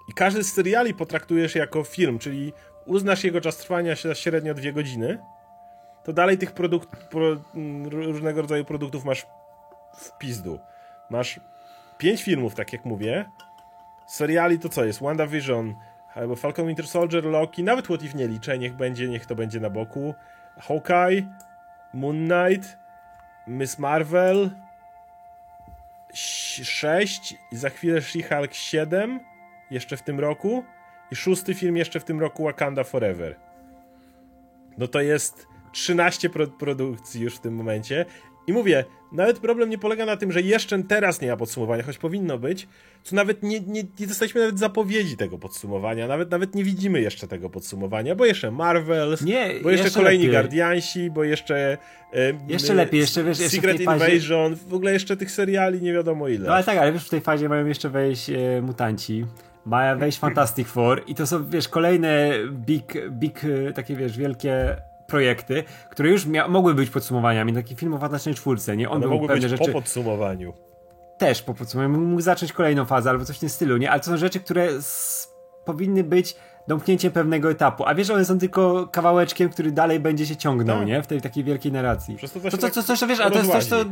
i 0.08 0.12
każdy 0.12 0.44
z 0.44 0.52
seriali 0.52 0.94
potraktujesz 0.94 1.54
jako 1.54 1.84
film, 1.84 2.18
czyli 2.18 2.52
uznasz 2.86 3.24
jego 3.24 3.40
czas 3.40 3.56
trwania 3.56 3.96
średnio 3.96 4.54
dwie 4.54 4.72
godziny, 4.72 5.18
to 6.04 6.12
dalej 6.12 6.38
tych 6.38 6.52
produkt, 6.52 6.88
pro, 7.10 7.36
różnego 7.90 8.42
rodzaju 8.42 8.64
produktów 8.64 9.04
masz 9.04 9.26
w 9.96 10.18
pizdu. 10.18 10.58
Masz 11.10 11.40
pięć 11.98 12.22
filmów, 12.22 12.54
tak 12.54 12.72
jak 12.72 12.84
mówię. 12.84 13.24
Seriali 14.06 14.58
to 14.58 14.68
co 14.68 14.84
jest? 14.84 15.00
WandaVision, 15.00 15.74
albo 16.14 16.36
Falcon 16.36 16.66
Winter 16.66 16.86
Soldier, 16.86 17.24
Loki, 17.24 17.64
nawet 17.64 17.84
What 17.84 18.02
If 18.02 18.18
nie 18.18 18.28
liczę, 18.28 18.58
niech 18.58 18.74
będzie, 18.74 19.08
niech 19.08 19.26
to 19.26 19.34
będzie 19.34 19.60
na 19.60 19.70
boku. 19.70 20.14
Hawkeye, 20.58 21.22
Moon 21.94 22.28
Knight, 22.28 22.78
Miss 23.46 23.78
Marvel, 23.78 24.50
6 26.14 27.34
i 27.52 27.56
za 27.56 27.70
chwilę 27.70 28.00
She-Hulk 28.00 28.52
7 28.52 29.20
jeszcze 29.70 29.96
w 29.96 30.02
tym 30.02 30.20
roku 30.20 30.64
i 31.10 31.16
szósty 31.16 31.54
film 31.54 31.76
jeszcze 31.76 32.00
w 32.00 32.04
tym 32.04 32.20
roku 32.20 32.44
Wakanda 32.44 32.84
Forever. 32.84 33.36
No 34.78 34.88
to 34.88 35.00
jest 35.00 35.46
13 35.72 36.30
pro 36.30 36.46
produkcji 36.46 37.20
już 37.20 37.36
w 37.36 37.40
tym 37.40 37.54
momencie 37.54 38.04
i 38.46 38.52
mówię, 38.52 38.84
nawet 39.12 39.38
problem 39.38 39.70
nie 39.70 39.78
polega 39.78 40.06
na 40.06 40.16
tym, 40.16 40.32
że 40.32 40.40
jeszcze 40.40 40.82
teraz 40.82 41.20
nie 41.20 41.28
ma 41.28 41.36
podsumowania, 41.36 41.82
choć 41.82 41.98
powinno 41.98 42.38
być, 42.38 42.68
co 43.02 43.16
nawet 43.16 43.42
nie, 43.42 43.60
nie, 43.60 43.84
nie 44.00 44.06
dostaliśmy 44.06 44.40
nawet 44.40 44.58
zapowiedzi 44.58 45.16
tego 45.16 45.38
podsumowania, 45.38 46.08
nawet, 46.08 46.30
nawet 46.30 46.54
nie 46.54 46.64
widzimy 46.64 47.00
jeszcze 47.00 47.28
tego 47.28 47.50
podsumowania, 47.50 48.14
bo 48.14 48.24
jeszcze 48.24 48.50
Marvels, 48.50 49.22
nie, 49.22 49.50
bo 49.62 49.70
jeszcze, 49.70 49.84
jeszcze 49.84 50.00
kolejni 50.00 50.26
lepiej. 50.26 50.40
Guardiansi, 50.40 51.10
bo 51.10 51.24
jeszcze 51.24 51.78
e, 52.12 52.32
jeszcze 52.48 52.74
lepiej, 52.74 53.00
jeszcze 53.00 53.24
wiesz, 53.24 53.38
jeszcze 53.38 53.56
Secret 53.56 53.80
Invasion, 53.80 54.54
w 54.54 54.74
ogóle 54.74 54.92
jeszcze 54.92 55.16
tych 55.16 55.30
seriali 55.30 55.82
nie 55.82 55.92
wiadomo 55.92 56.28
ile. 56.28 56.46
No 56.46 56.54
ale 56.54 56.64
tak, 56.64 56.78
ale 56.78 56.92
wiesz, 56.92 57.06
w 57.06 57.10
tej 57.10 57.20
fazie 57.20 57.48
mają 57.48 57.66
jeszcze 57.66 57.90
wejść 57.90 58.30
e, 58.30 58.62
mutanci, 58.62 59.24
ma 59.66 59.96
wejść 59.96 60.18
Fantastic 60.18 60.68
Four 60.68 61.02
i 61.06 61.14
to 61.14 61.26
są, 61.26 61.48
wiesz, 61.48 61.68
kolejne 61.68 62.30
big, 62.50 63.10
big, 63.10 63.44
e, 63.44 63.72
takie, 63.72 63.96
wiesz, 63.96 64.18
wielkie 64.18 64.76
projekty, 65.06 65.64
które 65.90 66.10
już 66.10 66.26
mogły 66.48 66.74
być 66.74 66.90
podsumowaniami, 66.90 67.52
taki 67.52 67.76
film 67.76 67.94
o 67.94 67.98
Fantastycznej 67.98 68.34
Czwórce, 68.34 68.76
nie? 68.76 68.90
On 68.90 68.96
One 68.96 69.06
mogły 69.06 69.28
być 69.28 69.42
rzeczy... 69.42 69.64
po 69.64 69.72
podsumowaniu. 69.72 70.52
Też 71.18 71.42
po 71.42 71.54
podsumowaniu. 71.54 71.98
Mógł 71.98 72.22
zacząć 72.22 72.52
kolejną 72.52 72.84
fazę 72.84 73.10
albo 73.10 73.24
coś 73.24 73.36
w 73.36 73.40
tym 73.40 73.48
stylu, 73.48 73.76
nie? 73.76 73.90
Ale 73.90 74.00
to 74.00 74.06
są 74.06 74.16
rzeczy, 74.16 74.40
które 74.40 74.68
powinny 75.64 76.04
być 76.04 76.36
domknięciem 76.68 77.12
pewnego 77.12 77.50
etapu. 77.50 77.84
A 77.86 77.94
wiesz, 77.94 78.10
one 78.10 78.24
są 78.24 78.38
tylko 78.38 78.88
kawałeczkiem, 78.92 79.48
który 79.48 79.72
dalej 79.72 80.00
będzie 80.00 80.26
się 80.26 80.36
ciągnął, 80.36 80.78
tak. 80.78 80.86
nie? 80.86 81.02
W 81.02 81.06
tej 81.06 81.20
takiej 81.20 81.44
wielkiej 81.44 81.72
narracji. 81.72 82.16
Przez 82.16 82.32
to, 82.32 82.40
to, 82.40 82.50
to, 82.50 82.56
to, 82.56 82.70
to, 82.70 82.82
coś, 82.82 83.00
wiesz, 83.08 83.20
a 83.20 83.30
to 83.30 83.38
jest 83.38 83.52
coś, 83.52 83.66
to 83.66 83.84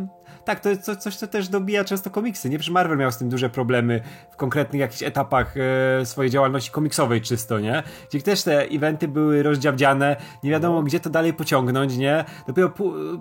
tak, 0.44 0.60
to 0.60 0.68
jest 0.68 0.96
coś, 0.98 1.16
co 1.16 1.26
też 1.26 1.48
dobija 1.48 1.84
często 1.84 2.10
komiksy. 2.10 2.50
Nie, 2.50 2.58
przecież 2.58 2.72
Marvel 2.72 2.98
miał 2.98 3.12
z 3.12 3.16
tym 3.16 3.28
duże 3.28 3.50
problemy 3.50 4.00
w 4.30 4.36
konkretnych 4.36 4.80
jakichś 4.80 5.02
etapach 5.02 5.54
e, 6.00 6.06
swojej 6.06 6.30
działalności 6.30 6.70
komiksowej 6.70 7.20
czysto, 7.20 7.60
nie? 7.60 7.82
Gdzie 8.10 8.22
też 8.22 8.42
te 8.42 8.62
eventy 8.62 9.08
były 9.08 9.42
rozdziabdziane, 9.42 10.16
nie 10.42 10.50
wiadomo 10.50 10.74
no. 10.74 10.82
gdzie 10.82 11.00
to 11.00 11.10
dalej 11.10 11.32
pociągnąć, 11.32 11.96
nie? 11.96 12.24
Dopiero 12.46 12.72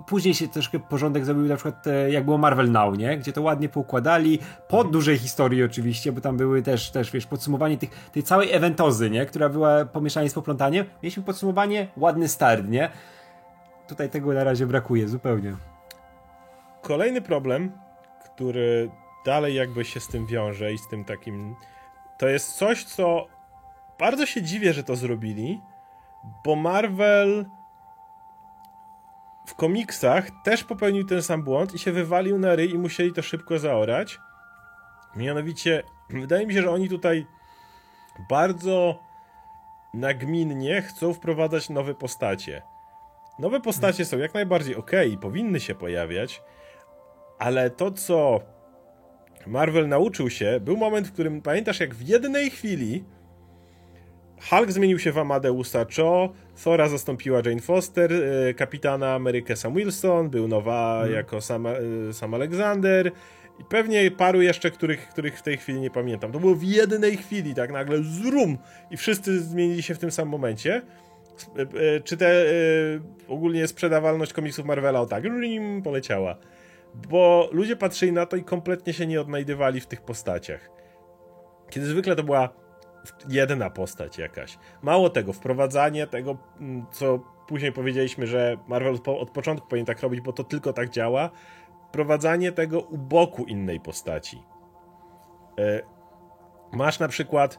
później 0.06 0.34
się 0.34 0.48
troszkę 0.48 0.78
porządek 0.78 1.24
zrobił 1.24 1.44
na 1.44 1.56
przykład 1.56 1.86
e, 1.86 2.10
jak 2.10 2.24
było 2.24 2.38
Marvel 2.38 2.70
Now, 2.70 2.98
nie? 2.98 3.18
Gdzie 3.18 3.32
to 3.32 3.42
ładnie 3.42 3.68
poukładali, 3.68 4.38
po 4.68 4.76
mhm. 4.76 4.92
dużej 4.92 5.18
historii 5.18 5.62
oczywiście, 5.62 6.12
bo 6.12 6.20
tam 6.20 6.36
były 6.36 6.62
też, 6.62 6.90
też 6.90 7.10
wiesz, 7.10 7.26
podsumowanie 7.26 7.78
tych, 7.78 8.10
tej 8.12 8.22
całej 8.22 8.52
eventozy, 8.52 9.10
nie? 9.10 9.26
Która 9.26 9.43
była 9.48 9.84
pomieszanie 9.84 10.30
z 10.30 10.34
poplątaniem. 10.34 10.86
Mieliśmy 11.02 11.22
podsumowanie, 11.22 11.88
ładny 11.96 12.28
start, 12.28 12.68
nie? 12.68 12.90
Tutaj 13.88 14.10
tego 14.10 14.32
na 14.32 14.44
razie 14.44 14.66
brakuje 14.66 15.08
zupełnie. 15.08 15.56
Kolejny 16.82 17.22
problem, 17.22 17.72
który 18.24 18.90
dalej 19.24 19.54
jakby 19.54 19.84
się 19.84 20.00
z 20.00 20.08
tym 20.08 20.26
wiąże 20.26 20.72
i 20.72 20.78
z 20.78 20.88
tym 20.88 21.04
takim. 21.04 21.56
To 22.18 22.28
jest 22.28 22.52
coś, 22.52 22.84
co 22.84 23.26
bardzo 23.98 24.26
się 24.26 24.42
dziwię, 24.42 24.72
że 24.72 24.84
to 24.84 24.96
zrobili, 24.96 25.60
bo 26.44 26.56
Marvel 26.56 27.46
w 29.46 29.54
komiksach 29.54 30.26
też 30.44 30.64
popełnił 30.64 31.06
ten 31.06 31.22
sam 31.22 31.42
błąd 31.42 31.74
i 31.74 31.78
się 31.78 31.92
wywalił 31.92 32.38
na 32.38 32.54
ryj 32.54 32.70
i 32.70 32.78
musieli 32.78 33.12
to 33.12 33.22
szybko 33.22 33.58
zaorać. 33.58 34.18
Mianowicie, 35.16 35.82
wydaje 36.10 36.46
mi 36.46 36.54
się, 36.54 36.62
że 36.62 36.70
oni 36.70 36.88
tutaj 36.88 37.26
bardzo 38.28 39.03
nagminnie 39.94 40.82
chcą 40.82 41.14
wprowadzać 41.14 41.70
nowe 41.70 41.94
postacie. 41.94 42.62
Nowe 43.38 43.60
postacie 43.60 44.04
są 44.04 44.18
jak 44.18 44.34
najbardziej 44.34 44.76
ok 44.76 44.90
i 45.10 45.18
powinny 45.18 45.60
się 45.60 45.74
pojawiać, 45.74 46.42
ale 47.38 47.70
to, 47.70 47.90
co 47.90 48.40
Marvel 49.46 49.88
nauczył 49.88 50.30
się, 50.30 50.60
był 50.60 50.76
moment, 50.76 51.08
w 51.08 51.12
którym 51.12 51.42
pamiętasz, 51.42 51.80
jak 51.80 51.94
w 51.94 52.08
jednej 52.08 52.50
chwili 52.50 53.04
Hulk 54.50 54.72
zmienił 54.72 54.98
się 54.98 55.12
w 55.12 55.18
Amadeusa 55.18 55.86
Cho, 55.96 56.32
Thora 56.64 56.88
zastąpiła 56.88 57.42
Jane 57.44 57.60
Foster, 57.60 58.12
e, 58.12 58.54
kapitana 58.54 59.14
Amerykę 59.14 59.56
Sam 59.56 59.74
Wilson, 59.74 60.30
był 60.30 60.48
nowa 60.48 60.96
hmm. 60.98 61.14
jako 61.14 61.40
Sam, 61.40 61.66
e, 61.66 61.72
Sam 62.12 62.34
Alexander 62.34 63.12
i 63.58 63.64
pewnie 63.64 64.10
paru 64.10 64.42
jeszcze, 64.42 64.70
których, 64.70 65.08
których 65.08 65.38
w 65.38 65.42
tej 65.42 65.56
chwili 65.56 65.80
nie 65.80 65.90
pamiętam. 65.90 66.32
To 66.32 66.40
było 66.40 66.54
w 66.54 66.62
jednej 66.62 67.16
chwili, 67.16 67.54
tak 67.54 67.72
nagle 67.72 68.02
zrum 68.02 68.58
i 68.90 68.96
wszyscy 68.96 69.40
zmienili 69.40 69.82
się 69.82 69.94
w 69.94 69.98
tym 69.98 70.10
samym 70.10 70.30
momencie. 70.30 70.82
E, 71.56 72.00
czy 72.00 72.16
te 72.16 72.44
ogólnie 73.28 73.68
sprzedawalność 73.68 74.32
komiksów 74.32 74.66
Marvela 74.66 75.00
o 75.00 75.06
tak, 75.06 75.24
poleciała 75.84 76.36
bo 76.94 77.48
ludzie 77.52 77.76
patrzyli 77.76 78.12
na 78.12 78.26
to 78.26 78.36
i 78.36 78.44
kompletnie 78.44 78.92
się 78.92 79.06
nie 79.06 79.20
odnajdywali 79.20 79.80
w 79.80 79.86
tych 79.86 80.02
postaciach. 80.02 80.70
Kiedy 81.70 81.86
zwykle 81.86 82.16
to 82.16 82.22
była 82.22 82.48
jedna 83.28 83.70
postać 83.70 84.18
jakaś. 84.18 84.58
Mało 84.82 85.10
tego, 85.10 85.32
wprowadzanie 85.32 86.06
tego, 86.06 86.36
mm, 86.60 86.86
co 86.92 87.18
później 87.48 87.72
powiedzieliśmy, 87.72 88.26
że 88.26 88.56
Marvel 88.68 88.98
od 89.06 89.30
początku 89.30 89.68
powinien 89.68 89.86
tak 89.86 90.00
robić, 90.00 90.20
bo 90.20 90.32
to 90.32 90.44
tylko 90.44 90.72
tak 90.72 90.90
działa, 90.90 91.30
wprowadzanie 91.94 92.52
tego 92.52 92.80
u 92.80 92.98
boku 92.98 93.44
innej 93.44 93.80
postaci. 93.80 94.42
E, 95.58 95.82
masz 96.72 96.98
na 96.98 97.08
przykład 97.08 97.58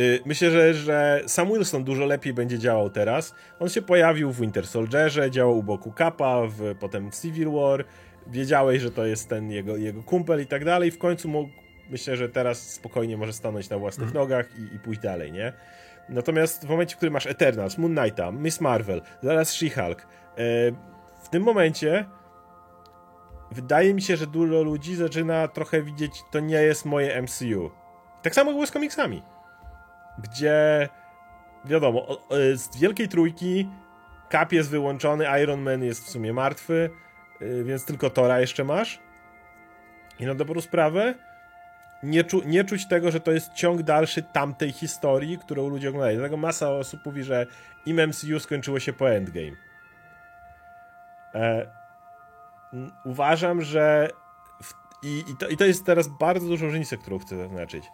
y, 0.00 0.20
Myślę, 0.24 0.50
że, 0.50 0.74
że 0.74 1.20
Sam 1.26 1.48
Wilson 1.48 1.84
dużo 1.84 2.04
lepiej 2.04 2.34
będzie 2.34 2.58
działał 2.58 2.90
teraz. 2.90 3.34
On 3.60 3.68
się 3.68 3.82
pojawił 3.82 4.32
w 4.32 4.40
Winter 4.40 4.66
Soldierze, 4.66 5.30
działał 5.30 5.58
u 5.58 5.62
boku 5.62 5.92
Kappa, 5.92 6.42
w, 6.46 6.74
potem 6.80 7.10
Civil 7.10 7.50
War, 7.50 7.84
wiedziałeś, 8.26 8.82
że 8.82 8.90
to 8.90 9.06
jest 9.06 9.28
ten 9.28 9.50
jego, 9.50 9.76
jego 9.76 10.02
kumpel 10.02 10.42
i 10.42 10.46
tak 10.46 10.64
dalej. 10.64 10.90
W 10.90 10.98
końcu 10.98 11.28
mógł, 11.28 11.50
myślę, 11.90 12.16
że 12.16 12.28
teraz 12.28 12.70
spokojnie 12.70 13.16
może 13.16 13.32
stanąć 13.32 13.70
na 13.70 13.78
własnych 13.78 14.08
mhm. 14.08 14.24
nogach 14.24 14.58
i, 14.58 14.76
i 14.76 14.78
pójść 14.78 15.00
dalej, 15.00 15.32
nie? 15.32 15.52
Natomiast 16.08 16.66
w 16.66 16.68
momencie, 16.68 16.94
w 16.94 16.96
którym 16.96 17.12
masz 17.12 17.26
Eternals, 17.26 17.78
Moon 17.78 17.96
Knighta, 17.96 18.32
Miss 18.32 18.60
Marvel, 18.60 19.02
zaraz 19.22 19.52
She-Hulk, 19.52 20.00
e, 20.00 20.06
w 21.22 21.28
tym 21.28 21.42
momencie 21.42 22.06
wydaje 23.50 23.94
mi 23.94 24.02
się, 24.02 24.16
że 24.16 24.26
dużo 24.26 24.62
ludzi 24.62 24.94
zaczyna 24.94 25.48
trochę 25.48 25.82
widzieć, 25.82 26.22
to 26.30 26.40
nie 26.40 26.62
jest 26.62 26.84
moje 26.84 27.22
MCU. 27.22 27.70
Tak 28.22 28.34
samo 28.34 28.50
było 28.50 28.66
z 28.66 28.70
komiksami, 28.70 29.22
gdzie 30.18 30.88
wiadomo, 31.64 32.06
z 32.54 32.80
wielkiej 32.80 33.08
trójki 33.08 33.68
Cap 34.32 34.52
jest 34.52 34.70
wyłączony, 34.70 35.26
Iron 35.42 35.60
Man 35.60 35.84
jest 35.84 36.04
w 36.04 36.10
sumie 36.10 36.32
martwy, 36.32 36.90
Y, 37.42 37.64
więc 37.64 37.84
tylko 37.84 38.10
Tora 38.10 38.40
jeszcze 38.40 38.64
masz. 38.64 38.98
I 40.18 40.26
na 40.26 40.34
dobrą 40.34 40.60
sprawę 40.60 41.14
nie, 42.02 42.24
czu, 42.24 42.42
nie 42.46 42.64
czuć 42.64 42.88
tego, 42.88 43.10
że 43.10 43.20
to 43.20 43.32
jest 43.32 43.52
ciąg 43.52 43.82
dalszy 43.82 44.22
tamtej 44.22 44.72
historii, 44.72 45.38
którą 45.38 45.68
ludzie 45.68 45.88
oglądają. 45.88 46.18
Dlatego 46.18 46.36
masa 46.36 46.70
osób 46.70 47.06
mówi, 47.06 47.22
że 47.22 47.46
im 47.86 48.08
MCU 48.08 48.40
skończyło 48.40 48.80
się 48.80 48.92
po 48.92 49.10
Endgame. 49.10 49.56
E, 51.34 51.66
uważam, 53.04 53.62
że 53.62 54.10
w, 54.62 54.72
i, 55.02 55.24
i, 55.28 55.36
to, 55.36 55.48
i 55.48 55.56
to 55.56 55.64
jest 55.64 55.84
teraz 55.84 56.08
bardzo 56.08 56.48
dużą 56.48 56.66
różnicę, 56.66 56.96
którą 56.96 57.18
chcę 57.18 57.36
zaznaczyć. 57.36 57.84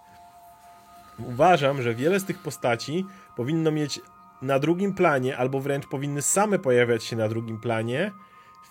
Uważam, 1.18 1.83
że 1.83 1.95
wiele 1.95 2.20
z 2.20 2.24
tych 2.24 2.39
postaci 2.39 3.07
powinno 3.37 3.70
mieć 3.70 4.01
na 4.43 4.59
drugim 4.59 4.95
planie, 4.95 5.37
albo 5.37 5.61
wręcz 5.61 5.87
powinny 5.87 6.22
same 6.22 6.59
pojawiać 6.59 7.05
się 7.05 7.16
na 7.16 7.28
drugim 7.28 7.61
planie, 7.61 8.12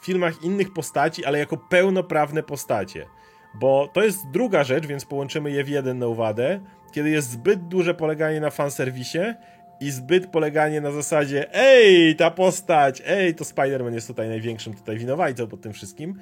w 0.02 0.06
filmach 0.06 0.44
innych 0.44 0.74
postaci, 0.74 1.26
ale 1.26 1.40
jako 1.40 1.58
pełnoprawne 1.58 2.44
postacie. 2.44 3.08
Bo 3.54 3.90
to 3.94 4.04
jest 4.04 4.30
druga 4.30 4.64
rzecz, 4.64 4.86
więc 4.86 5.06
połączymy 5.06 5.52
je 5.52 5.64
w 5.64 5.70
jeden 5.70 6.00
na 6.00 6.08
uwadę, 6.08 6.60
kiedy 6.92 7.10
jest 7.10 7.30
zbyt 7.30 7.68
duże 7.68 7.94
poleganie 7.94 8.40
na 8.42 8.50
fanserwisie 8.50 9.36
i 9.82 9.92
zbyt 9.92 10.28
poleganie 10.28 10.82
na 10.82 10.92
zasadzie 10.92 11.54
ej, 11.54 12.16
ta 12.16 12.32
postać, 12.32 13.04
ej, 13.06 13.36
to 13.36 13.44
Spider-Man 13.44 13.94
jest 13.94 14.08
tutaj 14.08 14.30
największym 14.30 14.74
tutaj 14.74 14.98
winowajcą 14.98 15.48
pod 15.48 15.62
tym 15.62 15.74
wszystkim, 15.74 16.16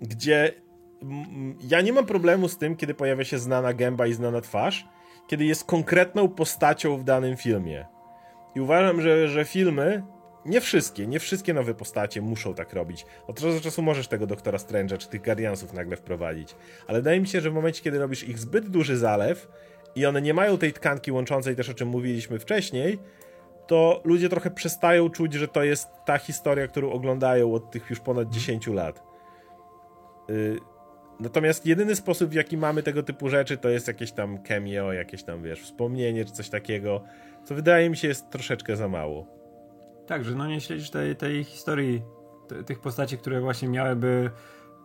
gdzie 0.00 0.52
ja 1.68 1.80
nie 1.80 1.92
mam 1.92 2.06
problemu 2.06 2.48
z 2.48 2.58
tym, 2.58 2.76
kiedy 2.76 2.94
pojawia 2.94 3.24
się 3.24 3.38
znana 3.38 3.74
gęba 3.74 4.06
i 4.06 4.12
znana 4.12 4.40
twarz, 4.40 4.88
kiedy 5.26 5.44
jest 5.44 5.64
konkretną 5.64 6.28
postacią 6.28 6.96
w 6.96 7.04
danym 7.04 7.36
filmie. 7.36 7.86
I 8.54 8.60
uważam, 8.60 9.00
że, 9.00 9.28
że 9.28 9.44
filmy 9.44 10.02
nie 10.46 10.60
wszystkie, 10.60 11.06
nie 11.06 11.20
wszystkie 11.20 11.54
nowe 11.54 11.74
postacie 11.74 12.22
muszą 12.22 12.54
tak 12.54 12.72
robić. 12.72 13.06
Od 13.26 13.36
czasu 13.36 13.54
do 13.54 13.60
czasu 13.60 13.82
możesz 13.82 14.08
tego 14.08 14.26
Doktora 14.26 14.58
Strange'a 14.58 14.98
czy 14.98 15.08
tych 15.08 15.22
Guardiansów 15.22 15.72
nagle 15.72 15.96
wprowadzić. 15.96 16.54
Ale 16.86 16.98
wydaje 16.98 17.20
mi 17.20 17.26
się, 17.26 17.40
że 17.40 17.50
w 17.50 17.54
momencie, 17.54 17.82
kiedy 17.82 17.98
robisz 17.98 18.28
ich 18.28 18.38
zbyt 18.38 18.68
duży 18.68 18.96
zalew 18.96 19.48
i 19.96 20.06
one 20.06 20.22
nie 20.22 20.34
mają 20.34 20.58
tej 20.58 20.72
tkanki 20.72 21.12
łączącej 21.12 21.56
też, 21.56 21.68
o 21.68 21.74
czym 21.74 21.88
mówiliśmy 21.88 22.38
wcześniej, 22.38 22.98
to 23.66 24.00
ludzie 24.04 24.28
trochę 24.28 24.50
przestają 24.50 25.10
czuć, 25.10 25.34
że 25.34 25.48
to 25.48 25.62
jest 25.62 25.88
ta 26.04 26.18
historia, 26.18 26.68
którą 26.68 26.90
oglądają 26.90 27.54
od 27.54 27.70
tych 27.70 27.90
już 27.90 28.00
ponad 28.00 28.28
10 28.30 28.66
lat. 28.66 29.02
Y 30.30 30.72
Natomiast 31.22 31.66
jedyny 31.66 31.96
sposób, 31.96 32.30
w 32.30 32.34
jaki 32.34 32.56
mamy 32.56 32.82
tego 32.82 33.02
typu 33.02 33.28
rzeczy, 33.28 33.56
to 33.56 33.68
jest 33.68 33.88
jakieś 33.88 34.12
tam 34.12 34.42
cameo, 34.42 34.92
jakieś 34.92 35.22
tam, 35.22 35.42
wiesz, 35.42 35.60
wspomnienie 35.60 36.24
czy 36.24 36.32
coś 36.32 36.48
takiego, 36.48 37.04
co 37.44 37.54
wydaje 37.54 37.90
mi 37.90 37.96
się 37.96 38.08
jest 38.08 38.30
troszeczkę 38.30 38.76
za 38.76 38.88
mało. 38.88 39.26
Tak, 40.06 40.24
że 40.24 40.34
no 40.34 40.46
nie 40.46 40.60
śledzisz 40.60 40.90
tej, 40.90 41.16
tej 41.16 41.44
historii, 41.44 42.02
tych 42.66 42.80
postaci, 42.80 43.18
które 43.18 43.40
właśnie 43.40 43.68
miałyby 43.68 44.30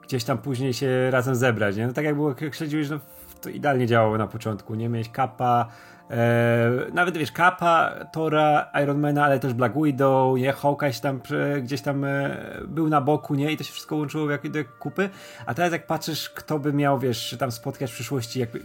gdzieś 0.03 0.23
tam 0.23 0.37
później 0.37 0.73
się 0.73 1.11
razem 1.11 1.35
zebrać, 1.35 1.75
nie? 1.75 1.87
No 1.87 1.93
tak 1.93 2.05
jak 2.05 2.15
było, 2.15 2.35
jak 2.41 2.55
śledziłeś, 2.55 2.89
no 2.89 2.99
to 3.41 3.49
idealnie 3.49 3.88
działało 3.88 4.17
na 4.17 4.27
początku, 4.27 4.75
nie? 4.75 4.89
Miałeś 4.89 5.09
Kappa, 5.09 5.67
e, 6.11 6.71
nawet 6.93 7.17
wiesz, 7.17 7.31
Kappa, 7.31 7.91
Tora, 8.11 8.71
Ironmana, 8.83 9.25
ale 9.25 9.39
też 9.39 9.53
Black 9.53 9.75
Widow, 9.83 10.38
nie? 10.38 10.53
Hawkeye 10.53 10.93
tam 11.01 11.21
gdzieś 11.61 11.81
tam 11.81 12.03
e, 12.03 12.38
był 12.67 12.89
na 12.89 13.01
boku, 13.01 13.35
nie? 13.35 13.51
I 13.51 13.57
to 13.57 13.63
się 13.63 13.71
wszystko 13.71 13.95
łączyło 13.95 14.25
w 14.25 14.29
jakieś 14.29 14.51
kupy, 14.79 15.09
a 15.45 15.53
teraz 15.53 15.71
jak 15.71 15.88
patrzysz, 15.88 16.29
kto 16.29 16.59
by 16.59 16.73
miał, 16.73 16.99
wiesz, 16.99 17.35
tam 17.39 17.51
spotkać 17.51 17.91
w 17.91 17.93
przyszłości, 17.93 18.39
jakby 18.39 18.59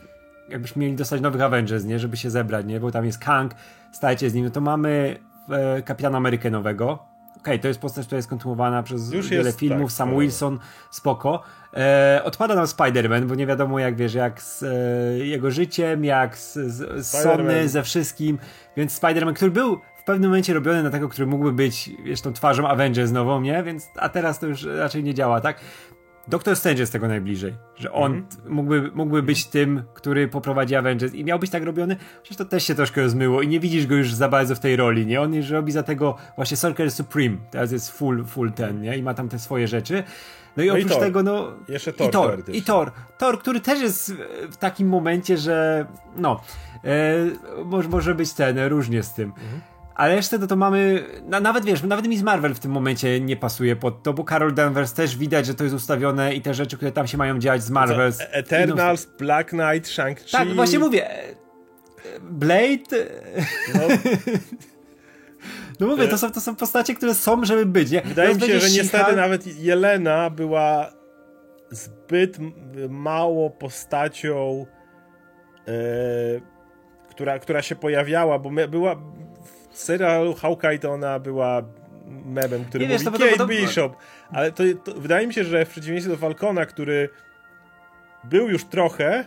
jakbyśmy 0.48 0.80
mieli 0.80 0.96
dostać 0.96 1.20
nowych 1.20 1.42
Avengers, 1.42 1.84
nie? 1.84 1.98
Żeby 1.98 2.16
się 2.16 2.30
zebrać, 2.30 2.66
nie? 2.66 2.80
Bo 2.80 2.90
tam 2.90 3.04
jest 3.04 3.18
Kang, 3.18 3.54
stajecie 3.92 4.30
z 4.30 4.34
nim, 4.34 4.44
no 4.44 4.50
to 4.50 4.60
mamy 4.60 5.18
e, 5.50 5.82
Kapitana 5.82 6.18
Amerykę 6.18 6.50
nowego. 6.50 6.92
Okej, 7.42 7.54
okay, 7.54 7.58
to 7.58 7.68
jest 7.68 7.80
postać, 7.80 8.06
która 8.06 8.16
jest 8.16 8.28
kontynuowana 8.28 8.82
przez 8.82 9.12
Już 9.12 9.28
wiele 9.28 9.44
jest, 9.44 9.58
filmów, 9.58 9.90
tak, 9.90 9.96
Sam 9.96 10.18
Wilson, 10.18 10.58
spoko. 10.90 11.42
E, 11.76 12.20
odpada 12.24 12.54
nam 12.54 12.64
Spider-Man, 12.64 13.24
bo 13.24 13.34
nie 13.34 13.46
wiadomo 13.46 13.78
jak 13.78 13.96
wiesz, 13.96 14.14
jak 14.14 14.42
z 14.42 14.62
e, 14.62 15.26
jego 15.26 15.50
życiem, 15.50 16.04
jak 16.04 16.38
z, 16.38 16.52
z, 16.54 17.06
z 17.06 17.22
Sony, 17.22 17.68
ze 17.68 17.82
wszystkim. 17.82 18.38
Więc 18.76 19.00
Spider-Man, 19.00 19.34
który 19.34 19.50
był 19.50 19.80
w 19.96 20.04
pewnym 20.04 20.30
momencie 20.30 20.54
robiony 20.54 20.82
na 20.82 20.90
tego, 20.90 21.08
który 21.08 21.26
mógłby 21.26 21.52
być, 21.52 21.90
wiesz, 22.04 22.20
tą 22.20 22.32
twarzą 22.32 22.68
Avengers 22.68 23.10
nową, 23.10 23.40
nie? 23.40 23.62
Więc, 23.62 23.90
a 23.96 24.08
teraz 24.08 24.38
to 24.38 24.46
już 24.46 24.64
raczej 24.64 25.04
nie 25.04 25.14
działa, 25.14 25.40
tak? 25.40 25.60
Doktor 26.28 26.56
Strange 26.56 26.80
jest 26.80 26.92
tego 26.92 27.08
najbliżej, 27.08 27.54
że 27.76 27.92
on 27.92 28.12
mm 28.12 28.24
-hmm. 28.24 28.50
mógłby, 28.50 28.90
mógłby 28.94 29.22
być 29.22 29.46
tym, 29.46 29.82
który 29.94 30.28
poprowadzi 30.28 30.76
Avengers 30.76 31.14
i 31.14 31.24
miał 31.24 31.38
być 31.38 31.50
tak 31.50 31.62
robiony, 31.62 31.96
chociaż 32.22 32.36
to 32.36 32.44
też 32.44 32.64
się 32.64 32.74
troszkę 32.74 33.02
rozmyło 33.02 33.42
i 33.42 33.48
nie 33.48 33.60
widzisz 33.60 33.86
go 33.86 33.94
już 33.94 34.14
za 34.14 34.28
bardzo 34.28 34.54
w 34.54 34.60
tej 34.60 34.76
roli, 34.76 35.06
nie? 35.06 35.20
On 35.20 35.34
już 35.34 35.50
robi 35.50 35.72
za 35.72 35.82
tego 35.82 36.16
właśnie 36.36 36.56
Sorcerer 36.56 36.92
Supreme, 36.92 37.36
teraz 37.50 37.72
jest 37.72 37.90
full, 37.90 38.24
full 38.24 38.52
ten, 38.52 38.82
nie? 38.82 38.98
I 38.98 39.02
ma 39.02 39.14
tam 39.14 39.28
te 39.28 39.38
swoje 39.38 39.68
rzeczy. 39.68 40.02
No 40.56 40.62
i 40.62 40.66
no 40.66 40.74
oprócz 40.74 40.96
i 40.96 41.00
tego, 41.00 41.22
no. 41.22 41.52
Jeszcze 41.68 41.92
Thor. 41.92 42.08
I 42.08 42.10
Thor, 42.10 42.42
i 42.52 42.62
Thor. 42.62 42.92
Thor, 43.18 43.38
który 43.38 43.60
też 43.60 43.80
jest 43.80 44.14
w 44.50 44.56
takim 44.56 44.88
momencie, 44.88 45.36
że 45.36 45.86
no. 46.16 46.40
E, 46.84 47.64
może, 47.64 47.88
może 47.88 48.14
być 48.14 48.32
ten, 48.32 48.58
różnie 48.58 49.02
z 49.02 49.14
tym. 49.14 49.28
Mhm. 49.28 49.60
Ale 49.94 50.16
jeszcze 50.16 50.38
to, 50.38 50.46
to 50.46 50.56
mamy, 50.56 51.04
na, 51.24 51.40
nawet 51.40 51.64
wiesz, 51.64 51.82
nawet 51.82 52.06
Miss 52.06 52.22
Marvel 52.22 52.54
w 52.54 52.58
tym 52.58 52.70
momencie 52.70 53.20
nie 53.20 53.36
pasuje 53.36 53.76
pod 53.76 54.02
to, 54.02 54.12
bo 54.12 54.24
Carol 54.24 54.54
Danvers 54.54 54.92
też 54.92 55.16
widać, 55.16 55.46
że 55.46 55.54
to 55.54 55.64
jest 55.64 55.76
ustawione 55.76 56.34
i 56.34 56.42
te 56.42 56.54
rzeczy, 56.54 56.76
które 56.76 56.92
tam 56.92 57.06
się 57.06 57.18
mają 57.18 57.38
dziać 57.38 57.62
z 57.62 57.70
Marvel. 57.70 58.12
E, 58.20 58.32
Eternals, 58.32 59.06
no, 59.06 59.12
Black 59.18 59.48
Knight, 59.48 59.88
Shang-Chi. 59.88 60.32
Tak, 60.32 60.54
właśnie 60.54 60.78
mówię. 60.78 61.08
Blade. 62.20 62.96
No. 63.74 63.80
No 65.80 65.88
mówię, 65.88 66.08
to 66.08 66.18
są, 66.18 66.30
to 66.30 66.40
są 66.40 66.56
postacie, 66.56 66.94
które 66.94 67.14
są, 67.14 67.44
żeby 67.44 67.66
być. 67.66 67.90
Nie? 67.90 68.00
Wydaje 68.00 68.34
mi 68.34 68.40
się, 68.40 68.60
że 68.60 68.70
niestety 68.70 69.16
nawet 69.16 69.58
Jelena 69.58 70.30
była 70.30 70.92
zbyt 71.70 72.36
mało 72.88 73.50
postacią, 73.50 74.66
e, 75.68 75.72
która, 77.10 77.38
która 77.38 77.62
się 77.62 77.76
pojawiała, 77.76 78.38
bo 78.38 78.50
była 78.68 78.96
w 79.72 79.78
serialu 79.78 80.34
Hawkeye 80.34 80.78
to 80.78 80.92
ona 80.92 81.18
była 81.18 81.62
memem, 82.24 82.64
który 82.64 82.86
nie 82.86 82.98
mówi 82.98 83.04
wiesz, 83.04 83.30
Kate 83.36 83.46
Bishop, 83.46 83.96
ale 84.30 84.52
to, 84.52 84.62
to, 84.84 85.00
wydaje 85.00 85.26
mi 85.26 85.34
się, 85.34 85.44
że 85.44 85.64
w 85.64 85.68
przeciwieństwie 85.68 86.12
do 86.12 86.18
Falcona, 86.18 86.66
który 86.66 87.08
był 88.24 88.48
już 88.48 88.64
trochę, 88.64 89.24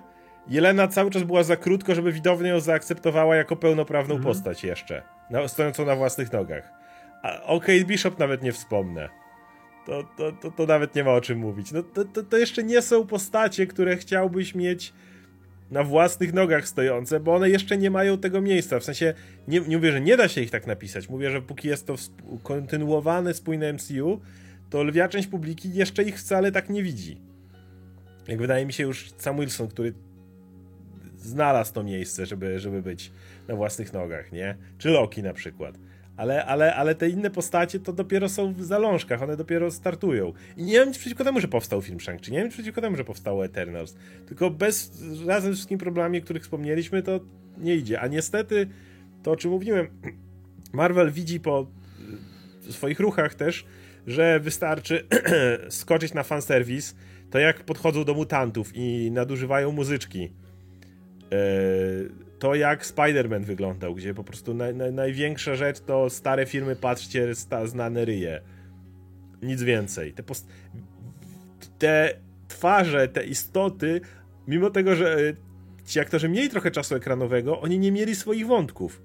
Jelena 0.48 0.88
cały 0.88 1.12
czas 1.12 1.24
była 1.24 1.43
za 1.43 1.56
krótko, 1.56 1.96
żeby 1.96 2.12
widownia 2.12 2.50
ją 2.50 2.60
zaakceptowała 2.60 3.36
jako 3.36 3.56
pełnoprawną 3.56 4.16
mhm. 4.16 4.34
postać 4.34 4.64
jeszcze, 4.64 5.02
na, 5.30 5.48
stojącą 5.48 5.86
na 5.86 5.96
własnych 5.96 6.34
nogach. 6.34 6.70
A 7.24 7.41
o 7.41 7.60
Kate 7.60 7.86
Bishop 7.86 8.20
nawet 8.20 8.43
nie 8.43 8.52
wspomnę. 8.52 9.10
To, 9.86 10.04
to, 10.18 10.32
to, 10.32 10.52
to 10.52 10.66
nawet 10.66 10.96
nie 10.96 11.04
ma 11.04 11.12
o 11.12 11.22
czym 11.22 11.39
mówić. 11.39 11.72
No, 11.72 11.84
to, 11.84 12.06
to, 12.06 12.24
to 12.24 12.38
jeszcze 12.38 12.64
nie 12.64 12.82
są 12.82 13.08
postacie, 13.08 13.68
które 13.68 13.98
chciałbyś 13.98 14.56
mieć 14.56 14.93
na 15.72 15.84
własnych 15.84 16.34
nogach 16.34 16.68
stojące, 16.68 17.20
bo 17.20 17.36
one 17.36 17.49
jeszcze 17.49 17.78
nie 17.78 17.91
mają 17.91 18.18
tego 18.18 18.41
miejsca. 18.41 18.80
W 18.80 18.84
sensie, 18.84 19.13
nie, 19.47 19.59
nie 19.59 19.78
mówię, 19.78 19.91
że 19.91 20.01
nie 20.01 20.18
da 20.18 20.28
się 20.28 20.41
ich 20.41 20.51
tak 20.51 20.68
napisać. 20.68 21.09
Mówię, 21.09 21.32
że 21.32 21.41
póki 21.41 21.68
jest 21.68 21.88
to 21.88 21.95
kontynuowane, 22.43 23.34
spójne 23.34 23.74
MCU, 23.74 24.22
to 24.70 24.84
lwia 24.84 25.07
część 25.07 25.28
publiki 25.28 25.74
jeszcze 25.74 26.03
ich 26.03 26.20
wcale 26.20 26.51
tak 26.51 26.70
nie 26.70 26.84
widzi. 26.84 27.22
Jak 28.28 28.39
wydaje 28.39 28.66
mi 28.66 28.74
się 28.74 28.84
już 28.84 29.11
Sam 29.18 29.39
Wilson, 29.39 29.68
który 29.68 29.93
znalazł 31.18 31.74
to 31.74 31.84
miejsce, 31.84 32.26
żeby, 32.26 32.59
żeby 32.59 32.82
być 32.82 33.11
na 33.47 33.55
własnych 33.55 33.93
nogach, 33.93 34.32
nie? 34.32 34.57
Czy 34.78 34.89
Loki 34.89 35.24
na 35.24 35.34
przykład. 35.34 35.78
Ale, 36.18 36.45
ale, 36.45 36.76
ale 36.76 36.95
te 36.95 37.09
inne 37.09 37.30
postacie 37.30 37.80
to 37.80 37.93
dopiero 37.93 38.30
są 38.30 38.53
w 38.53 38.63
zalążkach, 38.63 39.24
one 39.24 39.38
dopiero 39.38 39.72
startują. 39.72 40.34
I 40.57 40.63
nie 40.63 40.80
mam 40.80 40.88
nic 40.88 40.97
przeciwko 40.97 41.24
temu, 41.24 41.39
że 41.39 41.47
powstał 41.47 41.82
film 41.82 41.99
Shang-Chi, 41.99 42.32
nie 42.32 42.38
mam 42.38 42.45
nic 42.45 42.53
przeciwko 42.53 42.82
temu, 42.82 42.95
że 42.95 43.03
powstało 43.03 43.45
Eternals. 43.45 43.95
Tylko 44.28 44.49
bez, 44.49 45.01
razem 45.28 45.53
z 45.53 45.55
wszystkimi 45.55 45.80
problemami, 45.80 46.20
o 46.20 46.22
których 46.22 46.43
wspomnieliśmy, 46.43 47.03
to 47.03 47.20
nie 47.57 47.76
idzie. 47.76 48.01
A 48.01 48.07
niestety, 48.07 48.68
to 49.24 49.32
o 49.32 49.36
czym 49.36 49.51
mówiłem, 49.51 49.88
Marvel 50.74 51.11
widzi 51.11 51.39
po 51.39 51.68
swoich 52.70 52.99
ruchach 52.99 53.36
też, 53.36 53.66
że 54.07 54.39
wystarczy 54.39 55.07
skoczyć 55.70 56.13
na 56.13 56.24
fanserwis, 56.24 56.95
to 57.32 57.39
jak 57.39 57.63
podchodzą 57.63 58.03
do 58.03 58.13
mutantów 58.13 58.72
i 58.76 59.11
nadużywają 59.11 59.72
muzyczki 59.72 60.32
to 62.40 62.56
jak 62.56 62.86
Spider-Man 62.86 63.44
wyglądał, 63.44 63.96
gdzie 63.96 64.14
po 64.14 64.24
prostu 64.24 64.54
na, 64.54 64.72
na, 64.72 64.92
największa 64.92 65.56
rzecz 65.56 65.80
to 65.80 66.10
stare 66.10 66.46
filmy, 66.46 66.76
patrzcie, 66.76 67.36
sta, 67.36 67.68
znane 67.68 68.06
ryje. 68.06 68.42
Nic 69.42 69.64
więcej. 69.64 70.14
Te, 70.14 70.24
post- 70.24 70.48
te 71.80 72.14
twarze, 72.48 73.08
te 73.08 73.26
istoty, 73.26 74.02
mimo 74.48 74.70
tego, 74.70 74.96
że 74.96 75.18
ci 75.86 76.00
aktorzy 76.00 76.30
mieli 76.30 76.50
trochę 76.50 76.72
czasu 76.72 76.96
ekranowego, 76.96 77.62
oni 77.62 77.80
nie 77.80 77.92
mieli 77.92 78.16
swoich 78.16 78.48
wątków. 78.48 79.02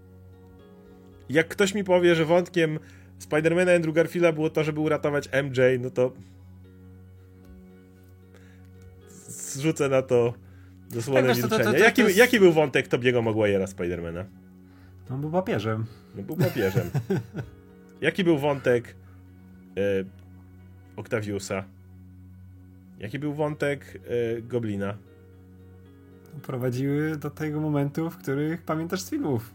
Jak 1.28 1.48
ktoś 1.48 1.74
mi 1.74 1.84
powie, 1.84 2.14
że 2.14 2.24
wątkiem 2.24 2.78
Spidermana 3.18 3.72
Andrew 3.72 3.94
Garfielda 3.94 4.32
było 4.32 4.50
to, 4.50 4.64
żeby 4.64 4.80
uratować 4.80 5.28
MJ, 5.42 5.60
no 5.80 5.90
to 5.90 6.12
zrzucę 9.28 9.88
na 9.88 10.02
to 10.02 10.34
Dosłownie 10.90 11.28
tak, 11.28 11.36
milczenie. 11.36 11.64
To, 11.64 11.70
to, 11.70 11.78
to, 11.78 11.84
jaki, 11.84 12.02
jest... 12.02 12.16
jaki 12.16 12.40
był 12.40 12.52
wątek 12.52 12.88
Tobiego 12.88 13.22
Maguire'a 13.22 13.66
Spidermana? 13.66 14.24
No 15.10 15.18
był 15.18 15.30
papieżem. 15.30 15.86
No 16.16 16.22
był 16.22 16.36
papieżem. 16.36 16.90
jaki 18.00 18.24
był 18.24 18.38
wątek 18.38 18.96
e, 19.76 19.80
Octaviusa? 20.96 21.64
Jaki 22.98 23.18
był 23.18 23.34
wątek 23.34 24.00
e, 24.36 24.42
Goblina? 24.42 24.94
Prowadziły 26.42 27.16
do 27.16 27.30
tego 27.30 27.60
momentu, 27.60 28.10
w 28.10 28.16
których 28.16 28.62
pamiętasz 28.62 29.00
z 29.00 29.10
filmów. 29.10 29.50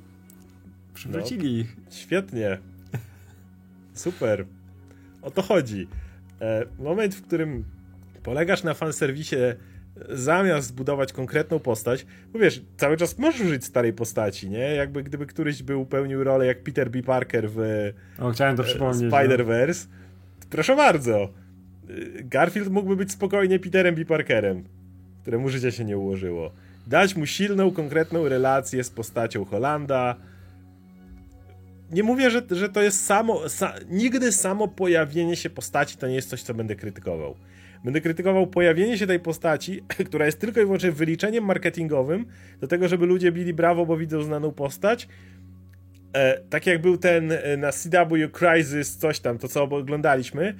Przywrócili 0.93 1.59
ich. 1.59 1.77
No, 1.77 1.83
świetnie. 1.91 2.57
Super. 3.93 4.45
O 5.21 5.31
to 5.31 5.41
chodzi. 5.41 5.88
E, 6.41 6.65
moment, 6.79 7.15
w 7.15 7.21
którym 7.21 7.63
polegasz 8.23 8.63
na 8.63 8.73
fanserwisie 8.73 9.55
zamiast 10.09 10.67
zbudować 10.67 11.13
konkretną 11.13 11.59
postać, 11.59 12.05
bo 12.33 12.39
wiesz, 12.39 12.61
cały 12.77 12.97
czas 12.97 13.17
możesz 13.17 13.41
użyć 13.41 13.65
starej 13.65 13.93
postaci, 13.93 14.49
nie? 14.49 14.75
Jakby 14.75 15.03
gdyby 15.03 15.25
któryś 15.25 15.63
był 15.63 15.85
pełnił 15.85 16.23
rolę 16.23 16.45
jak 16.45 16.63
Peter 16.63 16.91
B. 16.91 17.03
Parker 17.03 17.49
w 17.49 17.59
o, 18.19 18.31
chciałem 18.31 18.57
to 18.57 18.63
e, 18.63 18.65
przypomnieć, 18.65 19.11
no. 19.11 19.17
Spider-Verse, 19.17 19.87
no. 19.89 20.45
proszę 20.49 20.75
bardzo. 20.75 21.23
E, 21.23 22.23
Garfield 22.23 22.69
mógłby 22.69 22.95
być 22.95 23.11
spokojnie 23.11 23.59
Peterem 23.59 23.95
B. 23.95 24.05
Parkerem, 24.05 24.63
któremu 25.21 25.49
życie 25.49 25.71
się 25.71 25.85
nie 25.85 25.97
ułożyło. 25.97 26.51
Dać 26.87 27.15
mu 27.15 27.25
silną, 27.25 27.71
konkretną 27.71 28.29
relację 28.29 28.83
z 28.83 28.89
postacią 28.89 29.45
Holanda. 29.45 30.15
Nie 31.91 32.03
mówię, 32.03 32.31
że, 32.31 32.41
że 32.51 32.69
to 32.69 32.81
jest 32.81 33.05
samo. 33.05 33.49
Sa, 33.49 33.73
nigdy 33.89 34.31
samo 34.31 34.67
pojawienie 34.67 35.35
się 35.35 35.49
postaci 35.49 35.97
to 35.97 36.07
nie 36.07 36.15
jest 36.15 36.29
coś, 36.29 36.41
co 36.41 36.53
będę 36.53 36.75
krytykował. 36.75 37.35
Będę 37.86 38.01
krytykował 38.01 38.47
pojawienie 38.47 38.97
się 38.97 39.07
tej 39.07 39.19
postaci, 39.19 39.81
która 40.07 40.25
jest 40.25 40.39
tylko 40.39 40.61
i 40.61 40.63
wyłącznie 40.63 40.91
wyliczeniem 40.91 41.45
marketingowym 41.45 42.25
do 42.61 42.67
tego, 42.67 42.88
żeby 42.88 43.05
ludzie 43.05 43.31
bili 43.31 43.53
brawo, 43.53 43.86
bo 43.86 43.97
widzą 43.97 44.23
znaną 44.23 44.51
postać, 44.51 45.07
e, 46.13 46.39
tak 46.49 46.67
jak 46.67 46.81
był 46.81 46.97
ten 46.97 47.31
e, 47.31 47.57
na 47.57 47.71
CW 47.71 48.29
Crisis, 48.31 48.97
coś 48.97 49.19
tam, 49.19 49.38
to 49.38 49.47
co 49.47 49.63
oglądaliśmy, 49.63 50.55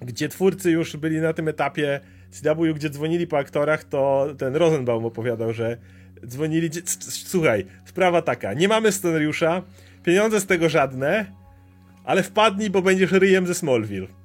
gdzie 0.00 0.28
twórcy 0.28 0.70
już 0.70 0.96
byli 0.96 1.20
na 1.20 1.32
tym 1.32 1.48
etapie 1.48 2.00
CW, 2.30 2.74
gdzie 2.74 2.90
dzwonili 2.90 3.26
po 3.26 3.38
aktorach, 3.38 3.84
to 3.84 4.26
ten 4.38 4.56
Rosenbaum 4.56 5.04
opowiadał, 5.04 5.52
że 5.52 5.76
dzwonili, 6.26 6.70
słuchaj, 7.08 7.66
sprawa 7.84 8.22
taka, 8.22 8.54
nie 8.54 8.68
mamy 8.68 8.92
scenariusza, 8.92 9.62
pieniądze 10.02 10.40
z 10.40 10.46
tego 10.46 10.68
żadne, 10.68 11.26
ale 12.04 12.22
wpadnij, 12.22 12.70
bo 12.70 12.82
będziesz 12.82 13.12
ryjem 13.12 13.46
ze 13.46 13.54
Smallville. 13.54 14.15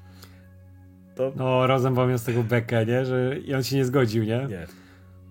To... 1.21 1.33
No, 1.35 1.67
Rosenbaum 1.67 2.09
miał 2.09 2.17
z 2.17 2.23
tego 2.23 2.43
bekę, 2.43 2.85
nie? 2.85 3.05
Że 3.05 3.39
i 3.39 3.53
on 3.53 3.63
się 3.63 3.75
nie 3.75 3.85
zgodził, 3.85 4.23
nie? 4.23 4.47
Nie. 4.49 4.67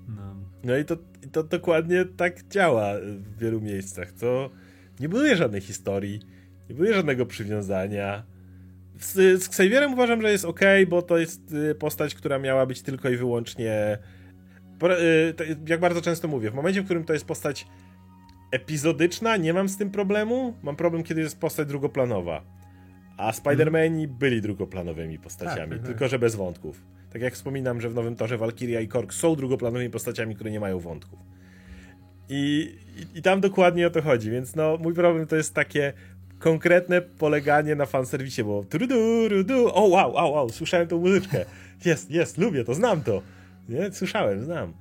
No, 0.08 0.34
no 0.64 0.76
i 0.76 0.84
to, 0.84 0.96
to 1.32 1.42
dokładnie 1.42 2.04
tak 2.04 2.48
działa 2.48 2.92
w 3.02 3.38
wielu 3.38 3.60
miejscach. 3.60 4.12
To 4.12 4.50
nie 5.00 5.08
buduje 5.08 5.36
żadnej 5.36 5.60
historii, 5.60 6.20
nie 6.68 6.74
buduje 6.74 6.94
żadnego 6.94 7.26
przywiązania. 7.26 8.22
Z, 8.98 9.42
z 9.42 9.46
Xavierem 9.46 9.92
uważam, 9.92 10.22
że 10.22 10.32
jest 10.32 10.44
ok, 10.44 10.60
bo 10.88 11.02
to 11.02 11.18
jest 11.18 11.52
y, 11.52 11.74
postać, 11.74 12.14
która 12.14 12.38
miała 12.38 12.66
być 12.66 12.82
tylko 12.82 13.08
i 13.08 13.16
wyłącznie. 13.16 13.98
Y, 14.82 15.56
jak 15.68 15.80
bardzo 15.80 16.02
często 16.02 16.28
mówię, 16.28 16.50
w 16.50 16.54
momencie, 16.54 16.82
w 16.82 16.84
którym 16.84 17.04
to 17.04 17.12
jest 17.12 17.24
postać 17.24 17.66
epizodyczna, 18.52 19.36
nie 19.36 19.52
mam 19.52 19.68
z 19.68 19.76
tym 19.76 19.90
problemu. 19.90 20.54
Mam 20.62 20.76
problem, 20.76 21.02
kiedy 21.02 21.20
jest 21.20 21.40
postać 21.40 21.68
drugoplanowa. 21.68 22.59
A 23.20 23.32
Spider-Mani 23.32 24.08
byli 24.08 24.40
drugoplanowymi 24.40 25.18
postaciami, 25.18 25.70
tak, 25.70 25.78
tak, 25.78 25.86
tylko 25.86 26.08
że 26.08 26.18
bez 26.18 26.34
wątków. 26.34 26.82
Tak 27.12 27.22
jak 27.22 27.34
wspominam, 27.34 27.80
że 27.80 27.88
w 27.88 27.94
Nowym 27.94 28.16
Torze 28.16 28.38
Valkyria 28.38 28.80
i 28.80 28.88
Kork 28.88 29.14
są 29.14 29.36
drugoplanowymi 29.36 29.90
postaciami, 29.90 30.34
które 30.34 30.50
nie 30.50 30.60
mają 30.60 30.78
wątków. 30.78 31.18
I, 32.28 32.74
i, 32.96 33.18
I, 33.18 33.22
tam 33.22 33.40
dokładnie 33.40 33.86
o 33.86 33.90
to 33.90 34.02
chodzi, 34.02 34.30
więc 34.30 34.56
no 34.56 34.76
mój 34.80 34.94
problem 34.94 35.26
to 35.26 35.36
jest 35.36 35.54
takie 35.54 35.92
konkretne 36.38 37.02
poleganie 37.02 37.74
na 37.74 37.86
fanserwisie, 37.86 38.44
bo 38.44 38.64
trudu, 38.64 39.74
o 39.74 39.82
wow, 39.82 40.12
wow, 40.12 40.32
wow, 40.32 40.50
słyszałem 40.50 40.88
tą 40.88 40.98
muzyczkę. 40.98 41.44
Jest, 41.84 42.10
jest, 42.10 42.38
lubię 42.38 42.64
to, 42.64 42.74
znam 42.74 43.02
to. 43.02 43.22
Nie? 43.68 43.92
Słyszałem, 43.92 44.44
znam. 44.44 44.72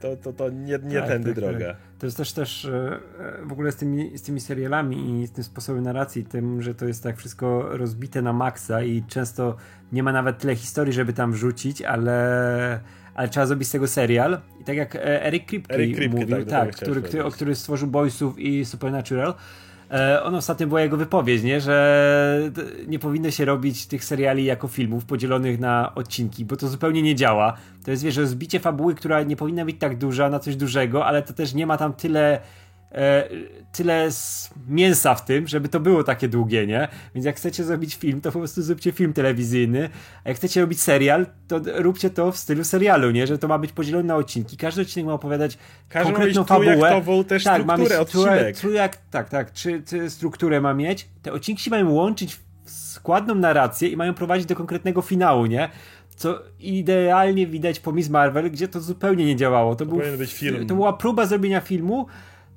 To, 0.00 0.16
to, 0.16 0.32
to 0.32 0.50
nie, 0.50 0.78
nie 0.84 0.98
tak, 0.98 1.08
tędy 1.08 1.34
tak, 1.34 1.44
droga. 1.44 1.66
Tak. 1.66 1.76
To 1.98 2.06
jest 2.06 2.16
też 2.16 2.32
też 2.32 2.64
e, 2.64 2.98
w 3.42 3.52
ogóle 3.52 3.72
z 3.72 3.76
tymi, 3.76 4.18
z 4.18 4.22
tymi 4.22 4.40
serialami 4.40 5.22
i 5.22 5.26
z 5.26 5.32
tym 5.32 5.44
sposobem 5.44 5.82
narracji, 5.82 6.24
tym, 6.24 6.62
że 6.62 6.74
to 6.74 6.86
jest 6.86 7.02
tak 7.02 7.16
wszystko 7.16 7.76
rozbite 7.76 8.22
na 8.22 8.32
maksa 8.32 8.82
i 8.82 9.02
często 9.02 9.56
nie 9.92 10.02
ma 10.02 10.12
nawet 10.12 10.38
tyle 10.38 10.56
historii, 10.56 10.92
żeby 10.92 11.12
tam 11.12 11.32
wrzucić, 11.32 11.82
ale 11.82 12.80
ale 13.18 13.28
trzeba 13.28 13.46
zrobić 13.46 13.68
z 13.68 13.70
tego 13.70 13.88
serial. 13.88 14.40
I 14.60 14.64
tak 14.64 14.76
jak 14.76 14.96
e, 14.96 15.24
Eric 15.24 15.46
Kripke, 15.46 15.74
Eric 15.74 15.96
Kripke 15.96 16.20
mówił, 16.20 16.36
tak, 16.36 16.48
tak 16.48 16.76
który, 16.76 17.02
który, 17.02 17.30
który 17.30 17.54
stworzył 17.54 17.88
Boysów 17.88 18.38
i 18.38 18.64
Supernatural, 18.64 19.30
e, 19.30 19.34
on 20.22 20.34
ostatnio 20.34 20.66
była 20.66 20.80
jego 20.80 20.96
wypowiedź, 20.96 21.42
nie? 21.42 21.60
że 21.60 22.50
nie 22.86 22.98
powinno 22.98 23.30
się 23.30 23.44
robić 23.44 23.86
tych 23.86 24.04
seriali 24.04 24.44
jako 24.44 24.68
filmów 24.68 25.04
podzielonych 25.04 25.60
na 25.60 25.94
odcinki, 25.94 26.44
bo 26.44 26.56
to 26.56 26.68
zupełnie 26.68 27.02
nie 27.02 27.14
działa. 27.14 27.56
To 27.84 27.90
jest, 27.90 28.02
wiesz, 28.02 28.16
rozbicie 28.16 28.60
fabuły, 28.60 28.94
która 28.94 29.22
nie 29.22 29.36
powinna 29.36 29.64
być 29.64 29.76
tak 29.78 29.98
duża 29.98 30.30
na 30.30 30.38
coś 30.38 30.56
dużego, 30.56 31.06
ale 31.06 31.22
to 31.22 31.32
też 31.32 31.54
nie 31.54 31.66
ma 31.66 31.76
tam 31.76 31.92
tyle 31.92 32.40
e, 32.92 33.28
tyle 33.72 34.08
mięsa 34.68 35.14
w 35.14 35.24
tym, 35.24 35.48
żeby 35.48 35.68
to 35.68 35.80
było 35.80 36.04
takie 36.04 36.28
długie, 36.28 36.66
nie? 36.66 36.88
Więc 37.14 37.26
jak 37.26 37.36
chcecie 37.36 37.64
zrobić 37.64 37.94
film, 37.94 38.20
to 38.20 38.32
po 38.32 38.38
prostu 38.38 38.62
zróbcie 38.62 38.92
film 38.92 39.12
telewizyjny, 39.12 39.90
a 40.24 40.28
jak 40.28 40.36
chcecie 40.36 40.60
robić 40.60 40.80
serial, 40.80 41.26
to 41.48 41.60
róbcie 41.64 42.10
to 42.10 42.32
w 42.32 42.36
stylu 42.36 42.64
serialu, 42.64 43.10
nie? 43.10 43.26
Że 43.26 43.38
to 43.38 43.48
ma 43.48 43.58
być 43.58 43.72
podzielone 43.72 44.04
na 44.04 44.16
odcinki. 44.16 44.56
Każdy 44.56 44.82
odcinek 44.82 45.06
ma 45.06 45.12
opowiadać 45.12 45.58
Każdy 45.88 46.12
konkretną 46.12 46.40
ma 46.40 46.46
fabułę. 46.46 47.24
też 47.24 47.44
tak, 47.44 47.66
ma 47.66 47.76
mieć 47.76 47.92
odcinek. 47.92 48.56
Trójak, 48.56 48.98
tak, 49.10 49.28
tak, 49.28 49.52
czy, 49.52 49.82
czy 49.82 50.10
strukturę 50.10 50.60
ma 50.60 50.74
mieć. 50.74 51.08
Te 51.22 51.32
odcinki 51.32 51.62
się 51.62 51.70
mają 51.70 51.90
łączyć 51.90 52.34
w 52.64 52.70
składną 52.70 53.34
narrację 53.34 53.88
i 53.88 53.96
mają 53.96 54.14
prowadzić 54.14 54.46
do 54.46 54.56
konkretnego 54.56 55.02
finału, 55.02 55.46
nie? 55.46 55.68
co 56.18 56.42
idealnie 56.60 57.46
widać 57.46 57.80
po 57.80 57.92
Miss 57.92 58.08
Marvel, 58.08 58.50
gdzie 58.50 58.68
to 58.68 58.80
zupełnie 58.80 59.26
nie 59.26 59.36
działało. 59.36 59.74
To, 59.74 59.86
to 59.86 59.90
był, 59.90 60.18
być 60.18 60.34
film. 60.34 60.66
to 60.66 60.74
była 60.74 60.92
próba 60.92 61.26
zrobienia 61.26 61.60
filmu, 61.60 62.06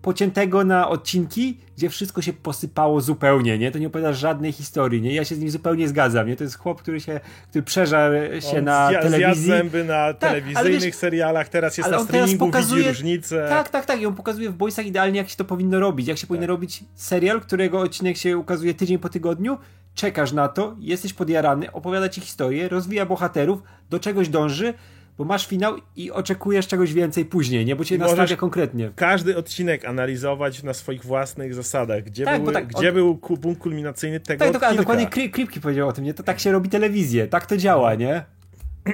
pociętego 0.01 0.63
na 0.63 0.89
odcinki, 0.89 1.57
gdzie 1.77 1.89
wszystko 1.89 2.21
się 2.21 2.33
posypało 2.33 3.01
zupełnie, 3.01 3.57
nie? 3.57 3.71
To 3.71 3.79
nie 3.79 3.87
opowiada 3.87 4.13
żadnej 4.13 4.51
historii, 4.51 5.01
nie? 5.01 5.13
Ja 5.13 5.25
się 5.25 5.35
z 5.35 5.39
nim 5.39 5.49
zupełnie 5.49 5.87
zgadzam, 5.87 6.27
nie? 6.27 6.35
To 6.35 6.43
jest 6.43 6.57
chłop, 6.57 6.81
który 6.81 7.01
się, 7.01 7.19
który 7.49 7.63
przeżar 7.63 8.11
się 8.51 8.57
on 8.57 8.65
na 8.65 8.89
zja, 8.89 9.01
telewizji. 9.01 9.43
Zjadł 9.43 9.61
zęby 9.61 9.83
na 9.83 10.13
tak, 10.13 10.29
telewizyjnych 10.29 10.81
wiesz, 10.81 10.95
serialach, 10.95 11.49
teraz 11.49 11.77
jest 11.77 11.91
na 11.91 11.99
streamingu, 11.99 12.45
pokazuje, 12.45 12.83
widzi 12.83 12.89
różnicę. 12.89 13.45
Tak, 13.49 13.69
tak, 13.69 13.85
tak. 13.85 14.01
I 14.01 14.05
on 14.05 14.15
pokazuje 14.15 14.49
w 14.49 14.53
Boysach 14.53 14.85
idealnie, 14.85 15.17
jak 15.17 15.29
się 15.29 15.37
to 15.37 15.45
powinno 15.45 15.79
robić. 15.79 16.07
Jak 16.07 16.17
się 16.17 16.21
tak. 16.21 16.27
powinno 16.27 16.47
robić 16.47 16.83
serial, 16.95 17.41
którego 17.41 17.79
odcinek 17.79 18.17
się 18.17 18.37
ukazuje 18.37 18.73
tydzień 18.73 18.99
po 18.99 19.09
tygodniu, 19.09 19.57
czekasz 19.95 20.31
na 20.31 20.47
to, 20.47 20.75
jesteś 20.79 21.13
podjarany, 21.13 21.71
opowiada 21.71 22.09
ci 22.09 22.21
historię, 22.21 22.69
rozwija 22.69 23.05
bohaterów, 23.05 23.63
do 23.89 23.99
czegoś 23.99 24.29
dąży, 24.29 24.73
bo 25.21 25.25
masz 25.25 25.47
finał 25.47 25.75
i 25.95 26.11
oczekujesz 26.11 26.67
czegoś 26.67 26.93
więcej 26.93 27.25
później, 27.25 27.65
nie? 27.65 27.75
Bo 27.75 27.85
cię 27.85 27.97
nastawia 27.97 28.35
konkretnie. 28.35 28.91
Każdy 28.95 29.37
odcinek 29.37 29.85
analizować 29.85 30.63
na 30.63 30.73
swoich 30.73 31.05
własnych 31.05 31.53
zasadach. 31.53 32.03
Gdzie, 32.03 32.25
tak, 32.25 32.41
były, 32.41 32.53
tak, 32.53 32.67
gdzie 32.67 32.91
był 32.91 33.17
punkt 33.17 33.61
kulminacyjny 33.61 34.19
tego 34.19 34.51
Tak, 34.51 34.61
tak 34.61 34.77
dokładnie 34.77 35.07
Kripki 35.07 35.61
powiedział 35.61 35.87
o 35.87 35.93
tym, 35.93 36.03
nie? 36.03 36.13
To 36.13 36.23
tak 36.23 36.39
się 36.39 36.51
robi 36.51 36.69
telewizję, 36.69 37.27
tak 37.27 37.45
to 37.45 37.57
działa, 37.57 37.95
nie? 37.95 38.23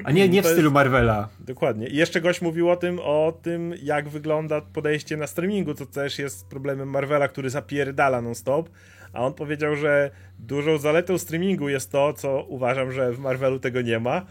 A 0.03 0.11
nie, 0.11 0.29
nie 0.29 0.41
w 0.41 0.45
stylu 0.45 0.71
Marvela. 0.71 1.29
Dokładnie. 1.39 1.87
I 1.87 1.95
jeszcze 1.95 2.21
gość 2.21 2.41
mówił 2.41 2.69
o 2.69 2.75
tym, 2.75 2.99
o 2.99 3.33
tym, 3.41 3.73
jak 3.83 4.09
wygląda 4.09 4.61
podejście 4.61 5.17
na 5.17 5.27
streamingu, 5.27 5.73
co 5.73 5.85
też 5.85 6.19
jest 6.19 6.47
problemem 6.47 6.89
Marvela, 6.89 7.27
który 7.27 7.49
zapierdala 7.49 8.21
non-stop. 8.21 8.69
A 9.13 9.25
on 9.25 9.33
powiedział, 9.33 9.75
że 9.75 10.11
dużą 10.39 10.77
zaletą 10.77 11.17
streamingu 11.17 11.69
jest 11.69 11.91
to, 11.91 12.13
co 12.13 12.43
uważam, 12.43 12.91
że 12.91 13.11
w 13.11 13.19
Marvelu 13.19 13.59
tego 13.59 13.81
nie 13.81 13.99
ma, 13.99 14.25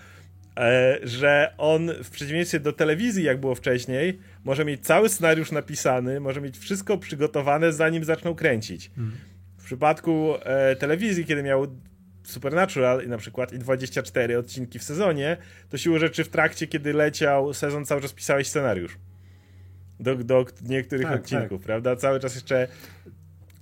że 1.02 1.54
on 1.58 1.90
w 2.04 2.10
przeciwieństwie 2.10 2.60
do 2.60 2.72
telewizji, 2.72 3.24
jak 3.24 3.40
było 3.40 3.54
wcześniej, 3.54 4.18
może 4.44 4.64
mieć 4.64 4.84
cały 4.84 5.08
scenariusz 5.08 5.52
napisany, 5.52 6.20
może 6.20 6.40
mieć 6.40 6.58
wszystko 6.58 6.98
przygotowane, 6.98 7.72
zanim 7.72 8.04
zaczną 8.04 8.34
kręcić. 8.34 8.90
Hmm. 8.96 9.16
W 9.58 9.64
przypadku 9.64 10.34
e, 10.42 10.76
telewizji, 10.76 11.24
kiedy 11.24 11.42
miał 11.42 11.66
Supernatural 12.26 13.04
i 13.04 13.08
na 13.08 13.18
przykład 13.18 13.52
i 13.52 13.58
24 13.58 14.38
odcinki 14.38 14.78
w 14.78 14.82
sezonie, 14.82 15.36
to 15.68 15.78
siłą 15.78 15.98
rzeczy 15.98 16.24
w 16.24 16.28
trakcie, 16.28 16.66
kiedy 16.66 16.92
leciał 16.92 17.54
sezon, 17.54 17.84
cały 17.84 18.00
czas 18.00 18.12
pisałeś 18.12 18.48
scenariusz. 18.48 18.98
Do, 20.00 20.14
do 20.14 20.46
niektórych 20.62 21.06
tak, 21.06 21.20
odcinków, 21.20 21.60
tak. 21.60 21.66
prawda? 21.66 21.96
Cały 21.96 22.20
czas 22.20 22.34
jeszcze 22.34 22.68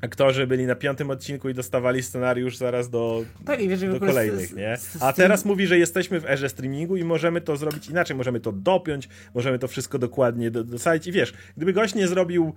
aktorzy 0.05 0.47
byli 0.47 0.67
na 0.67 0.75
piątym 0.75 1.11
odcinku 1.11 1.49
i 1.49 1.55
dostawali 1.55 2.03
scenariusz 2.03 2.57
zaraz 2.57 2.91
do, 2.91 3.25
tak, 3.45 3.61
wiesz, 3.61 3.81
do 3.81 4.01
kolejnych, 4.01 4.57
nie? 4.57 4.77
A 5.01 5.13
teraz 5.13 5.45
mówi, 5.45 5.67
że 5.67 5.79
jesteśmy 5.79 6.21
w 6.21 6.27
erze 6.27 6.49
streamingu 6.49 6.97
i 6.97 7.05
możemy 7.05 7.41
to 7.41 7.57
zrobić 7.57 7.89
inaczej, 7.89 8.17
możemy 8.17 8.41
to 8.41 8.53
dopiąć, 8.53 9.09
możemy 9.35 9.59
to 9.59 9.69
wszystko 9.69 9.99
dokładnie 9.99 10.51
dosadzić 10.51 11.07
i 11.07 11.13
wiesz, 11.13 11.33
gdyby 11.57 11.73
gość 11.73 11.95
nie 11.95 12.09
zrobił 12.09 12.55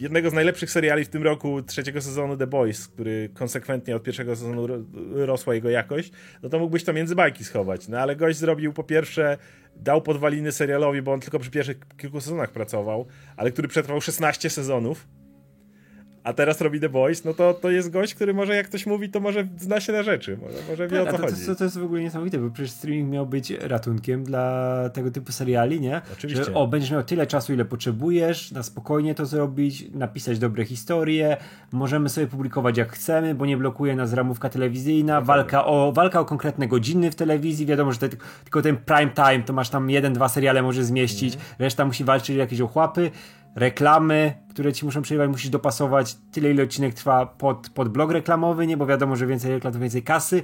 jednego 0.00 0.30
z 0.30 0.32
najlepszych 0.32 0.70
seriali 0.70 1.04
w 1.04 1.08
tym 1.08 1.22
roku, 1.22 1.62
trzeciego 1.62 2.00
sezonu 2.00 2.36
The 2.36 2.46
Boys, 2.46 2.88
który 2.88 3.28
konsekwentnie 3.34 3.96
od 3.96 4.02
pierwszego 4.02 4.36
sezonu 4.36 4.66
rosła 5.14 5.54
jego 5.54 5.70
jakość, 5.70 6.12
no 6.42 6.48
to 6.48 6.58
mógłbyś 6.58 6.84
to 6.84 6.92
między 6.92 7.14
bajki 7.14 7.44
schować. 7.44 7.88
No 7.88 7.98
ale 7.98 8.16
gość 8.16 8.38
zrobił 8.38 8.72
po 8.72 8.84
pierwsze, 8.84 9.38
dał 9.76 10.02
podwaliny 10.02 10.52
serialowi, 10.52 11.02
bo 11.02 11.12
on 11.12 11.20
tylko 11.20 11.38
przy 11.38 11.50
pierwszych 11.50 11.78
kilku 11.96 12.20
sezonach 12.20 12.50
pracował, 12.50 13.06
ale 13.36 13.50
który 13.50 13.68
przetrwał 13.68 14.00
16 14.00 14.50
sezonów 14.50 15.06
a 16.28 16.32
teraz 16.32 16.60
robi 16.60 16.80
The 16.80 16.88
Voice, 16.88 17.22
no 17.24 17.34
to, 17.34 17.54
to 17.54 17.70
jest 17.70 17.90
gość, 17.90 18.14
który 18.14 18.34
może 18.34 18.56
jak 18.56 18.68
ktoś 18.68 18.86
mówi, 18.86 19.08
to 19.08 19.20
może 19.20 19.48
zna 19.58 19.80
się 19.80 19.92
na 19.92 20.02
rzeczy, 20.02 20.36
może, 20.36 20.58
może 20.70 20.88
wie 20.88 21.04
tak, 21.04 21.08
o 21.08 21.10
co 21.12 21.18
to, 21.18 21.28
chodzi. 21.28 21.46
To, 21.46 21.54
to 21.54 21.64
jest 21.64 21.78
w 21.78 21.84
ogóle 21.84 22.00
niesamowite, 22.00 22.38
bo 22.38 22.50
przecież 22.50 22.70
streaming 22.70 23.10
miał 23.10 23.26
być 23.26 23.50
ratunkiem 23.50 24.24
dla 24.24 24.74
tego 24.92 25.10
typu 25.10 25.32
seriali, 25.32 25.80
nie? 25.80 26.00
Oczywiście. 26.12 26.44
Że, 26.44 26.54
o, 26.54 26.66
będziesz 26.66 26.90
miał 26.90 27.02
tyle 27.02 27.26
czasu, 27.26 27.52
ile 27.52 27.64
potrzebujesz, 27.64 28.52
na 28.52 28.62
spokojnie 28.62 29.14
to 29.14 29.26
zrobić, 29.26 29.90
napisać 29.90 30.38
dobre 30.38 30.64
historie, 30.64 31.36
możemy 31.72 32.08
sobie 32.08 32.26
publikować 32.26 32.76
jak 32.76 32.92
chcemy, 32.92 33.34
bo 33.34 33.46
nie 33.46 33.56
blokuje 33.56 33.96
nas 33.96 34.12
ramówka 34.12 34.48
telewizyjna, 34.48 35.20
no 35.20 35.26
walka, 35.26 35.64
o, 35.64 35.92
walka 35.92 36.20
o 36.20 36.24
konkretne 36.24 36.68
godziny 36.68 37.10
w 37.10 37.14
telewizji, 37.14 37.66
wiadomo, 37.66 37.92
że 37.92 37.98
te, 37.98 38.08
tylko 38.44 38.62
ten 38.62 38.76
prime 38.76 39.10
time, 39.10 39.42
to 39.42 39.52
masz 39.52 39.70
tam 39.70 39.90
jeden, 39.90 40.12
dwa 40.12 40.28
seriale 40.28 40.62
może 40.62 40.84
zmieścić, 40.84 41.34
mm. 41.34 41.46
reszta 41.58 41.84
musi 41.84 42.04
walczyć 42.04 42.36
o 42.36 42.38
jakieś 42.38 42.60
ochłapy, 42.60 43.10
reklamy, 43.54 44.34
które 44.50 44.72
ci 44.72 44.84
muszą 44.84 45.02
przejmować, 45.02 45.30
musisz 45.30 45.50
dopasować 45.50 46.16
tyle, 46.32 46.50
ile 46.50 46.62
odcinek 46.62 46.94
trwa 46.94 47.26
pod, 47.26 47.70
pod 47.70 47.88
blog 47.88 48.10
reklamowy, 48.10 48.66
nie? 48.66 48.76
Bo 48.76 48.86
wiadomo, 48.86 49.16
że 49.16 49.26
więcej 49.26 49.50
reklam 49.50 49.72
to 49.72 49.78
więcej 49.78 50.02
kasy. 50.02 50.42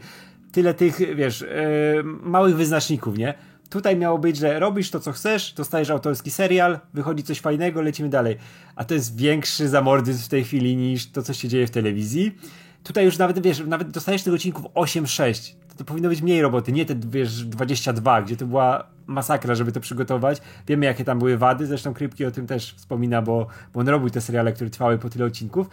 Tyle 0.53 0.75
tych, 0.75 1.17
wiesz, 1.17 1.41
yy, 1.41 2.05
małych 2.05 2.57
wyznaczników, 2.57 3.19
nie? 3.19 3.35
Tutaj 3.71 3.97
miało 3.97 4.19
być, 4.19 4.37
że 4.37 4.59
robisz 4.59 4.91
to, 4.91 5.01
co 5.01 5.13
chcesz, 5.13 5.53
dostajesz 5.53 5.91
autorski 5.91 6.31
serial, 6.31 6.79
wychodzi 6.95 7.23
coś 7.23 7.41
fajnego, 7.41 7.83
lecimy 7.83 8.09
dalej. 8.09 8.37
A 8.77 8.85
to 8.85 8.95
jest 8.95 9.17
większy 9.17 9.69
zamordyzm 9.69 10.25
w 10.25 10.29
tej 10.29 10.45
chwili 10.45 10.77
niż 10.77 11.11
to, 11.11 11.23
co 11.23 11.35
się 11.35 11.49
dzieje 11.49 11.67
w 11.67 11.71
telewizji. 11.71 12.39
Tutaj 12.83 13.05
już 13.05 13.19
nawet, 13.19 13.43
wiesz, 13.43 13.63
nawet 13.67 13.91
dostajesz 13.91 14.23
tych 14.23 14.35
odcinków 14.35 14.65
8-6 14.65 15.55
to 15.77 15.85
powinno 15.85 16.09
być 16.09 16.23
mniej 16.23 16.43
roboty, 16.43 16.73
nie 16.73 16.87
te 16.87 16.95
wiesz, 16.95 17.45
22, 17.45 18.23
gdzie 18.23 18.37
to 18.37 18.47
była 18.47 18.85
masakra, 19.07 19.55
żeby 19.55 19.73
to 19.73 19.81
przygotować. 19.81 20.41
Wiemy, 20.67 20.87
jakie 20.87 21.05
tam 21.05 21.19
były 21.19 21.39
wady, 21.39 21.67
zresztą 21.67 21.95
Krypki 21.95 22.25
o 22.25 22.31
tym 22.31 22.47
też 22.47 22.75
wspomina, 22.75 23.23
bo, 23.23 23.47
bo 23.75 23.81
on 23.81 23.89
robił 23.89 24.11
te 24.11 24.21
seriale, 24.21 24.53
które 24.53 24.71
trwały 24.71 24.99
po 24.99 25.11
tyle 25.11 25.25
odcinków. 25.25 25.69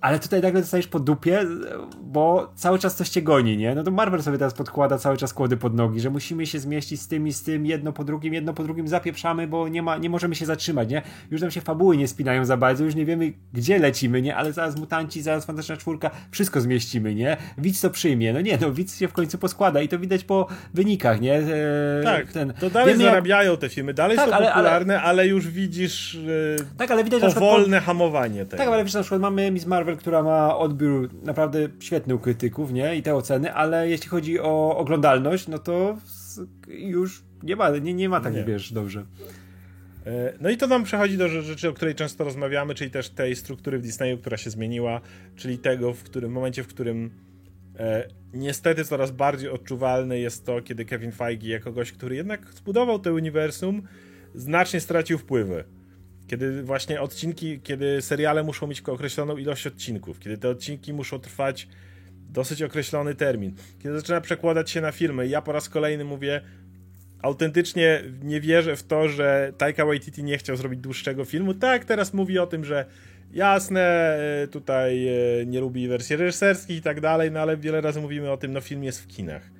Ale 0.00 0.18
tutaj 0.18 0.42
nagle 0.42 0.60
dostajesz 0.60 0.86
po 0.86 1.00
dupie, 1.00 1.40
bo 2.02 2.52
cały 2.54 2.78
czas 2.78 2.96
coś 2.96 3.08
cię 3.08 3.22
goni, 3.22 3.56
nie? 3.56 3.74
No 3.74 3.82
to 3.82 3.90
Marvel 3.90 4.22
sobie 4.22 4.38
teraz 4.38 4.54
podkłada 4.54 4.98
cały 4.98 5.16
czas 5.16 5.34
kłody 5.34 5.56
pod 5.56 5.74
nogi, 5.74 6.00
że 6.00 6.10
musimy 6.10 6.46
się 6.46 6.58
zmieścić 6.58 7.00
z 7.00 7.08
tym 7.08 7.26
i 7.26 7.32
z 7.32 7.42
tym, 7.42 7.66
jedno 7.66 7.92
po 7.92 8.04
drugim, 8.04 8.34
jedno 8.34 8.54
po 8.54 8.62
drugim 8.62 8.88
zapieprzamy, 8.88 9.46
bo 9.46 9.68
nie, 9.68 9.82
ma, 9.82 9.96
nie 9.96 10.10
możemy 10.10 10.34
się 10.34 10.46
zatrzymać, 10.46 10.88
nie? 10.88 11.02
Już 11.30 11.40
nam 11.40 11.50
się 11.50 11.60
fabuły 11.60 11.96
nie 11.96 12.08
spinają 12.08 12.44
za 12.44 12.56
bardzo, 12.56 12.84
już 12.84 12.94
nie 12.94 13.06
wiemy 13.06 13.32
gdzie 13.52 13.78
lecimy, 13.78 14.22
nie? 14.22 14.36
Ale 14.36 14.52
zaraz 14.52 14.76
mutanci, 14.76 15.22
zaraz 15.22 15.44
fantastyczna 15.46 15.76
czwórka, 15.76 16.10
wszystko 16.30 16.60
zmieścimy, 16.60 17.14
nie? 17.14 17.36
Widz 17.58 17.80
to 17.80 17.90
przyjmie, 17.90 18.32
no 18.32 18.40
nie, 18.40 18.58
no 18.60 18.72
widz 18.72 18.98
się 18.98 19.08
w 19.08 19.12
końcu 19.12 19.38
poskłada 19.38 19.82
i 19.82 19.88
to 19.88 19.98
widać 19.98 20.24
po 20.24 20.46
wynikach, 20.74 21.20
nie? 21.20 21.34
Eee, 21.34 22.04
tak, 22.04 22.32
ten, 22.32 22.52
to 22.60 22.70
dalej 22.70 22.96
zarabiają 22.96 23.50
jak... 23.50 23.60
te 23.60 23.68
filmy, 23.68 23.94
dalej 23.94 24.16
tak, 24.16 24.28
są 24.28 24.34
ale, 24.34 24.46
popularne, 24.46 25.00
ale... 25.00 25.08
ale, 25.08 25.26
już 25.26 25.48
widzisz 25.48 26.14
e, 26.14 26.76
tak, 26.78 26.90
ale 26.90 27.04
widać 27.04 27.34
powolne 27.34 27.64
przykład... 27.64 27.84
hamowanie 27.84 28.44
tego. 28.44 28.56
Tak, 28.56 28.72
ale 28.72 28.84
wiesz, 28.84 28.94
na 28.94 29.00
przykład 29.00 29.20
mamy 29.20 29.50
Miss 29.50 29.66
Marvel 29.66 29.89
Marvel, 29.90 29.96
która 29.96 30.22
ma 30.22 30.56
odbiór 30.56 31.10
naprawdę 31.22 31.68
świetny 31.80 32.14
u 32.14 32.18
krytyków, 32.18 32.72
nie? 32.72 32.96
I 32.96 33.02
te 33.02 33.14
oceny, 33.14 33.54
ale 33.54 33.88
jeśli 33.88 34.08
chodzi 34.08 34.40
o 34.40 34.76
oglądalność, 34.76 35.48
no 35.48 35.58
to 35.58 35.96
już 36.68 37.22
nie 37.42 37.56
ma, 37.56 37.70
nie, 37.70 37.94
nie 37.94 38.08
ma 38.08 38.20
tak, 38.20 38.34
nie. 38.34 38.44
wiesz, 38.44 38.72
dobrze. 38.72 39.06
E, 40.06 40.32
no 40.40 40.50
i 40.50 40.56
to 40.56 40.66
nam 40.66 40.84
przechodzi 40.84 41.18
do 41.18 41.28
rzeczy, 41.28 41.68
o 41.68 41.72
której 41.72 41.94
często 41.94 42.24
rozmawiamy, 42.24 42.74
czyli 42.74 42.90
też 42.90 43.10
tej 43.10 43.36
struktury 43.36 43.78
w 43.78 43.82
Disneyu, 43.82 44.18
która 44.18 44.36
się 44.36 44.50
zmieniła, 44.50 45.00
czyli 45.36 45.58
tego, 45.58 45.92
w 45.92 46.02
którym 46.02 46.32
momencie, 46.32 46.62
w 46.62 46.66
którym 46.66 47.10
e, 47.78 48.08
niestety 48.34 48.84
coraz 48.84 49.10
bardziej 49.10 49.50
odczuwalne 49.50 50.18
jest 50.18 50.46
to, 50.46 50.62
kiedy 50.62 50.84
Kevin 50.84 51.12
Feige 51.12 51.48
jako 51.48 51.72
gość, 51.72 51.92
który 51.92 52.16
jednak 52.16 52.52
zbudował 52.52 52.98
to 52.98 53.14
uniwersum, 53.14 53.82
znacznie 54.34 54.80
stracił 54.80 55.18
wpływy. 55.18 55.64
Kiedy 56.30 56.62
właśnie 56.62 57.00
odcinki, 57.00 57.60
kiedy 57.60 58.02
seriale 58.02 58.42
muszą 58.42 58.66
mieć 58.66 58.80
określoną 58.80 59.36
ilość 59.36 59.66
odcinków, 59.66 60.18
kiedy 60.18 60.38
te 60.38 60.48
odcinki 60.48 60.92
muszą 60.92 61.18
trwać 61.18 61.68
dosyć 62.28 62.62
określony 62.62 63.14
termin, 63.14 63.54
kiedy 63.82 63.96
zaczyna 64.00 64.20
przekładać 64.20 64.70
się 64.70 64.80
na 64.80 64.92
filmy. 64.92 65.28
Ja 65.28 65.42
po 65.42 65.52
raz 65.52 65.68
kolejny 65.68 66.04
mówię, 66.04 66.40
autentycznie 67.22 68.02
nie 68.22 68.40
wierzę 68.40 68.76
w 68.76 68.82
to, 68.82 69.08
że 69.08 69.52
Taika 69.58 69.86
Waititi 69.86 70.24
nie 70.24 70.38
chciał 70.38 70.56
zrobić 70.56 70.80
dłuższego 70.80 71.24
filmu. 71.24 71.54
Tak, 71.54 71.84
teraz 71.84 72.14
mówi 72.14 72.38
o 72.38 72.46
tym, 72.46 72.64
że 72.64 72.84
jasne, 73.32 73.80
e, 74.42 74.48
tutaj 74.48 75.08
e, 75.08 75.46
nie 75.46 75.60
lubi 75.60 75.88
wersji 75.88 76.16
reżyserskich 76.16 76.76
i 76.76 76.82
tak 76.82 77.00
dalej, 77.00 77.30
no 77.30 77.40
ale 77.40 77.56
wiele 77.56 77.80
razy 77.80 78.00
mówimy 78.00 78.30
o 78.30 78.36
tym, 78.36 78.52
no 78.52 78.60
film 78.60 78.84
jest 78.84 79.02
w 79.02 79.06
kinach. 79.06 79.50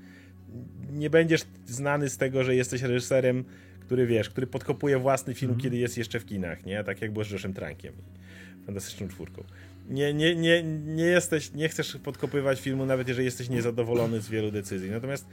Nie 0.93 1.11
będziesz 1.11 1.41
znany 1.67 2.09
z 2.09 2.17
tego, 2.17 2.45
że 2.45 2.55
jesteś 2.55 2.83
reżyserem 2.83 3.45
który 3.91 4.07
wiesz, 4.07 4.31
który 4.31 4.47
podkopuje 4.47 4.99
własny 4.99 5.35
film, 5.35 5.51
mm. 5.51 5.63
kiedy 5.63 5.77
jest 5.77 5.99
jeszcze 5.99 6.21
w 6.21 6.27
kinach, 6.27 6.67
nie? 6.67 6.85
Tak 6.85 7.03
jak 7.03 7.13
było 7.13 7.25
z 7.25 7.31
Joszem 7.31 7.55
Trankiem 7.55 7.93
Fantastyczną 8.67 9.09
Czwórką. 9.09 9.45
Nie, 9.89 10.15
nie, 10.15 10.37
nie, 10.37 10.63
nie 10.87 11.05
jesteś, 11.05 11.53
nie 11.53 11.69
chcesz 11.69 11.97
podkopywać 11.97 12.61
filmu, 12.61 12.87
nawet 12.87 13.09
jeżeli 13.09 13.25
jesteś 13.25 13.49
niezadowolony 13.49 14.21
z 14.21 14.29
wielu 14.29 14.51
decyzji. 14.51 14.91
Natomiast 14.91 15.27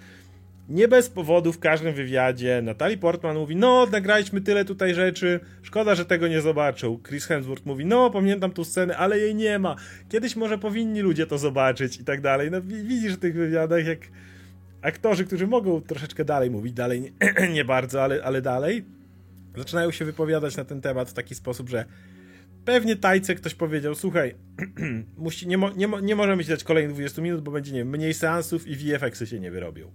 nie 0.70 0.88
bez 0.88 1.10
powodu 1.10 1.54
w 1.54 1.60
każdym 1.60 1.94
wywiadzie 1.94 2.62
Natalie 2.62 2.98
Portman 2.98 3.38
mówi, 3.38 3.56
no 3.56 3.88
nagraliśmy 3.92 4.42
tyle 4.42 4.66
tutaj 4.66 4.94
rzeczy, 4.94 5.40
szkoda, 5.62 5.96
że 5.96 6.06
tego 6.06 6.28
nie 6.28 6.42
zobaczył. 6.42 7.00
Chris 7.08 7.26
Hemsworth 7.26 7.66
mówi, 7.66 7.86
no 7.86 8.10
pamiętam 8.10 8.52
tu 8.52 8.64
scenę, 8.64 8.98
ale 8.98 9.20
jej 9.20 9.36
nie 9.36 9.60
ma. 9.60 9.76
Kiedyś 10.10 10.36
może 10.36 10.58
powinni 10.58 11.02
ludzie 11.02 11.28
to 11.28 11.38
zobaczyć 11.38 12.00
i 12.00 12.04
tak 12.04 12.22
dalej. 12.22 12.52
No 12.52 12.62
widzisz 12.62 13.14
w 13.14 13.20
tych 13.20 13.36
wywiadach, 13.36 13.86
jak 13.86 14.00
aktorzy, 14.88 15.26
którzy 15.26 15.48
mogą 15.48 15.82
troszeczkę 15.82 16.26
dalej 16.26 16.52
mówić, 16.52 16.74
dalej 16.74 17.02
nie, 17.02 17.12
nie 17.58 17.66
bardzo, 17.66 18.04
ale, 18.04 18.24
ale 18.24 18.42
dalej, 18.42 18.86
zaczynają 19.58 19.92
się 19.92 20.06
wypowiadać 20.06 20.58
na 20.58 20.66
ten 20.66 20.82
temat 20.82 21.10
w 21.10 21.14
taki 21.14 21.36
sposób, 21.36 21.70
że 21.70 21.86
pewnie 22.66 22.96
tajce 22.96 23.36
ktoś 23.36 23.54
powiedział, 23.54 23.96
słuchaj, 23.96 24.36
musi, 25.18 25.48
nie, 25.48 25.58
mo, 25.58 25.70
nie, 25.70 25.88
mo, 25.88 26.00
nie 26.00 26.16
możemy 26.16 26.44
ci 26.44 26.50
dać 26.50 26.64
kolejnych 26.64 26.94
20 26.94 27.22
minut, 27.22 27.42
bo 27.42 27.52
będzie, 27.52 27.72
nie 27.72 27.80
wiem, 27.80 27.90
mniej 27.90 28.14
seansów 28.14 28.68
i 28.68 28.76
VFX-y 28.76 29.28
się 29.28 29.40
nie 29.40 29.52
wyrobią. 29.52 29.92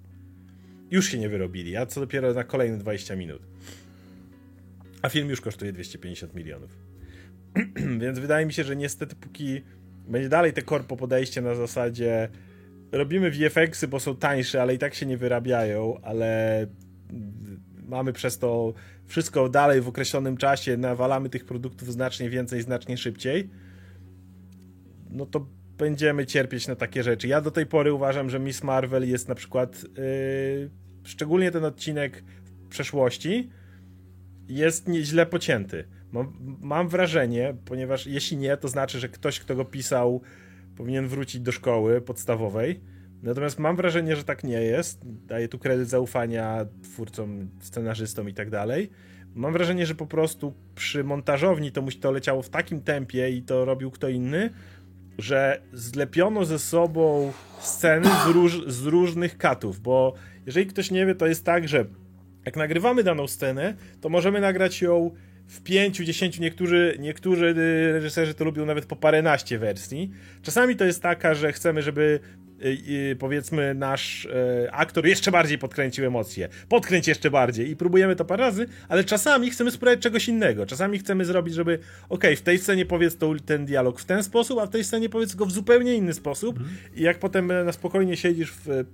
Już 0.91 1.09
się 1.09 1.19
nie 1.19 1.29
wyrobili, 1.29 1.77
a 1.77 1.87
co 1.87 2.01
dopiero 2.01 2.35
na 2.35 2.45
kolejne 2.45 2.79
20 2.79 3.17
minut. 3.17 3.43
A 5.03 5.09
film 5.09 5.29
już 5.29 5.41
kosztuje 5.41 5.73
250 5.73 6.35
milionów. 6.35 6.79
Więc 8.03 8.19
wydaje 8.19 8.47
mi 8.47 8.53
się, 8.53 8.65
że 8.65 8.77
niestety 8.77 9.17
póki 9.17 9.63
będzie 10.09 10.29
dalej 10.29 10.53
te 10.53 10.63
korpo 10.63 10.97
podejście 10.97 11.43
na 11.43 11.55
zasadzie 11.55 12.29
robimy 12.93 13.31
VFX-y, 13.31 13.89
bo 13.89 14.01
są 14.01 14.17
tańsze, 14.17 14.63
ale 14.63 14.75
i 14.75 14.79
tak 14.79 14.95
się 14.95 15.07
nie 15.07 15.17
wyrabiają, 15.17 16.01
ale 16.03 16.67
mamy 17.87 18.13
przez 18.13 18.39
to 18.39 18.75
wszystko 19.07 19.49
dalej 19.49 19.81
w 19.81 19.89
określonym 19.89 20.37
czasie, 20.37 20.77
nawalamy 20.77 21.29
tych 21.29 21.45
produktów 21.45 21.93
znacznie 21.93 22.31
więcej, 22.31 22.63
znacznie 22.63 22.97
szybciej, 22.97 23.51
no 25.11 25.27
to 25.27 25.47
będziemy 25.79 26.27
cierpieć 26.27 26.69
na 26.69 26.77
takie 26.77 27.03
rzeczy. 27.03 27.29
Ja 27.29 27.41
do 27.41 27.51
tej 27.51 27.67
pory 27.67 27.93
uważam, 27.93 28.31
że 28.31 28.39
Miss 28.39 28.63
Marvel 28.63 29.09
jest 29.09 29.29
na 29.29 29.35
przykład, 29.35 29.83
yy, 29.83 30.71
szczególnie 31.05 31.51
ten 31.51 31.65
odcinek 31.65 32.25
w 32.65 32.69
przeszłości, 32.69 33.51
jest 34.49 34.89
nieźle 34.89 35.27
pocięty. 35.27 35.85
Mam, 36.13 36.33
mam 36.61 36.89
wrażenie, 36.89 37.55
ponieważ 37.65 38.07
jeśli 38.07 38.37
nie, 38.37 38.57
to 38.57 38.69
znaczy, 38.69 39.01
że 39.01 39.09
ktoś, 39.09 39.41
kto 39.41 39.57
go 39.57 39.65
pisał, 39.65 40.23
powinien 40.83 41.09
wrócić 41.09 41.41
do 41.41 41.53
szkoły 41.53 42.01
podstawowej. 42.01 42.81
Natomiast 43.23 43.59
mam 43.59 43.77
wrażenie, 43.77 44.17
że 44.17 44.25
tak 44.25 44.45
nie 44.45 44.63
jest. 44.63 45.01
Daję 45.05 45.49
tu 45.49 45.59
kredyt 45.59 45.89
zaufania 45.89 46.67
twórcom, 46.83 47.49
scenarzystom 47.61 48.29
i 48.29 48.35
tak 48.35 48.51
dalej. 48.51 48.91
Mam 49.35 49.53
wrażenie, 49.53 49.87
że 49.87 49.95
po 49.95 50.07
prostu 50.07 50.55
przy 50.75 51.05
montażowni 51.05 51.73
to, 51.73 51.83
to 52.01 52.11
leciało 52.11 52.43
w 52.43 52.49
takim 52.49 52.81
tempie 52.81 53.31
i 53.31 53.43
to 53.43 53.65
robił 53.65 53.91
kto 53.91 54.09
inny, 54.09 54.51
że 55.19 55.63
zlepiono 55.73 56.45
ze 56.45 56.59
sobą 56.59 57.33
sceny 57.61 58.09
z, 58.27 58.27
róż, 58.27 58.67
z 58.67 58.87
różnych 58.87 59.39
katów, 59.39 59.81
bo 59.81 60.15
jeżeli 60.47 60.67
ktoś 60.67 60.91
nie 60.91 61.07
wie, 61.07 61.15
to 61.15 61.27
jest 61.27 61.45
tak, 61.45 61.69
że 61.69 61.85
jak 62.45 62.57
nagrywamy 62.57 63.03
daną 63.03 63.27
scenę, 63.27 63.75
to 64.01 64.09
możemy 64.09 64.41
nagrać 64.41 64.83
ją 64.83 65.11
w 65.53 65.61
pięciu, 65.61 66.05
dziesięciu, 66.05 66.43
niektórzy, 66.43 66.97
niektórzy 66.99 67.55
reżyserzy 67.93 68.35
to 68.35 68.45
lubią 68.45 68.67
nawet 68.67 68.87
po 68.87 68.97
paręnaście 68.97 69.59
wersji. 69.59 70.11
Czasami 70.43 70.77
to 70.77 70.85
jest 70.85 71.03
taka, 71.03 71.35
że 71.35 71.53
chcemy, 71.53 71.83
żeby 71.83 72.21
y, 72.65 73.17
powiedzmy 73.19 73.75
nasz 73.75 74.25
y, 74.25 74.31
aktor 74.73 75.07
jeszcze 75.07 75.31
bardziej 75.31 75.59
podkręcił 75.59 76.07
emocje. 76.07 76.49
Podkręć 76.69 77.09
jeszcze 77.09 77.31
bardziej 77.31 77.71
i 77.71 77.77
próbujemy 77.77 78.17
to 78.17 78.25
parę 78.25 78.43
razy, 78.45 78.67
ale 78.89 79.05
czasami 79.05 79.51
chcemy 79.51 79.71
spróbować 79.71 80.01
czegoś 80.01 80.29
innego. 80.29 80.67
Czasami 80.67 80.99
chcemy 80.99 81.25
zrobić, 81.25 81.55
żeby 81.55 81.79
ok, 82.09 82.25
w 82.37 82.41
tej 82.41 82.59
scenie 82.59 82.87
powiedz 82.87 83.17
to, 83.17 83.35
ten 83.47 83.67
dialog 83.67 84.01
w 84.01 84.05
ten 84.05 84.23
sposób, 84.23 84.59
a 84.59 84.67
w 84.67 84.71
tej 84.71 84.85
scenie 84.85 85.09
powiedz 85.09 85.35
go 85.35 85.47
w 85.47 85.53
zupełnie 85.53 85.95
inny 85.95 86.13
sposób 86.13 86.57
mm. 86.57 86.71
i 86.95 87.03
jak 87.03 87.19
potem 87.19 87.47
na 87.47 87.73
spokojnie 87.73 88.17
siedzisz 88.17 88.53
w 88.53 88.85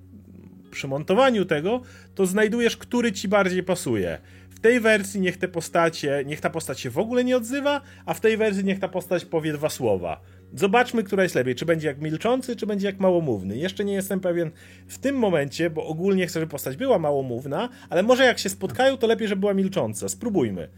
przy 0.71 0.89
montowaniu 0.89 1.45
tego, 1.45 1.81
to 2.15 2.27
znajdujesz, 2.27 2.77
który 2.77 3.13
ci 3.13 3.29
bardziej 3.29 3.63
pasuje. 3.63 4.19
W 4.59 4.61
tej 4.61 4.81
wersji 4.81 5.21
niech 5.21 5.37
te 5.37 5.49
postacie, 5.49 6.23
niech 6.27 6.41
ta 6.41 6.51
postać 6.51 6.81
się 6.81 6.91
w 6.91 6.99
ogóle 6.99 7.25
nie 7.25 7.37
odzywa, 7.37 7.81
a 8.07 8.15
w 8.15 8.21
tej 8.21 8.37
wersji 8.37 8.65
niech 8.65 8.79
ta 8.79 8.89
postać 8.89 9.25
powie 9.25 9.53
dwa 9.53 9.69
słowa. 9.69 10.21
Zobaczmy, 10.55 11.03
która 11.03 11.23
jest 11.23 11.35
lepiej. 11.35 11.55
Czy 11.55 11.67
będzie 11.67 11.89
jak 11.89 12.01
milczący, 12.01 12.57
czy 12.57 12.67
będzie 12.67 12.87
jak 12.87 13.01
małomówny. 13.01 13.57
Jeszcze 13.57 13.85
nie 13.85 13.93
jestem 13.93 14.21
pewien 14.21 14.51
w 14.87 14.99
tym 14.99 15.17
momencie, 15.17 15.71
bo 15.71 15.87
ogólnie 15.87 16.27
chcę, 16.27 16.41
żeby 16.41 16.51
postać 16.51 16.77
była 16.77 16.99
małomówna, 16.99 17.69
ale 17.91 18.03
może 18.03 18.25
jak 18.25 18.39
się 18.39 18.49
spotkają, 18.49 18.97
to 18.97 19.07
lepiej, 19.07 19.29
żeby 19.29 19.41
była 19.41 19.55
milcząca. 19.55 20.09
Spróbujmy. 20.09 20.69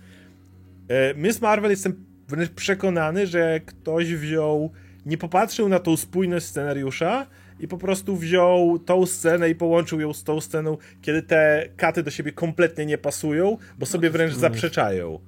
E, 0.89 1.15
Miss 1.15 1.41
Marvel 1.41 1.71
jestem 1.71 2.05
wręcz 2.29 2.51
przekonany, 2.51 3.27
że 3.27 3.61
ktoś 3.61 4.15
wziął, 4.15 4.71
nie 5.07 5.19
popatrzył 5.19 5.69
na 5.69 5.79
tą 5.79 5.97
spójność 5.97 6.47
scenariusza, 6.47 7.27
i 7.61 7.69
po 7.69 7.79
prostu 7.79 8.17
wziął 8.17 8.79
tą 8.79 9.07
scenę 9.07 9.51
i 9.51 9.55
połączył 9.55 10.01
ją 10.01 10.13
z 10.13 10.25
tą 10.25 10.41
sceną, 10.41 10.79
kiedy 11.03 11.23
te 11.23 11.69
katy 11.77 12.03
do 12.03 12.11
siebie 12.11 12.33
kompletnie 12.33 12.87
nie 12.87 12.99
pasują, 12.99 13.57
bo 13.79 13.87
sobie 13.87 14.09
no, 14.09 14.13
wręcz 14.13 14.35
zaprzeczają. 14.35 15.21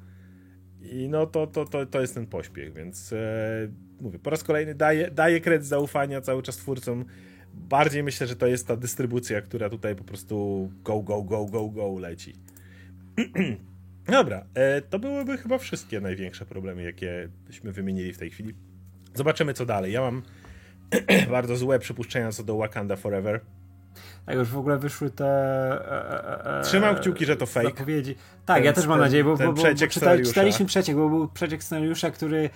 I 0.82 1.08
no 1.08 1.26
to, 1.26 1.46
to, 1.46 1.64
to, 1.64 1.86
to 1.86 2.00
jest 2.00 2.14
ten 2.14 2.26
pośpiech, 2.26 2.74
więc 2.74 3.12
e, 3.12 3.68
mówię, 4.00 4.18
po 4.18 4.30
raz 4.30 4.44
kolejny 4.44 4.74
daję, 4.74 5.10
daję 5.10 5.40
kredyt 5.40 5.66
zaufania 5.66 6.20
cały 6.20 6.42
czas 6.42 6.56
twórcom. 6.56 7.04
Bardziej 7.54 8.02
myślę, 8.02 8.26
że 8.26 8.36
to 8.36 8.46
jest 8.46 8.66
ta 8.66 8.76
dystrybucja, 8.76 9.42
która 9.42 9.70
tutaj 9.70 9.96
po 9.96 10.04
prostu 10.04 10.68
go, 10.82 11.02
go, 11.02 11.22
go, 11.22 11.46
go, 11.46 11.68
go 11.68 11.98
leci. 11.98 12.34
Dobra, 14.06 14.46
e, 14.54 14.82
to 14.82 14.98
byłyby 14.98 15.38
chyba 15.38 15.58
wszystkie 15.58 16.00
największe 16.00 16.46
problemy, 16.46 16.82
jakie 16.82 17.28
byśmy 17.46 17.72
wymienili 17.72 18.12
w 18.12 18.18
tej 18.18 18.30
chwili. 18.30 18.54
Zobaczymy, 19.14 19.54
co 19.54 19.66
dalej. 19.66 19.92
Ja 19.92 20.00
mam 20.00 20.22
bardzo 21.30 21.56
złe 21.56 21.78
przypuszczenia 21.78 22.32
co 22.32 22.42
do 22.42 22.56
Wakanda 22.56 22.96
Forever. 22.96 23.40
Tak, 24.26 24.36
już 24.36 24.48
w 24.48 24.58
ogóle 24.58 24.78
wyszły 24.78 25.10
te. 25.10 25.26
E, 25.26 26.44
e, 26.46 26.58
e 26.58 26.62
Trzymam 26.62 26.96
kciuki, 26.96 27.26
że 27.26 27.36
to 27.36 27.46
fake. 27.46 27.66
Zapowiedzi. 27.66 28.14
Tak, 28.46 28.56
ten, 28.56 28.64
ja 28.64 28.72
też 28.72 28.86
mam 28.86 28.98
ten, 28.98 29.04
nadzieję, 29.04 29.24
bo, 29.24 29.36
bo, 29.36 29.44
bo, 29.44 29.52
bo 29.52 29.74
czyta, 29.74 30.18
czytaliśmy 30.24 30.66
przeciek, 30.66 30.96
bo 30.96 31.08
był 31.08 31.28
przeciek 31.28 31.64
scenariusza, 31.64 32.10
który 32.10 32.50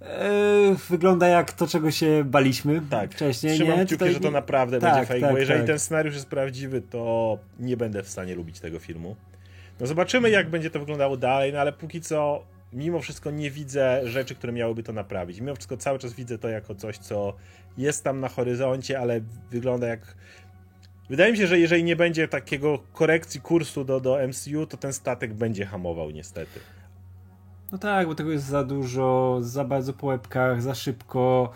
e, 0.00 0.76
wygląda 0.88 1.28
jak 1.28 1.52
to, 1.52 1.66
czego 1.66 1.90
się 1.90 2.24
baliśmy 2.24 2.82
tak. 2.90 3.12
wcześniej. 3.12 3.54
Trzymam 3.54 3.78
nie? 3.78 3.86
kciuki, 3.86 3.98
Tutaj... 3.98 4.14
że 4.14 4.20
to 4.20 4.30
naprawdę 4.30 4.80
tak, 4.80 4.94
będzie 4.94 5.06
fake, 5.06 5.20
tak, 5.20 5.32
bo 5.32 5.38
jeżeli 5.38 5.60
tak. 5.60 5.66
ten 5.66 5.78
scenariusz 5.78 6.14
jest 6.14 6.28
prawdziwy, 6.28 6.80
to 6.80 7.38
nie 7.58 7.76
będę 7.76 8.02
w 8.02 8.08
stanie 8.08 8.34
lubić 8.34 8.60
tego 8.60 8.78
filmu. 8.78 9.16
No 9.80 9.86
zobaczymy, 9.86 10.30
jak 10.30 10.50
będzie 10.50 10.70
to 10.70 10.78
wyglądało 10.78 11.16
dalej, 11.16 11.52
no 11.52 11.58
ale 11.58 11.72
póki 11.72 12.00
co 12.00 12.42
mimo 12.72 13.00
wszystko 13.00 13.30
nie 13.30 13.50
widzę 13.50 14.00
rzeczy, 14.04 14.34
które 14.34 14.52
miałyby 14.52 14.82
to 14.82 14.92
naprawić. 14.92 15.40
Mimo 15.40 15.54
wszystko 15.54 15.76
cały 15.76 15.98
czas 15.98 16.12
widzę 16.12 16.38
to 16.38 16.48
jako 16.48 16.74
coś, 16.74 16.98
co 16.98 17.34
jest 17.78 18.04
tam 18.04 18.20
na 18.20 18.28
horyzoncie, 18.28 19.00
ale 19.00 19.20
wygląda 19.50 19.86
jak. 19.86 20.14
Wydaje 21.10 21.32
mi 21.32 21.38
się, 21.38 21.46
że 21.46 21.58
jeżeli 21.58 21.84
nie 21.84 21.96
będzie 21.96 22.28
takiego 22.28 22.78
korekcji 22.92 23.40
kursu 23.40 23.84
do, 23.84 24.00
do 24.00 24.18
MCU, 24.28 24.66
to 24.66 24.76
ten 24.76 24.92
statek 24.92 25.34
będzie 25.34 25.66
hamował 25.66 26.10
niestety. 26.10 26.60
No 27.72 27.78
tak, 27.78 28.06
bo 28.06 28.14
tego 28.14 28.30
jest 28.30 28.44
za 28.44 28.64
dużo, 28.64 29.38
za 29.40 29.64
bardzo 29.64 29.92
po 29.92 30.06
łebkach, 30.06 30.62
za 30.62 30.74
szybko 30.74 31.52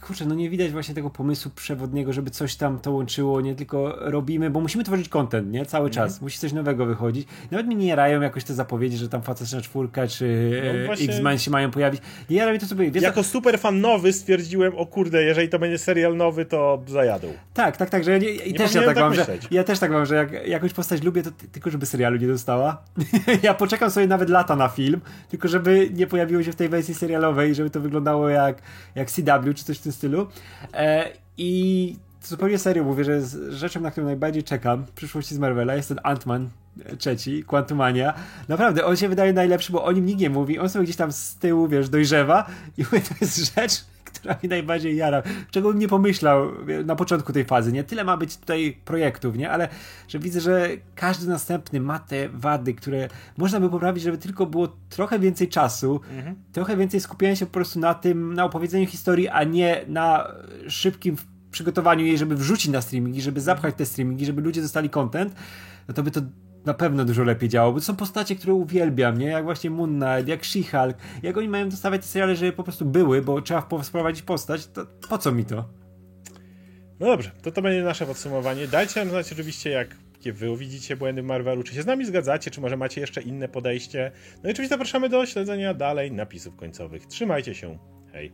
kurczę, 0.00 0.26
no 0.26 0.34
nie 0.34 0.50
widać 0.50 0.72
właśnie 0.72 0.94
tego 0.94 1.10
pomysłu 1.10 1.50
przewodniego, 1.54 2.12
żeby 2.12 2.30
coś 2.30 2.56
tam 2.56 2.78
to 2.78 2.92
łączyło, 2.92 3.40
nie 3.40 3.54
tylko 3.54 3.96
robimy, 4.00 4.50
bo 4.50 4.60
musimy 4.60 4.84
tworzyć 4.84 5.08
content, 5.08 5.52
nie? 5.52 5.66
Cały 5.66 5.90
czas. 5.90 6.12
Mm. 6.12 6.22
Musi 6.22 6.38
coś 6.38 6.52
nowego 6.52 6.86
wychodzić. 6.86 7.28
Nawet 7.50 7.66
mi 7.66 7.76
nie 7.76 7.86
jarają 7.86 8.20
jakoś 8.20 8.44
te 8.44 8.54
zapowiedzi, 8.54 8.96
że 8.96 9.08
tam 9.08 9.22
Fantastyczna 9.22 9.60
Czwórka 9.60 10.06
czy 10.06 10.50
no 10.80 10.86
właśnie... 10.86 11.06
X-Men 11.06 11.38
się 11.38 11.50
mają 11.50 11.70
pojawić. 11.70 12.02
Nie 12.30 12.36
jara 12.36 12.52
mi 12.52 12.58
to 12.58 12.66
sobie... 12.66 12.90
Wiesz, 12.90 13.02
jako 13.02 13.22
super 13.22 13.58
fan 13.58 13.80
nowy 13.80 14.12
stwierdziłem, 14.12 14.72
o 14.76 14.86
kurde, 14.86 15.22
jeżeli 15.22 15.48
to 15.48 15.58
będzie 15.58 15.78
serial 15.78 16.16
nowy, 16.16 16.44
to 16.44 16.82
zajadą. 16.86 17.28
Tak, 17.54 17.76
tak, 17.76 17.90
tak, 17.90 18.04
że 18.04 18.10
ja 18.10 18.18
nie, 18.18 18.30
i 18.30 18.52
nie 18.52 18.58
też 18.58 18.74
ja 18.74 18.82
tak, 18.82 18.94
tak 18.94 19.04
mam, 19.04 19.14
że, 19.14 19.26
ja 19.50 19.64
też 19.64 19.78
tak 19.78 19.90
mam, 19.90 20.06
że 20.06 20.14
jak 20.14 20.48
jakąś 20.48 20.72
postać 20.72 21.02
lubię, 21.02 21.22
to 21.22 21.30
tylko 21.52 21.70
żeby 21.70 21.86
serialu 21.86 22.16
nie 22.16 22.26
dostała. 22.26 22.82
ja 23.42 23.54
poczekam 23.54 23.90
sobie 23.90 24.06
nawet 24.06 24.28
lata 24.28 24.56
na 24.56 24.68
film, 24.68 25.00
tylko 25.28 25.48
żeby 25.48 25.90
nie 25.94 26.06
pojawiło 26.06 26.42
się 26.42 26.52
w 26.52 26.56
tej 26.56 26.68
wersji 26.68 26.94
serialowej, 26.94 27.54
żeby 27.54 27.70
to 27.70 27.80
wyglądało 27.80 28.28
jak, 28.28 28.62
jak 28.94 29.10
CW 29.10 29.54
czy 29.54 29.64
coś 29.64 29.78
w 29.78 29.82
tym 29.82 29.89
stylu. 29.92 30.26
E, 30.74 31.08
I 31.36 31.96
zupełnie 32.22 32.58
serio 32.58 32.84
mówię, 32.84 33.04
że 33.04 33.22
z 33.22 33.52
rzeczą, 33.52 33.80
na 33.80 33.90
którą 33.90 34.06
najbardziej 34.06 34.42
czekam 34.42 34.86
w 34.86 34.90
przyszłości 34.90 35.34
z 35.34 35.38
Marvela 35.38 35.74
jest 35.74 35.88
ten 35.88 35.98
Ant-Man 35.98 36.46
trzeci, 36.98 37.44
Quantumania. 37.44 38.14
Naprawdę, 38.48 38.84
on 38.84 38.96
się 38.96 39.08
wydaje 39.08 39.32
najlepszy, 39.32 39.72
bo 39.72 39.84
o 39.84 39.92
nim 39.92 40.06
nikt 40.06 40.20
nie 40.20 40.30
mówi. 40.30 40.58
On 40.58 40.68
sobie 40.68 40.84
gdzieś 40.84 40.96
tam 40.96 41.12
z 41.12 41.34
tyłu, 41.34 41.68
wiesz, 41.68 41.88
dojrzewa 41.88 42.46
i 42.78 42.82
mówię, 42.84 43.00
to 43.00 43.14
jest 43.20 43.54
rzecz, 43.54 43.84
która 44.14 44.36
mi 44.42 44.48
najbardziej 44.48 44.96
jara. 44.96 45.22
Czego 45.50 45.68
bym 45.68 45.78
nie 45.78 45.88
pomyślał 45.88 46.50
na 46.84 46.96
początku 46.96 47.32
tej 47.32 47.44
fazy, 47.44 47.72
nie? 47.72 47.84
Tyle 47.84 48.04
ma 48.04 48.16
być 48.16 48.36
tutaj 48.36 48.76
projektów, 48.84 49.36
nie? 49.36 49.50
Ale 49.50 49.68
że 50.08 50.18
widzę, 50.18 50.40
że 50.40 50.68
każdy 50.94 51.28
następny 51.28 51.80
ma 51.80 51.98
te 51.98 52.28
wady, 52.28 52.74
które 52.74 53.08
można 53.36 53.60
by 53.60 53.70
poprawić, 53.70 54.02
żeby 54.02 54.18
tylko 54.18 54.46
było 54.46 54.76
trochę 54.88 55.18
więcej 55.18 55.48
czasu, 55.48 56.00
mhm. 56.16 56.36
trochę 56.52 56.76
więcej 56.76 57.00
skupiania 57.00 57.36
się 57.36 57.46
po 57.46 57.52
prostu 57.52 57.78
na 57.78 57.94
tym, 57.94 58.34
na 58.34 58.44
opowiedzeniu 58.44 58.86
historii, 58.86 59.28
a 59.28 59.44
nie 59.44 59.84
na 59.88 60.32
szybkim 60.68 61.16
przygotowaniu 61.50 62.04
jej, 62.04 62.18
żeby 62.18 62.36
wrzucić 62.36 62.68
na 62.72 62.80
streamingi, 62.80 63.22
żeby 63.22 63.40
zapchać 63.40 63.74
te 63.74 63.86
streamingi, 63.86 64.26
żeby 64.26 64.42
ludzie 64.42 64.62
dostali 64.62 64.90
content, 64.90 65.34
no 65.88 65.94
to 65.94 66.02
by 66.02 66.10
to 66.10 66.20
na 66.64 66.74
pewno 66.74 67.04
dużo 67.04 67.24
lepiej 67.24 67.48
działało, 67.48 67.72
bo 67.72 67.78
to 67.78 67.84
są 67.84 67.96
postacie, 67.96 68.36
które 68.36 68.54
uwielbiam, 68.54 69.18
nie? 69.18 69.26
Jak 69.26 69.44
właśnie 69.44 69.70
Moon 69.70 70.00
Knight, 70.00 70.28
jak 70.28 70.42
She-Hulk. 70.42 70.94
Jak 71.22 71.36
oni 71.36 71.48
mają 71.48 71.68
dostawać 71.68 72.00
te 72.00 72.06
seriale, 72.06 72.36
żeby 72.36 72.52
po 72.52 72.62
prostu 72.62 72.84
były, 72.84 73.22
bo 73.22 73.42
trzeba 73.42 73.60
wprowadzić 73.60 74.22
postać, 74.22 74.66
to 74.66 74.86
po 75.08 75.18
co 75.18 75.32
mi 75.32 75.44
to? 75.44 75.68
No 77.00 77.06
dobrze, 77.06 77.30
to 77.42 77.50
to 77.50 77.62
będzie 77.62 77.82
nasze 77.82 78.06
podsumowanie. 78.06 78.66
Dajcie 78.68 79.00
nam 79.00 79.08
znać 79.08 79.32
oczywiście, 79.32 79.70
jak 79.70 79.96
wy 80.24 80.56
widzicie 80.56 80.96
błędy 80.96 81.22
Marvelu, 81.22 81.62
czy 81.62 81.74
się 81.74 81.82
z 81.82 81.86
nami 81.86 82.04
zgadzacie, 82.04 82.50
czy 82.50 82.60
może 82.60 82.76
macie 82.76 83.00
jeszcze 83.00 83.22
inne 83.22 83.48
podejście. 83.48 84.12
No 84.42 84.48
i 84.48 84.52
oczywiście 84.52 84.74
zapraszamy 84.74 85.08
do 85.08 85.26
śledzenia 85.26 85.74
dalej 85.74 86.12
napisów 86.12 86.56
końcowych. 86.56 87.06
Trzymajcie 87.06 87.54
się. 87.54 87.78
Hej. 88.12 88.32